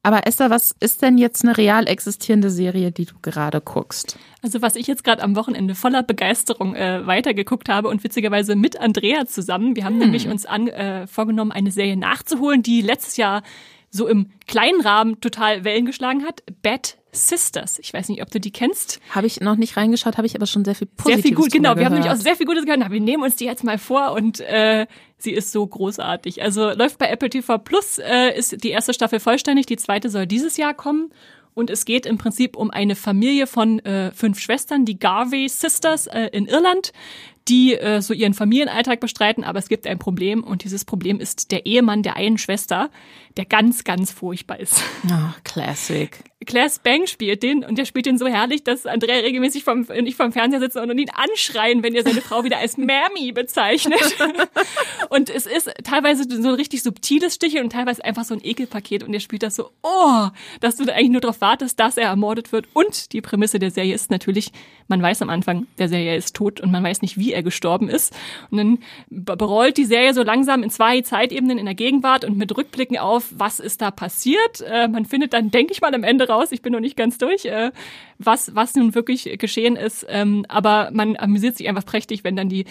Aber 0.04 0.26
Esther, 0.26 0.50
was 0.50 0.76
ist 0.80 1.00
denn 1.00 1.16
jetzt 1.16 1.44
eine 1.44 1.56
real 1.56 1.88
existierende 1.88 2.50
Serie, 2.50 2.92
die 2.92 3.06
du 3.06 3.14
gerade 3.22 3.62
guckst? 3.62 4.18
Also 4.42 4.60
was 4.60 4.76
ich 4.76 4.86
jetzt 4.86 5.02
gerade 5.02 5.22
am 5.22 5.34
Wochenende 5.34 5.74
voller 5.74 6.02
Begeisterung 6.02 6.74
äh, 6.74 7.06
weitergeguckt 7.06 7.70
habe 7.70 7.88
und 7.88 8.04
witzigerweise 8.04 8.54
mit 8.54 8.78
Andrea 8.78 9.24
zusammen. 9.24 9.76
Wir 9.76 9.86
haben 9.86 9.96
nämlich 9.96 10.28
uns 10.28 10.44
an, 10.44 10.68
äh, 10.68 11.06
vorgenommen, 11.06 11.52
eine 11.52 11.70
Serie 11.70 11.96
nachzuholen, 11.96 12.62
die 12.62 12.82
letztes 12.82 13.16
Jahr 13.16 13.42
so 13.88 14.06
im 14.06 14.28
kleinen 14.46 14.82
Rahmen 14.82 15.22
total 15.22 15.64
Wellen 15.64 15.86
geschlagen 15.86 16.22
hat. 16.24 16.42
Bad 16.62 16.98
Sisters. 17.14 17.78
Ich 17.78 17.92
weiß 17.92 18.08
nicht, 18.08 18.22
ob 18.22 18.30
du 18.30 18.40
die 18.40 18.50
kennst. 18.50 19.00
Habe 19.10 19.26
ich 19.26 19.40
noch 19.40 19.56
nicht 19.56 19.76
reingeschaut, 19.76 20.16
habe 20.16 20.26
ich 20.26 20.36
aber 20.36 20.46
schon 20.46 20.64
sehr 20.64 20.74
viel 20.74 20.86
Positives 20.86 21.22
sehr 21.22 21.22
viel 21.22 21.36
gut, 21.36 21.52
genau. 21.52 21.70
drüber 21.70 21.80
Wir 21.80 21.86
haben 21.86 21.92
nämlich 21.94 22.10
auch 22.10 22.14
gehört. 22.14 22.24
sehr 22.24 22.36
viel 22.36 22.46
Gutes 22.46 22.64
gehört. 22.64 22.90
Wir 22.90 23.00
nehmen 23.00 23.22
uns 23.22 23.36
die 23.36 23.44
jetzt 23.44 23.64
mal 23.64 23.78
vor 23.78 24.12
und 24.12 24.40
äh, 24.40 24.86
sie 25.18 25.32
ist 25.32 25.52
so 25.52 25.66
großartig. 25.66 26.42
Also 26.42 26.70
läuft 26.70 26.98
bei 26.98 27.08
Apple 27.08 27.30
TV 27.30 27.58
Plus, 27.58 27.98
äh, 27.98 28.36
ist 28.36 28.62
die 28.62 28.70
erste 28.70 28.94
Staffel 28.94 29.20
vollständig, 29.20 29.66
die 29.66 29.76
zweite 29.76 30.10
soll 30.10 30.26
dieses 30.26 30.56
Jahr 30.56 30.74
kommen. 30.74 31.10
Und 31.54 31.70
es 31.70 31.84
geht 31.84 32.04
im 32.04 32.18
Prinzip 32.18 32.56
um 32.56 32.72
eine 32.72 32.96
Familie 32.96 33.46
von 33.46 33.78
äh, 33.80 34.10
fünf 34.10 34.40
Schwestern, 34.40 34.84
die 34.84 34.98
Garvey 34.98 35.48
Sisters 35.48 36.08
äh, 36.08 36.28
in 36.32 36.46
Irland, 36.46 36.92
die 37.48 37.74
äh, 37.74 38.00
so 38.00 38.12
ihren 38.12 38.34
Familienalltag 38.34 39.00
bestreiten, 39.00 39.44
aber 39.44 39.58
es 39.58 39.68
gibt 39.68 39.86
ein 39.86 39.98
Problem 39.98 40.42
und 40.42 40.64
dieses 40.64 40.84
Problem 40.84 41.20
ist 41.20 41.52
der 41.52 41.66
Ehemann 41.66 42.02
der 42.02 42.16
einen 42.16 42.38
Schwester, 42.38 42.90
der 43.36 43.44
ganz, 43.44 43.84
ganz 43.84 44.12
furchtbar 44.12 44.60
ist. 44.60 44.80
Oh, 45.06 45.34
Classic. 45.42 46.10
Claire 46.46 46.68
Spang 46.70 47.06
spielt 47.06 47.42
den 47.42 47.64
und 47.64 47.78
der 47.78 47.86
spielt 47.86 48.06
den 48.06 48.18
so 48.18 48.26
herrlich, 48.26 48.62
dass 48.64 48.84
Andrea 48.86 49.16
regelmäßig 49.16 49.64
vom, 49.64 49.86
nicht 50.02 50.16
vom 50.16 50.30
Fernseher 50.30 50.60
sitzt 50.60 50.76
und 50.76 50.98
ihn 50.98 51.08
anschreien, 51.10 51.82
wenn 51.82 51.94
er 51.94 52.02
seine 52.02 52.20
Frau 52.20 52.44
wieder 52.44 52.58
als 52.58 52.76
Mammy 52.76 53.32
bezeichnet. 53.32 53.98
und 55.08 55.30
es 55.30 55.46
ist 55.46 55.70
teilweise 55.84 56.24
so 56.28 56.48
ein 56.48 56.54
richtig 56.54 56.82
subtiles 56.82 57.36
Sticheln 57.36 57.64
und 57.64 57.70
teilweise 57.72 58.04
einfach 58.04 58.24
so 58.24 58.34
ein 58.34 58.40
Ekelpaket 58.44 59.02
und 59.04 59.14
er 59.14 59.20
spielt 59.20 59.42
das 59.42 59.56
so, 59.56 59.70
oh, 59.82 60.28
dass 60.60 60.76
du 60.76 60.84
da 60.84 60.92
eigentlich 60.92 61.10
nur 61.10 61.20
darauf 61.22 61.40
wartest, 61.40 61.80
dass 61.80 61.96
er 61.96 62.08
ermordet 62.08 62.52
wird. 62.52 62.66
Und 62.74 63.12
die 63.12 63.20
Prämisse 63.22 63.58
der 63.58 63.70
Serie 63.70 63.94
ist 63.94 64.10
natürlich, 64.10 64.52
man 64.88 65.00
weiß 65.00 65.22
am 65.22 65.30
Anfang, 65.30 65.66
der 65.78 65.88
Serie 65.88 66.10
er 66.10 66.16
ist 66.16 66.36
tot 66.36 66.60
und 66.60 66.70
man 66.70 66.84
weiß 66.84 67.00
nicht, 67.00 67.16
wie 67.18 67.32
er 67.32 67.42
gestorben 67.42 67.88
ist. 67.88 68.12
Und 68.50 68.58
dann 68.58 68.78
be- 69.08 69.36
berollt 69.36 69.78
die 69.78 69.86
Serie 69.86 70.12
so 70.12 70.22
langsam 70.22 70.62
in 70.62 70.68
zwei 70.70 71.00
Zeitebenen 71.00 71.56
in 71.56 71.64
der 71.64 71.74
Gegenwart 71.74 72.24
und 72.24 72.36
mit 72.36 72.54
Rückblicken 72.54 72.98
auf, 72.98 73.23
was 73.34 73.60
ist 73.60 73.82
da 73.82 73.90
passiert. 73.90 74.60
Äh, 74.60 74.88
man 74.88 75.04
findet 75.04 75.32
dann, 75.32 75.50
denke 75.50 75.72
ich 75.72 75.80
mal, 75.80 75.94
am 75.94 76.04
Ende 76.04 76.28
raus, 76.28 76.52
ich 76.52 76.62
bin 76.62 76.72
noch 76.72 76.80
nicht 76.80 76.96
ganz 76.96 77.18
durch, 77.18 77.44
äh, 77.44 77.72
was, 78.18 78.54
was 78.54 78.74
nun 78.74 78.94
wirklich 78.94 79.38
geschehen 79.38 79.76
ist. 79.76 80.06
Ähm, 80.08 80.44
aber 80.48 80.90
man 80.92 81.16
amüsiert 81.16 81.56
sich 81.56 81.68
einfach 81.68 81.84
prächtig, 81.84 82.24
wenn 82.24 82.36
dann 82.36 82.48
die 82.48 82.64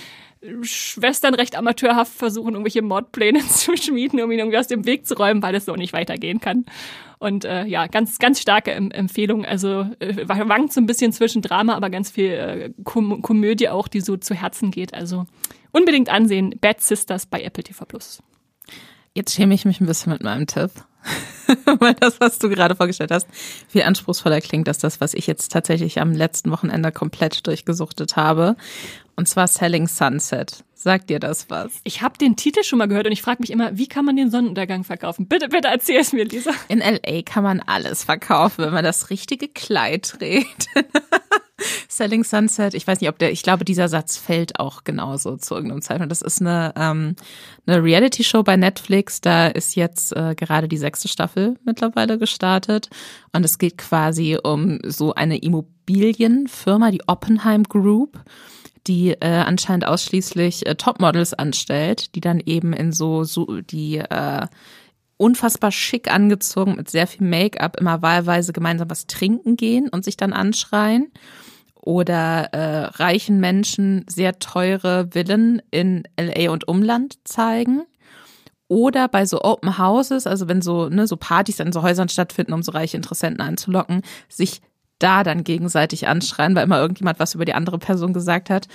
Schwestern 0.62 1.36
recht 1.36 1.56
amateurhaft 1.56 2.14
versuchen, 2.14 2.54
irgendwelche 2.54 2.82
Mordpläne 2.82 3.40
zu 3.48 3.78
schmieden, 3.78 4.22
um 4.22 4.32
ihn 4.32 4.40
irgendwie 4.40 4.58
aus 4.58 4.68
dem 4.68 4.86
Weg 4.86 5.08
zu 5.08 5.16
räumen, 5.16 5.42
weil 5.42 5.56
es 5.56 5.66
so 5.66 5.76
nicht 5.76 5.94
weitergehen 5.94 6.40
kann. 6.40 6.66
Und 7.20 7.46
äh, 7.46 7.64
ja, 7.66 7.88
ganz, 7.88 8.20
ganz 8.20 8.42
starke 8.42 8.72
em 8.72 8.92
Empfehlung. 8.92 9.46
Also 9.46 9.88
äh, 10.00 10.28
wankt 10.28 10.74
so 10.74 10.82
ein 10.82 10.86
bisschen 10.86 11.14
zwischen 11.14 11.42
Drama, 11.42 11.76
aber 11.76 11.90
ganz 11.90 12.12
viel 12.12 12.32
äh, 12.32 12.70
Kom 12.84 13.22
Komödie 13.22 13.70
auch, 13.70 13.88
die 13.88 14.02
so 14.02 14.18
zu 14.18 14.36
Herzen 14.36 14.72
geht. 14.72 14.94
Also 14.94 15.26
unbedingt 15.72 16.10
ansehen. 16.10 16.56
Bad 16.60 16.82
Sisters 16.82 17.26
bei 17.26 17.42
Apple 17.42 17.64
TV 17.64 17.86
Plus. 17.86 18.22
Jetzt 19.16 19.34
schäme 19.34 19.54
ich 19.54 19.66
mich 19.66 19.80
ein 19.80 19.86
bisschen 19.86 20.12
mit 20.12 20.24
meinem 20.24 20.48
Tipp. 20.48 20.72
Weil 21.80 21.94
das, 21.96 22.20
was 22.20 22.40
du 22.40 22.50
gerade 22.50 22.76
vorgestellt 22.76 23.12
hast, 23.12 23.28
viel 23.68 23.84
anspruchsvoller 23.84 24.42
klingt 24.42 24.68
als 24.68 24.80
das, 24.80 25.02
was 25.02 25.14
ich 25.14 25.28
jetzt 25.28 25.52
tatsächlich 25.52 26.00
am 26.00 26.14
letzten 26.14 26.52
Wochenende 26.52 26.92
komplett 26.92 27.46
durchgesuchtet 27.46 28.16
habe. 28.16 28.56
Und 29.16 29.28
zwar 29.28 29.48
Selling 29.48 29.88
Sunset. 29.88 30.64
Sagt 30.84 31.10
dir 31.10 31.22
das 31.22 31.50
was? 31.50 31.72
Ich 31.86 32.02
habe 32.02 32.18
den 32.18 32.36
Titel 32.36 32.62
schon 32.62 32.78
mal 32.78 32.90
gehört 32.90 33.06
und 33.06 33.14
ich 33.14 33.22
frage 33.22 33.40
mich 33.40 33.52
immer, 33.52 33.78
wie 33.78 33.88
kann 33.88 34.04
man 34.04 34.18
den 34.18 34.30
Sonnenuntergang 34.30 34.84
verkaufen? 34.84 35.30
Bitte, 35.30 35.48
bitte 35.48 35.70
erzähl 35.70 36.02
es 36.02 36.12
mir, 36.12 36.26
Lisa. 36.26 36.52
In 36.68 36.80
LA 36.80 37.22
kann 37.24 37.42
man 37.42 37.62
alles 37.62 38.04
verkaufen, 38.04 38.66
wenn 38.66 38.74
man 38.74 38.84
das 38.84 39.10
richtige 39.10 39.48
Kleid 39.48 40.10
trägt. 40.20 40.68
Selling 41.88 42.26
Sunset, 42.26 42.74
ich 42.74 42.86
weiß 42.86 43.00
nicht, 43.00 43.10
ob 43.10 43.18
der, 43.18 43.32
ich 43.32 43.44
glaube, 43.44 43.64
dieser 43.64 43.88
Satz 43.88 44.18
fällt 44.18 44.60
auch 44.60 44.84
genauso 44.84 45.38
zu 45.38 45.56
irgendeinem 45.56 45.82
Zeitpunkt. 45.82 46.12
Das 46.12 46.22
ist 46.22 46.42
eine, 46.42 46.74
ähm, 46.76 47.16
eine 47.66 47.82
Reality-Show 47.82 48.44
bei 48.44 48.58
Netflix. 48.58 49.22
Da 49.22 49.48
ist 49.48 49.78
jetzt 49.78 50.14
äh, 50.18 50.36
gerade 50.36 50.68
die 50.68 50.78
sechste 50.78 51.08
Staffel 51.08 51.58
mittlerweile 51.64 52.18
gestartet. 52.18 52.90
Und 53.32 53.46
es 53.46 53.58
geht 53.58 53.78
quasi 53.78 54.38
um 54.44 54.80
so 54.84 55.14
eine 55.14 55.38
Immobilienfirma, 55.38 56.92
die 56.92 57.08
Oppenheim 57.08 57.64
Group 57.64 58.20
die 58.88 59.12
äh, 59.12 59.44
anscheinend 59.46 59.86
ausschließlich 59.86 60.66
äh, 60.66 60.76
Topmodels 60.76 61.34
anstellt, 61.34 62.16
die 62.16 62.22
dann 62.22 62.40
eben 62.40 62.74
in 62.74 62.92
so, 62.92 63.24
so 63.24 63.62
die 63.62 63.98
äh, 63.98 64.48
unfassbar 65.18 65.72
schick 65.72 66.12
angezogen 66.12 66.76
mit 66.76 66.90
sehr 66.90 67.08
viel 67.08 67.26
Make-up 67.26 67.80
immer 67.80 68.02
wahlweise 68.02 68.52
gemeinsam 68.54 68.90
was 68.90 69.08
trinken 69.08 69.56
gehen 69.56 69.90
und 69.90 70.04
sich 70.04 70.18
dann 70.18 70.34
anschreien. 70.34 71.12
Oder 71.76 72.54
äh, 72.54 72.86
reichen 72.86 73.40
Menschen 73.42 74.06
sehr 74.08 74.40
teure 74.40 75.10
Villen 75.12 75.62
in 75.70 76.04
LA 76.18 76.52
und 76.52 76.68
Umland 76.68 77.18
zeigen. 77.26 77.84
Oder 78.70 79.08
bei 79.10 79.26
so 79.26 79.42
Open 79.42 79.78
Houses, 79.78 80.26
also 80.26 80.48
wenn 80.48 80.62
so 80.62 80.88
ne 80.88 81.08
so 81.08 81.18
Partys 81.18 81.60
in 81.60 81.74
so 81.74 81.82
Häusern 81.82 82.10
stattfinden, 82.10 82.54
um 82.54 82.64
so 82.64 82.72
reiche 82.72 82.98
Interessenten 82.98 83.42
anzulocken, 83.42 84.02
sich 84.30 84.62
da 85.00 85.24
dann 85.24 85.44
gegenseitig 85.44 86.08
anschreien, 86.08 86.56
weil 86.56 86.64
immer 86.64 86.80
irgendjemand 86.80 87.20
was 87.20 87.36
über 87.36 87.46
die 87.46 87.54
andere 87.54 87.78
Person 87.78 88.14
gesagt 88.14 88.50
hat. 88.50 88.68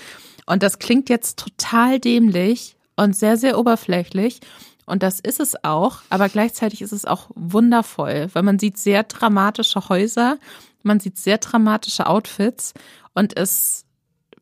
Und 0.47 0.63
das 0.63 0.79
klingt 0.79 1.09
jetzt 1.09 1.39
total 1.39 2.01
dämlich 2.01 2.77
und 2.97 3.17
sehr, 3.17 3.37
sehr 3.37 3.59
oberflächlich. 3.59 4.41
Und 4.87 5.03
das 5.03 5.21
ist 5.21 5.39
es 5.39 5.65
auch, 5.65 6.01
aber 6.09 6.31
gleichzeitig 6.31 6.81
ist 6.81 6.93
es 6.93 7.05
auch 7.05 7.29
wundervoll, 7.35 8.29
weil 8.33 8.43
man 8.43 8.59
sieht 8.59 8.79
sehr 8.79 9.03
dramatische 9.03 9.89
Häuser, 9.91 10.39
man 10.83 10.99
sieht 10.99 11.19
sehr 11.19 11.37
dramatische 11.37 12.07
Outfits 12.07 12.73
und 13.15 13.37
es, 13.37 13.85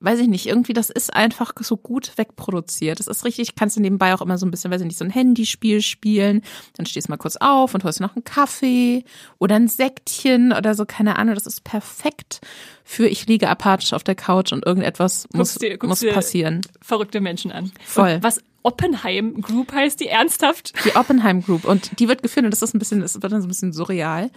weiß 0.01 0.21
ich 0.21 0.29
nicht, 0.29 0.47
irgendwie 0.47 0.73
das 0.73 0.91
ist 0.91 1.15
einfach 1.15 1.53
so 1.61 1.77
gut 1.77 2.13
wegproduziert. 2.17 2.99
Das 2.99 3.07
ist 3.07 3.25
richtig, 3.25 3.55
kannst 3.55 3.77
du 3.77 3.81
nebenbei 3.81 4.15
auch 4.15 4.21
immer 4.21 4.39
so 4.39 4.47
ein 4.47 4.51
bisschen, 4.51 4.71
weiß 4.71 4.81
ich 4.83 4.87
nicht, 4.87 4.99
so 4.99 5.05
ein 5.05 5.11
Handyspiel 5.11 5.81
spielen, 5.83 6.43
dann 6.77 6.87
stehst 6.87 7.09
du 7.09 7.13
mal 7.13 7.17
kurz 7.17 7.37
auf 7.37 7.75
und 7.75 7.85
holst 7.85 8.01
noch 8.01 8.15
einen 8.15 8.25
Kaffee 8.25 9.05
oder 9.39 9.57
ein 9.57 9.69
Sektchen 9.69 10.53
oder 10.53 10.75
so, 10.75 10.85
keine 10.85 11.17
Ahnung, 11.17 11.35
das 11.35 11.47
ist 11.47 11.65
perfekt 11.65 12.41
für 12.85 13.07
ich 13.09 13.27
liege 13.27 13.49
apathisch 13.49 13.93
auf 13.93 14.05
der 14.05 14.15
Couch 14.15 14.53
und 14.53 14.65
irgendetwas 14.65 15.27
muss, 15.33 15.55
dir- 15.57 15.79
muss 15.83 16.01
passieren. 16.15 16.61
Verrückte 16.81 17.21
Menschen 17.21 17.51
an. 17.51 17.73
Voll. 17.85 18.15
Und 18.15 18.23
was 18.23 18.41
Oppenheim 18.63 19.41
Group 19.41 19.73
heißt, 19.73 20.01
die 20.01 20.09
ernsthaft? 20.09 20.73
Die 20.85 20.95
Oppenheim 20.97 21.41
Group 21.43 21.65
und 21.65 21.99
die 22.01 22.09
wird 22.09 22.23
geführt 22.23 22.45
und 22.45 22.51
das 22.51 22.63
ist 22.63 22.75
ein 22.75 22.79
bisschen, 22.81 23.01
das 23.01 23.15
wird 23.15 23.25
dann 23.33 23.41
so 23.41 23.47
ein 23.47 23.49
bisschen 23.49 23.73
surreal 23.73 24.31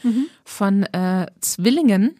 von 0.45 0.83
äh, 0.83 1.25
Zwillingen, 1.41 2.15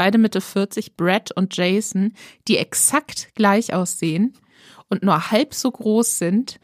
beide 0.00 0.16
Mitte 0.16 0.40
40, 0.40 0.96
Brad 0.96 1.30
und 1.36 1.54
Jason, 1.54 2.14
die 2.48 2.56
exakt 2.56 3.28
gleich 3.34 3.74
aussehen 3.74 4.32
und 4.88 5.02
nur 5.02 5.30
halb 5.30 5.52
so 5.52 5.70
groß 5.70 6.16
sind 6.16 6.58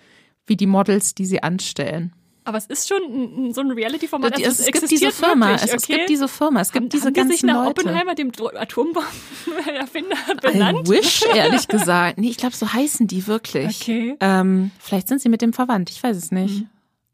wie 0.47 0.57
die 0.57 0.65
Models, 0.67 1.15
die 1.15 1.27
sie 1.27 1.43
anstellen. 1.43 2.15
Aber 2.45 2.57
es 2.57 2.65
ist 2.67 2.89
schon 2.89 3.03
ein- 3.03 3.53
so 3.53 3.61
ein 3.61 3.71
Reality-Format. 3.73 4.39
es, 4.41 4.61
es 4.61 4.67
gibt 4.73 4.91
diese 4.91 5.11
Firma, 5.13 5.49
wirklich, 5.51 5.73
es, 5.75 5.87
gibt 5.87 6.09
diese 6.09 6.29
Firma, 6.29 6.61
es 6.63 6.73
gibt 6.73 6.85
haben, 6.85 6.89
diese 6.89 7.07
haben 7.09 7.13
die 7.15 7.21
ganzen 7.21 7.33
sich 7.33 7.43
nach 7.43 7.67
Leute. 7.67 7.81
Oppenheimer, 7.83 8.15
dem 8.15 8.31
Atombombenerfinder, 8.55 10.17
I 10.33 10.35
benannt? 10.53 10.89
wish, 10.89 11.23
ehrlich 11.35 11.69
gesagt. 11.69 12.19
Nee, 12.19 12.29
ich 12.31 12.37
glaube, 12.39 12.57
so 12.57 12.73
heißen 12.73 13.07
die 13.07 13.27
wirklich. 13.27 13.83
Okay. 13.83 14.17
Ähm, 14.21 14.71
vielleicht 14.79 15.09
sind 15.09 15.21
sie 15.21 15.29
mit 15.29 15.43
dem 15.43 15.53
verwandt, 15.53 15.91
ich 15.91 16.03
weiß 16.03 16.17
es 16.17 16.31
nicht. 16.31 16.65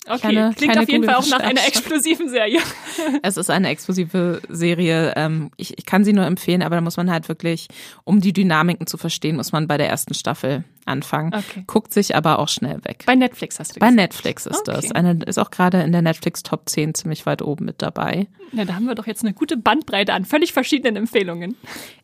Okay, 0.04 0.18
Kleine- 0.18 0.52
klingt 0.54 0.72
kleine 0.72 0.80
auf 0.82 0.88
jeden 0.88 1.04
Fall 1.04 1.14
auch 1.14 1.28
nach 1.28 1.38
einer 1.40 1.64
explosiven 1.66 2.28
Serie. 2.28 2.58
Es 3.22 3.36
ist 3.36 3.50
eine 3.50 3.68
explosive 3.68 4.42
Serie. 4.48 5.12
Ähm, 5.16 5.50
ich, 5.56 5.78
ich 5.78 5.86
kann 5.86 6.04
sie 6.04 6.12
nur 6.12 6.24
empfehlen, 6.26 6.62
aber 6.62 6.74
da 6.74 6.80
muss 6.80 6.96
man 6.96 7.10
halt 7.10 7.28
wirklich, 7.28 7.68
um 8.04 8.20
die 8.20 8.32
Dynamiken 8.32 8.86
zu 8.86 8.96
verstehen, 8.98 9.36
muss 9.36 9.52
man 9.52 9.66
bei 9.68 9.78
der 9.78 9.88
ersten 9.88 10.12
Staffel 10.14 10.64
anfangen. 10.86 11.32
Okay. 11.34 11.64
Guckt 11.66 11.92
sich 11.92 12.16
aber 12.16 12.38
auch 12.40 12.48
schnell 12.48 12.84
weg. 12.84 13.04
Bei 13.06 13.14
Netflix 13.14 13.58
hast 13.60 13.76
du 13.76 13.80
Bei 13.80 13.86
gesagt. 13.86 13.96
Netflix 13.96 14.46
ist 14.46 14.68
Okay. 14.68 14.72
das. 14.74 14.92
Eine 14.92 15.22
ist 15.24 15.38
auch 15.38 15.50
gerade 15.50 15.80
in 15.82 15.92
der 15.92 16.02
Netflix 16.02 16.42
Top 16.42 16.68
10 16.68 16.94
ziemlich 16.94 17.24
weit 17.24 17.40
oben 17.42 17.64
mit 17.64 17.80
dabei. 17.80 18.26
Na, 18.50 18.64
da 18.64 18.74
haben 18.74 18.86
wir 18.86 18.94
doch 18.96 19.06
jetzt 19.06 19.22
eine 19.22 19.32
gute 19.32 19.56
Bandbreite 19.56 20.12
an 20.12 20.24
völlig 20.24 20.52
verschiedenen 20.52 20.96
Empfehlungen. 20.96 21.56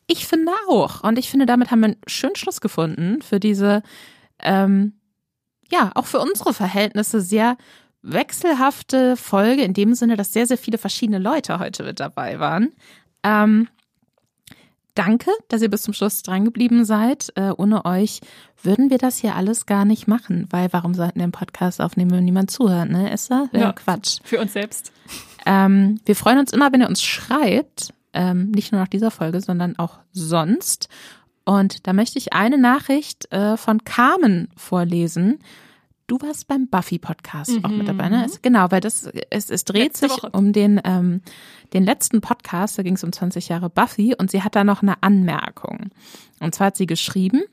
Ich 0.07 0.25
finde 0.25 0.53
auch. 0.69 1.03
Und 1.03 1.19
ich 1.19 1.29
finde, 1.29 1.45
damit 1.45 1.69
haben 1.71 1.81
wir 1.81 1.87
einen 1.87 1.97
schönen 2.07 2.35
Schluss 2.37 2.61
gefunden 2.61 3.21
für 3.21 3.39
diese, 3.39 3.83
ähm, 4.41 4.93
ja, 5.71 5.91
auch 5.95 6.05
für 6.07 6.19
unsere 6.19 6.53
Verhältnisse 6.53 7.21
sehr 7.21 7.57
wechselhafte 8.01 9.17
Folge, 9.17 9.63
in 9.63 9.73
dem 9.73 9.93
Sinne, 9.93 10.15
dass 10.15 10.33
sehr, 10.33 10.47
sehr 10.47 10.57
viele 10.57 10.77
verschiedene 10.77 11.19
Leute 11.19 11.59
heute 11.59 11.83
mit 11.83 11.99
dabei 11.99 12.39
waren. 12.39 12.73
Ähm, 13.23 13.67
danke, 14.95 15.31
dass 15.47 15.61
ihr 15.61 15.69
bis 15.69 15.83
zum 15.83 15.93
Schluss 15.93 16.23
drangeblieben 16.23 16.85
seid. 16.85 17.31
Äh, 17.35 17.51
ohne 17.57 17.85
euch 17.85 18.21
würden 18.61 18.89
wir 18.89 18.97
das 18.97 19.17
hier 19.17 19.35
alles 19.35 19.65
gar 19.65 19.85
nicht 19.85 20.07
machen, 20.07 20.47
weil 20.49 20.71
warum 20.71 20.93
sollten 20.93 21.19
wir 21.19 21.23
einen 21.23 21.31
Podcast 21.31 21.81
aufnehmen, 21.81 22.11
wenn 22.11 22.25
niemand 22.25 22.51
zuhört, 22.51 22.89
ne? 22.89 23.11
Ist 23.11 23.31
das? 23.31 23.49
Ja, 23.51 23.73
Quatsch. 23.73 24.19
Für 24.23 24.39
uns 24.39 24.53
selbst. 24.53 24.91
Ähm, 25.45 25.99
wir 26.05 26.15
freuen 26.15 26.39
uns 26.39 26.53
immer, 26.53 26.71
wenn 26.71 26.81
ihr 26.81 26.89
uns 26.89 27.01
schreibt, 27.01 27.93
ähm, 28.13 28.51
nicht 28.51 28.71
nur 28.71 28.81
nach 28.81 28.87
dieser 28.87 29.11
Folge, 29.11 29.41
sondern 29.41 29.77
auch 29.77 29.99
sonst. 30.11 30.89
Und 31.45 31.87
da 31.87 31.93
möchte 31.93 32.17
ich 32.17 32.33
eine 32.33 32.57
Nachricht 32.57 33.31
äh, 33.31 33.57
von 33.57 33.83
Carmen 33.83 34.49
vorlesen. 34.55 35.39
Du 36.09 36.19
warst 36.21 36.47
beim 36.47 36.67
Buffy-Podcast 36.67 37.51
mhm. 37.51 37.65
auch 37.65 37.69
mit 37.69 37.87
dabei, 37.87 38.09
ne? 38.09 38.25
Es, 38.25 38.41
genau, 38.41 38.71
weil 38.71 38.81
das, 38.81 39.07
es, 39.29 39.51
es 39.51 39.63
dreht 39.63 39.83
Letzte 39.83 40.09
sich 40.09 40.23
Woche. 40.23 40.31
um 40.31 40.53
den, 40.53 40.81
ähm, 40.83 41.21
den 41.71 41.83
letzten 41.83 42.19
Podcast, 42.19 42.79
da 42.79 42.81
ging 42.81 42.95
es 42.95 43.03
um 43.03 43.11
20 43.11 43.47
Jahre 43.47 43.69
Buffy 43.69 44.15
und 44.17 44.31
sie 44.31 44.41
hat 44.41 44.55
da 44.55 44.63
noch 44.63 44.81
eine 44.81 45.03
Anmerkung. 45.03 45.91
Und 46.39 46.55
zwar 46.55 46.67
hat 46.67 46.77
sie 46.77 46.87
geschrieben, 46.87 47.43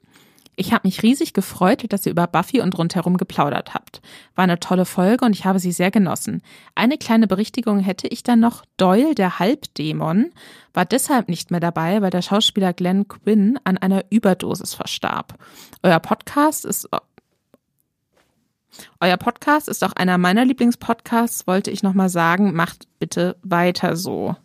ich 0.59 0.72
habe 0.72 0.88
mich 0.88 1.02
riesig 1.02 1.34
gefreut, 1.34 1.84
dass 1.90 2.07
ihr 2.07 2.12
über 2.12 2.26
Buffy 2.26 2.62
und 2.62 2.78
rundherum 2.78 3.18
geplaudert 3.18 3.74
habt. 3.74 4.00
War 4.36 4.44
eine 4.44 4.59
tolle 4.59 4.86
Folge 4.86 5.26
und 5.26 5.34
ich 5.34 5.44
habe 5.44 5.59
sie 5.59 5.72
sehr 5.72 5.90
genossen. 5.90 6.40
Eine 6.74 6.96
kleine 6.96 7.26
Berichtigung 7.26 7.80
hätte 7.80 8.09
ich 8.09 8.22
dann 8.22 8.40
noch. 8.40 8.64
Doyle, 8.78 9.14
der 9.14 9.38
Halbdämon, 9.38 10.30
war 10.72 10.86
deshalb 10.86 11.28
nicht 11.28 11.50
mehr 11.50 11.61
dabei, 11.61 12.00
weil 12.00 12.09
der 12.09 12.22
Schauspieler 12.22 12.72
Glenn 12.72 13.07
Quinn 13.07 13.59
an 13.64 13.76
einer 13.76 14.04
Überdosis 14.09 14.72
verstarb. 14.72 15.34
Euer 15.82 16.00
Podcast 16.00 16.64
ist 16.64 16.88
euer 19.00 19.16
Podcast 19.16 19.68
ist 19.68 19.84
auch 19.84 19.92
einer 19.92 20.18
meiner 20.18 20.44
Lieblingspodcasts, 20.44 21.46
wollte 21.46 21.70
ich 21.70 21.82
nochmal 21.82 22.08
sagen. 22.08 22.54
Macht 22.54 22.86
bitte 22.98 23.36
weiter 23.42 23.96
so. 23.96 24.36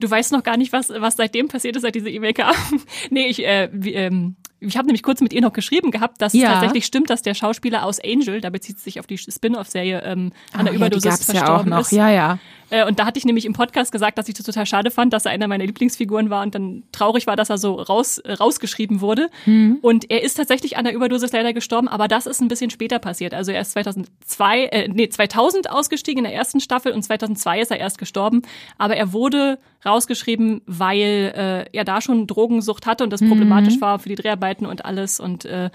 Du 0.00 0.10
weißt 0.10 0.32
noch 0.32 0.42
gar 0.42 0.56
nicht, 0.56 0.72
was, 0.72 0.90
was 0.90 1.16
seitdem 1.16 1.48
passiert 1.48 1.76
ist, 1.76 1.82
seit 1.82 1.94
diese 1.94 2.10
E-Mail 2.10 2.34
kam. 2.34 2.54
nee, 3.10 3.26
ich, 3.26 3.44
äh, 3.46 3.68
wie, 3.72 3.94
ähm, 3.94 4.36
ich 4.60 4.76
habe 4.76 4.86
nämlich 4.86 5.02
kurz 5.02 5.20
mit 5.20 5.32
ihr 5.32 5.40
noch 5.40 5.52
geschrieben 5.52 5.90
gehabt, 5.90 6.20
dass 6.22 6.32
ja. 6.32 6.46
es 6.46 6.54
tatsächlich 6.54 6.86
stimmt, 6.86 7.10
dass 7.10 7.22
der 7.22 7.34
Schauspieler 7.34 7.84
aus 7.84 8.00
Angel, 8.02 8.40
da 8.40 8.50
bezieht 8.50 8.76
es 8.76 8.84
sich 8.84 9.00
auf 9.00 9.06
die 9.06 9.18
Spin-off-Serie, 9.18 10.02
ähm, 10.04 10.32
an 10.52 10.64
der 10.64 10.74
ah, 10.74 10.76
Überdosis 10.76 11.04
ja, 11.04 11.16
verstorben 11.16 11.46
ja 11.46 11.56
auch 11.56 11.64
noch. 11.64 11.80
ist. 11.80 11.92
Ja, 11.92 12.10
ja. 12.10 12.38
Äh, 12.70 12.86
und 12.86 12.98
da 12.98 13.06
hatte 13.06 13.18
ich 13.18 13.24
nämlich 13.24 13.44
im 13.44 13.52
Podcast 13.52 13.92
gesagt, 13.92 14.18
dass 14.18 14.28
ich 14.28 14.34
das 14.34 14.46
total 14.46 14.66
schade 14.66 14.90
fand, 14.90 15.12
dass 15.12 15.26
er 15.26 15.32
einer 15.32 15.48
meiner 15.48 15.66
Lieblingsfiguren 15.66 16.30
war 16.30 16.42
und 16.42 16.54
dann 16.54 16.82
traurig 16.92 17.26
war, 17.26 17.36
dass 17.36 17.50
er 17.50 17.58
so 17.58 17.74
raus, 17.74 18.18
äh, 18.18 18.32
rausgeschrieben 18.32 19.00
wurde. 19.00 19.28
Mhm. 19.46 19.78
Und 19.82 20.10
er 20.10 20.22
ist 20.22 20.34
tatsächlich 20.34 20.76
an 20.76 20.84
der 20.84 20.94
Überdosis 20.94 21.32
leider 21.32 21.52
gestorben, 21.52 21.88
aber 21.88 22.08
das 22.08 22.26
ist 22.26 22.40
ein 22.40 22.48
bisschen 22.48 22.70
später 22.70 22.98
passiert. 22.98 23.34
Also 23.34 23.52
er 23.52 23.60
ist 23.60 23.72
2002, 23.72 24.64
äh, 24.64 24.88
nee, 24.88 25.08
2000 25.08 25.70
ausgestiegen 25.70 26.24
in 26.24 26.30
der 26.30 26.34
ersten 26.34 26.60
Staffel 26.60 26.92
und 26.92 27.02
2002 27.02 27.60
ist 27.60 27.70
er 27.70 27.78
erst 27.78 27.98
gestorben. 27.98 28.42
Aber 28.78 28.96
er 28.96 29.12
wurde 29.12 29.58
rausgeschrieben, 29.84 30.62
weil 30.66 31.66
äh, 31.70 31.76
er 31.76 31.84
da 31.84 32.00
schon 32.00 32.26
Drogensucht 32.26 32.86
hatte 32.86 33.04
und 33.04 33.12
das 33.12 33.20
mhm. 33.20 33.28
problematisch 33.28 33.80
war 33.80 33.98
für 33.98 34.08
die 34.08 34.14
Dreharbeiten 34.14 34.43
und 34.52 34.84
alles 34.84 35.20
und 35.20 35.44
äh, 35.44 35.70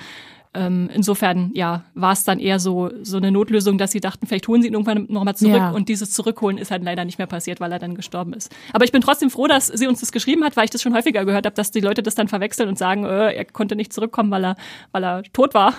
ähm, 0.55 0.89
insofern, 0.91 1.51
ja, 1.53 1.83
war 1.93 2.13
es 2.13 2.23
dann 2.23 2.39
eher 2.39 2.59
so, 2.59 2.89
so 3.03 3.17
eine 3.17 3.31
Notlösung, 3.31 3.77
dass 3.77 3.91
sie 3.91 3.99
dachten, 3.99 4.25
vielleicht 4.25 4.47
holen 4.47 4.63
sie 4.63 4.67
ihn 4.67 4.73
irgendwann 4.73 5.05
nochmal 5.07 5.35
zurück. 5.35 5.55
Ja. 5.55 5.69
Und 5.69 5.89
dieses 5.89 6.11
Zurückholen 6.11 6.57
ist 6.57 6.71
halt 6.71 6.83
leider 6.83 7.05
nicht 7.05 7.19
mehr 7.19 7.27
passiert, 7.27 7.59
weil 7.59 7.71
er 7.71 7.77
dann 7.77 7.93
gestorben 7.93 8.33
ist. 8.33 8.51
Aber 8.73 8.83
ich 8.83 8.91
bin 8.91 9.01
trotzdem 9.01 9.29
froh, 9.29 9.45
dass 9.45 9.67
sie 9.67 9.85
uns 9.85 9.99
das 9.99 10.11
geschrieben 10.11 10.43
hat, 10.43 10.57
weil 10.57 10.65
ich 10.65 10.71
das 10.71 10.81
schon 10.81 10.95
häufiger 10.95 11.23
gehört 11.23 11.45
habe, 11.45 11.55
dass 11.55 11.69
die 11.69 11.81
Leute 11.81 12.01
das 12.01 12.15
dann 12.15 12.27
verwechseln 12.27 12.67
und 12.67 12.79
sagen, 12.79 13.05
äh, 13.05 13.31
er 13.31 13.45
konnte 13.45 13.75
nicht 13.75 13.93
zurückkommen, 13.93 14.31
weil 14.31 14.43
er, 14.43 14.55
weil 14.91 15.03
er 15.03 15.21
tot 15.33 15.53
war. 15.53 15.75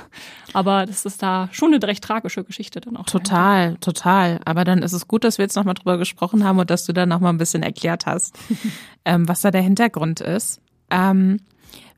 Aber 0.52 0.86
das 0.86 1.04
ist 1.04 1.20
da 1.20 1.48
schon 1.50 1.74
eine 1.74 1.84
recht 1.84 2.04
tragische 2.04 2.44
Geschichte 2.44 2.80
dann 2.80 2.96
auch. 2.96 3.06
Total, 3.06 3.64
dahinter. 3.64 3.80
total. 3.80 4.40
Aber 4.44 4.62
dann 4.62 4.84
ist 4.84 4.92
es 4.92 5.08
gut, 5.08 5.24
dass 5.24 5.38
wir 5.38 5.44
jetzt 5.44 5.56
nochmal 5.56 5.74
drüber 5.74 5.98
gesprochen 5.98 6.44
haben 6.44 6.60
und 6.60 6.70
dass 6.70 6.86
du 6.86 6.92
da 6.92 7.06
nochmal 7.06 7.32
ein 7.32 7.38
bisschen 7.38 7.64
erklärt 7.64 8.06
hast, 8.06 8.38
ähm, 9.04 9.28
was 9.28 9.40
da 9.40 9.50
der 9.50 9.62
Hintergrund 9.62 10.20
ist. 10.20 10.60
Ähm, 10.92 11.38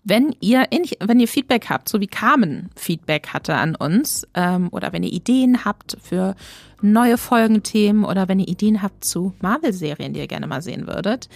wenn 0.05 0.35
ihr, 0.41 0.67
wenn 1.01 1.21
ihr 1.21 1.29
Feedback 1.29 1.71
habt, 1.71 1.89
so 1.89 2.01
wie 2.01 2.09
Carmen 2.09 2.71
Feedback 2.75 3.29
hatte 3.29 3.55
an 3.55 3.77
uns, 3.77 4.27
ähm, 4.35 4.69
oder 4.73 4.93
wenn 4.93 5.05
ihr 5.05 5.13
Ideen 5.13 5.65
habt 5.65 5.97
für 6.03 6.35
neue 6.81 7.19
Folgenthemen 7.19 8.05
oder 8.05 8.27
wenn 8.29 8.41
ihr 8.41 8.49
Ideen 8.49 8.83
habt 8.83 9.05
zu 9.05 9.33
Marvel-Serien, 9.41 10.13
die 10.13 10.19
ihr 10.21 10.27
gerne 10.27 10.49
mal 10.49 10.63
sehen 10.63 10.89
würdet, 10.89 11.29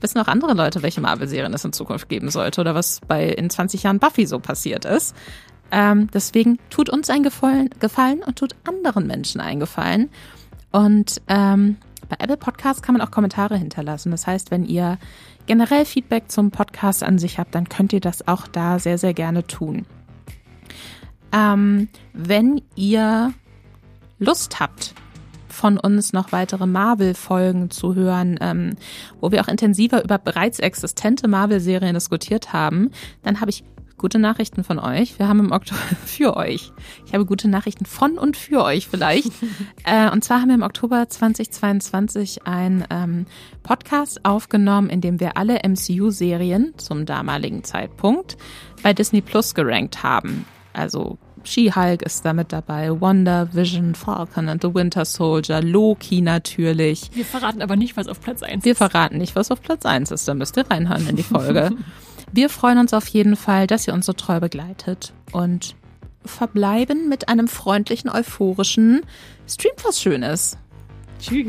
wissen 0.00 0.18
auch 0.18 0.28
andere 0.28 0.54
Leute, 0.54 0.82
welche 0.82 1.00
Marvel-Serien 1.00 1.54
es 1.54 1.64
in 1.64 1.72
Zukunft 1.72 2.08
geben 2.08 2.30
sollte 2.30 2.60
oder 2.60 2.74
was 2.74 3.00
bei 3.06 3.28
in 3.28 3.50
20 3.50 3.82
Jahren 3.82 3.98
Buffy 3.98 4.26
so 4.26 4.38
passiert 4.38 4.84
ist. 4.84 5.14
Ähm, 5.70 6.08
deswegen 6.12 6.58
tut 6.70 6.90
uns 6.90 7.10
ein 7.10 7.22
Gefallen, 7.22 7.70
Gefallen 7.80 8.22
und 8.22 8.38
tut 8.38 8.54
anderen 8.64 9.06
Menschen 9.06 9.40
einen 9.40 9.60
Gefallen. 9.60 10.10
Und 10.70 11.22
ähm, 11.28 11.76
bei 12.08 12.16
Apple 12.18 12.36
Podcasts 12.36 12.82
kann 12.82 12.94
man 12.94 13.06
auch 13.06 13.10
Kommentare 13.10 13.56
hinterlassen. 13.56 14.10
Das 14.10 14.26
heißt, 14.26 14.50
wenn 14.50 14.64
ihr 14.64 14.98
generell 15.46 15.84
Feedback 15.84 16.30
zum 16.30 16.50
Podcast 16.50 17.02
an 17.02 17.18
sich 17.18 17.38
habt, 17.38 17.54
dann 17.54 17.68
könnt 17.68 17.92
ihr 17.92 18.00
das 18.00 18.28
auch 18.28 18.46
da 18.46 18.78
sehr, 18.78 18.98
sehr 18.98 19.14
gerne 19.14 19.46
tun. 19.46 19.86
Ähm, 21.34 21.88
wenn 22.12 22.62
ihr 22.76 23.34
Lust 24.18 24.60
habt, 24.60 24.94
von 25.48 25.78
uns 25.78 26.12
noch 26.12 26.32
weitere 26.32 26.66
Marvel-Folgen 26.66 27.70
zu 27.70 27.94
hören, 27.94 28.38
ähm, 28.40 28.76
wo 29.20 29.30
wir 29.30 29.40
auch 29.40 29.48
intensiver 29.48 30.02
über 30.02 30.18
bereits 30.18 30.58
existente 30.58 31.28
Marvel-Serien 31.28 31.94
diskutiert 31.94 32.52
haben, 32.52 32.90
dann 33.22 33.40
habe 33.40 33.50
ich 33.50 33.64
gute 33.96 34.18
Nachrichten 34.18 34.64
von 34.64 34.78
euch. 34.78 35.18
Wir 35.18 35.28
haben 35.28 35.40
im 35.40 35.52
Oktober 35.52 35.80
für 36.04 36.36
euch. 36.36 36.72
Ich 37.06 37.14
habe 37.14 37.24
gute 37.24 37.48
Nachrichten 37.48 37.86
von 37.86 38.18
und 38.18 38.36
für 38.36 38.62
euch 38.62 38.88
vielleicht. 38.88 39.30
äh, 39.84 40.10
und 40.10 40.24
zwar 40.24 40.40
haben 40.40 40.48
wir 40.48 40.56
im 40.56 40.62
Oktober 40.62 41.08
2022 41.08 42.46
einen 42.46 42.84
ähm, 42.90 43.26
Podcast 43.62 44.24
aufgenommen, 44.24 44.90
in 44.90 45.00
dem 45.00 45.20
wir 45.20 45.36
alle 45.36 45.60
MCU-Serien 45.66 46.74
zum 46.76 47.06
damaligen 47.06 47.64
Zeitpunkt 47.64 48.36
bei 48.82 48.92
Disney 48.92 49.20
Plus 49.20 49.54
gerankt 49.54 50.02
haben. 50.02 50.44
Also 50.72 51.18
She-Hulk 51.46 52.02
ist 52.02 52.24
damit 52.24 52.52
dabei, 52.52 53.00
Wonder, 53.00 53.52
Vision, 53.52 53.94
Falcon 53.94 54.48
and 54.48 54.62
the 54.62 54.74
Winter 54.74 55.04
Soldier, 55.04 55.62
Loki 55.62 56.20
natürlich. 56.20 57.10
Wir 57.14 57.24
verraten 57.24 57.62
aber 57.62 57.76
nicht, 57.76 57.96
was 57.96 58.08
auf 58.08 58.20
Platz 58.20 58.42
1 58.42 58.64
Wir 58.64 58.72
ist. 58.72 58.78
verraten 58.78 59.18
nicht, 59.18 59.36
was 59.36 59.50
auf 59.50 59.62
Platz 59.62 59.84
1 59.86 60.10
ist, 60.10 60.26
da 60.28 60.34
müsst 60.34 60.56
ihr 60.56 60.68
reinhören 60.70 61.08
in 61.08 61.16
die 61.16 61.22
Folge. 61.22 61.70
Wir 62.32 62.48
freuen 62.50 62.78
uns 62.78 62.92
auf 62.92 63.06
jeden 63.06 63.36
Fall, 63.36 63.68
dass 63.68 63.86
ihr 63.86 63.94
uns 63.94 64.06
so 64.06 64.12
treu 64.12 64.40
begleitet 64.40 65.12
und 65.30 65.76
verbleiben 66.24 67.08
mit 67.08 67.28
einem 67.28 67.46
freundlichen, 67.46 68.10
euphorischen 68.10 69.02
Stream 69.46 69.74
was 69.84 70.00
Schönes. 70.02 70.56
Tschüss. 71.20 71.46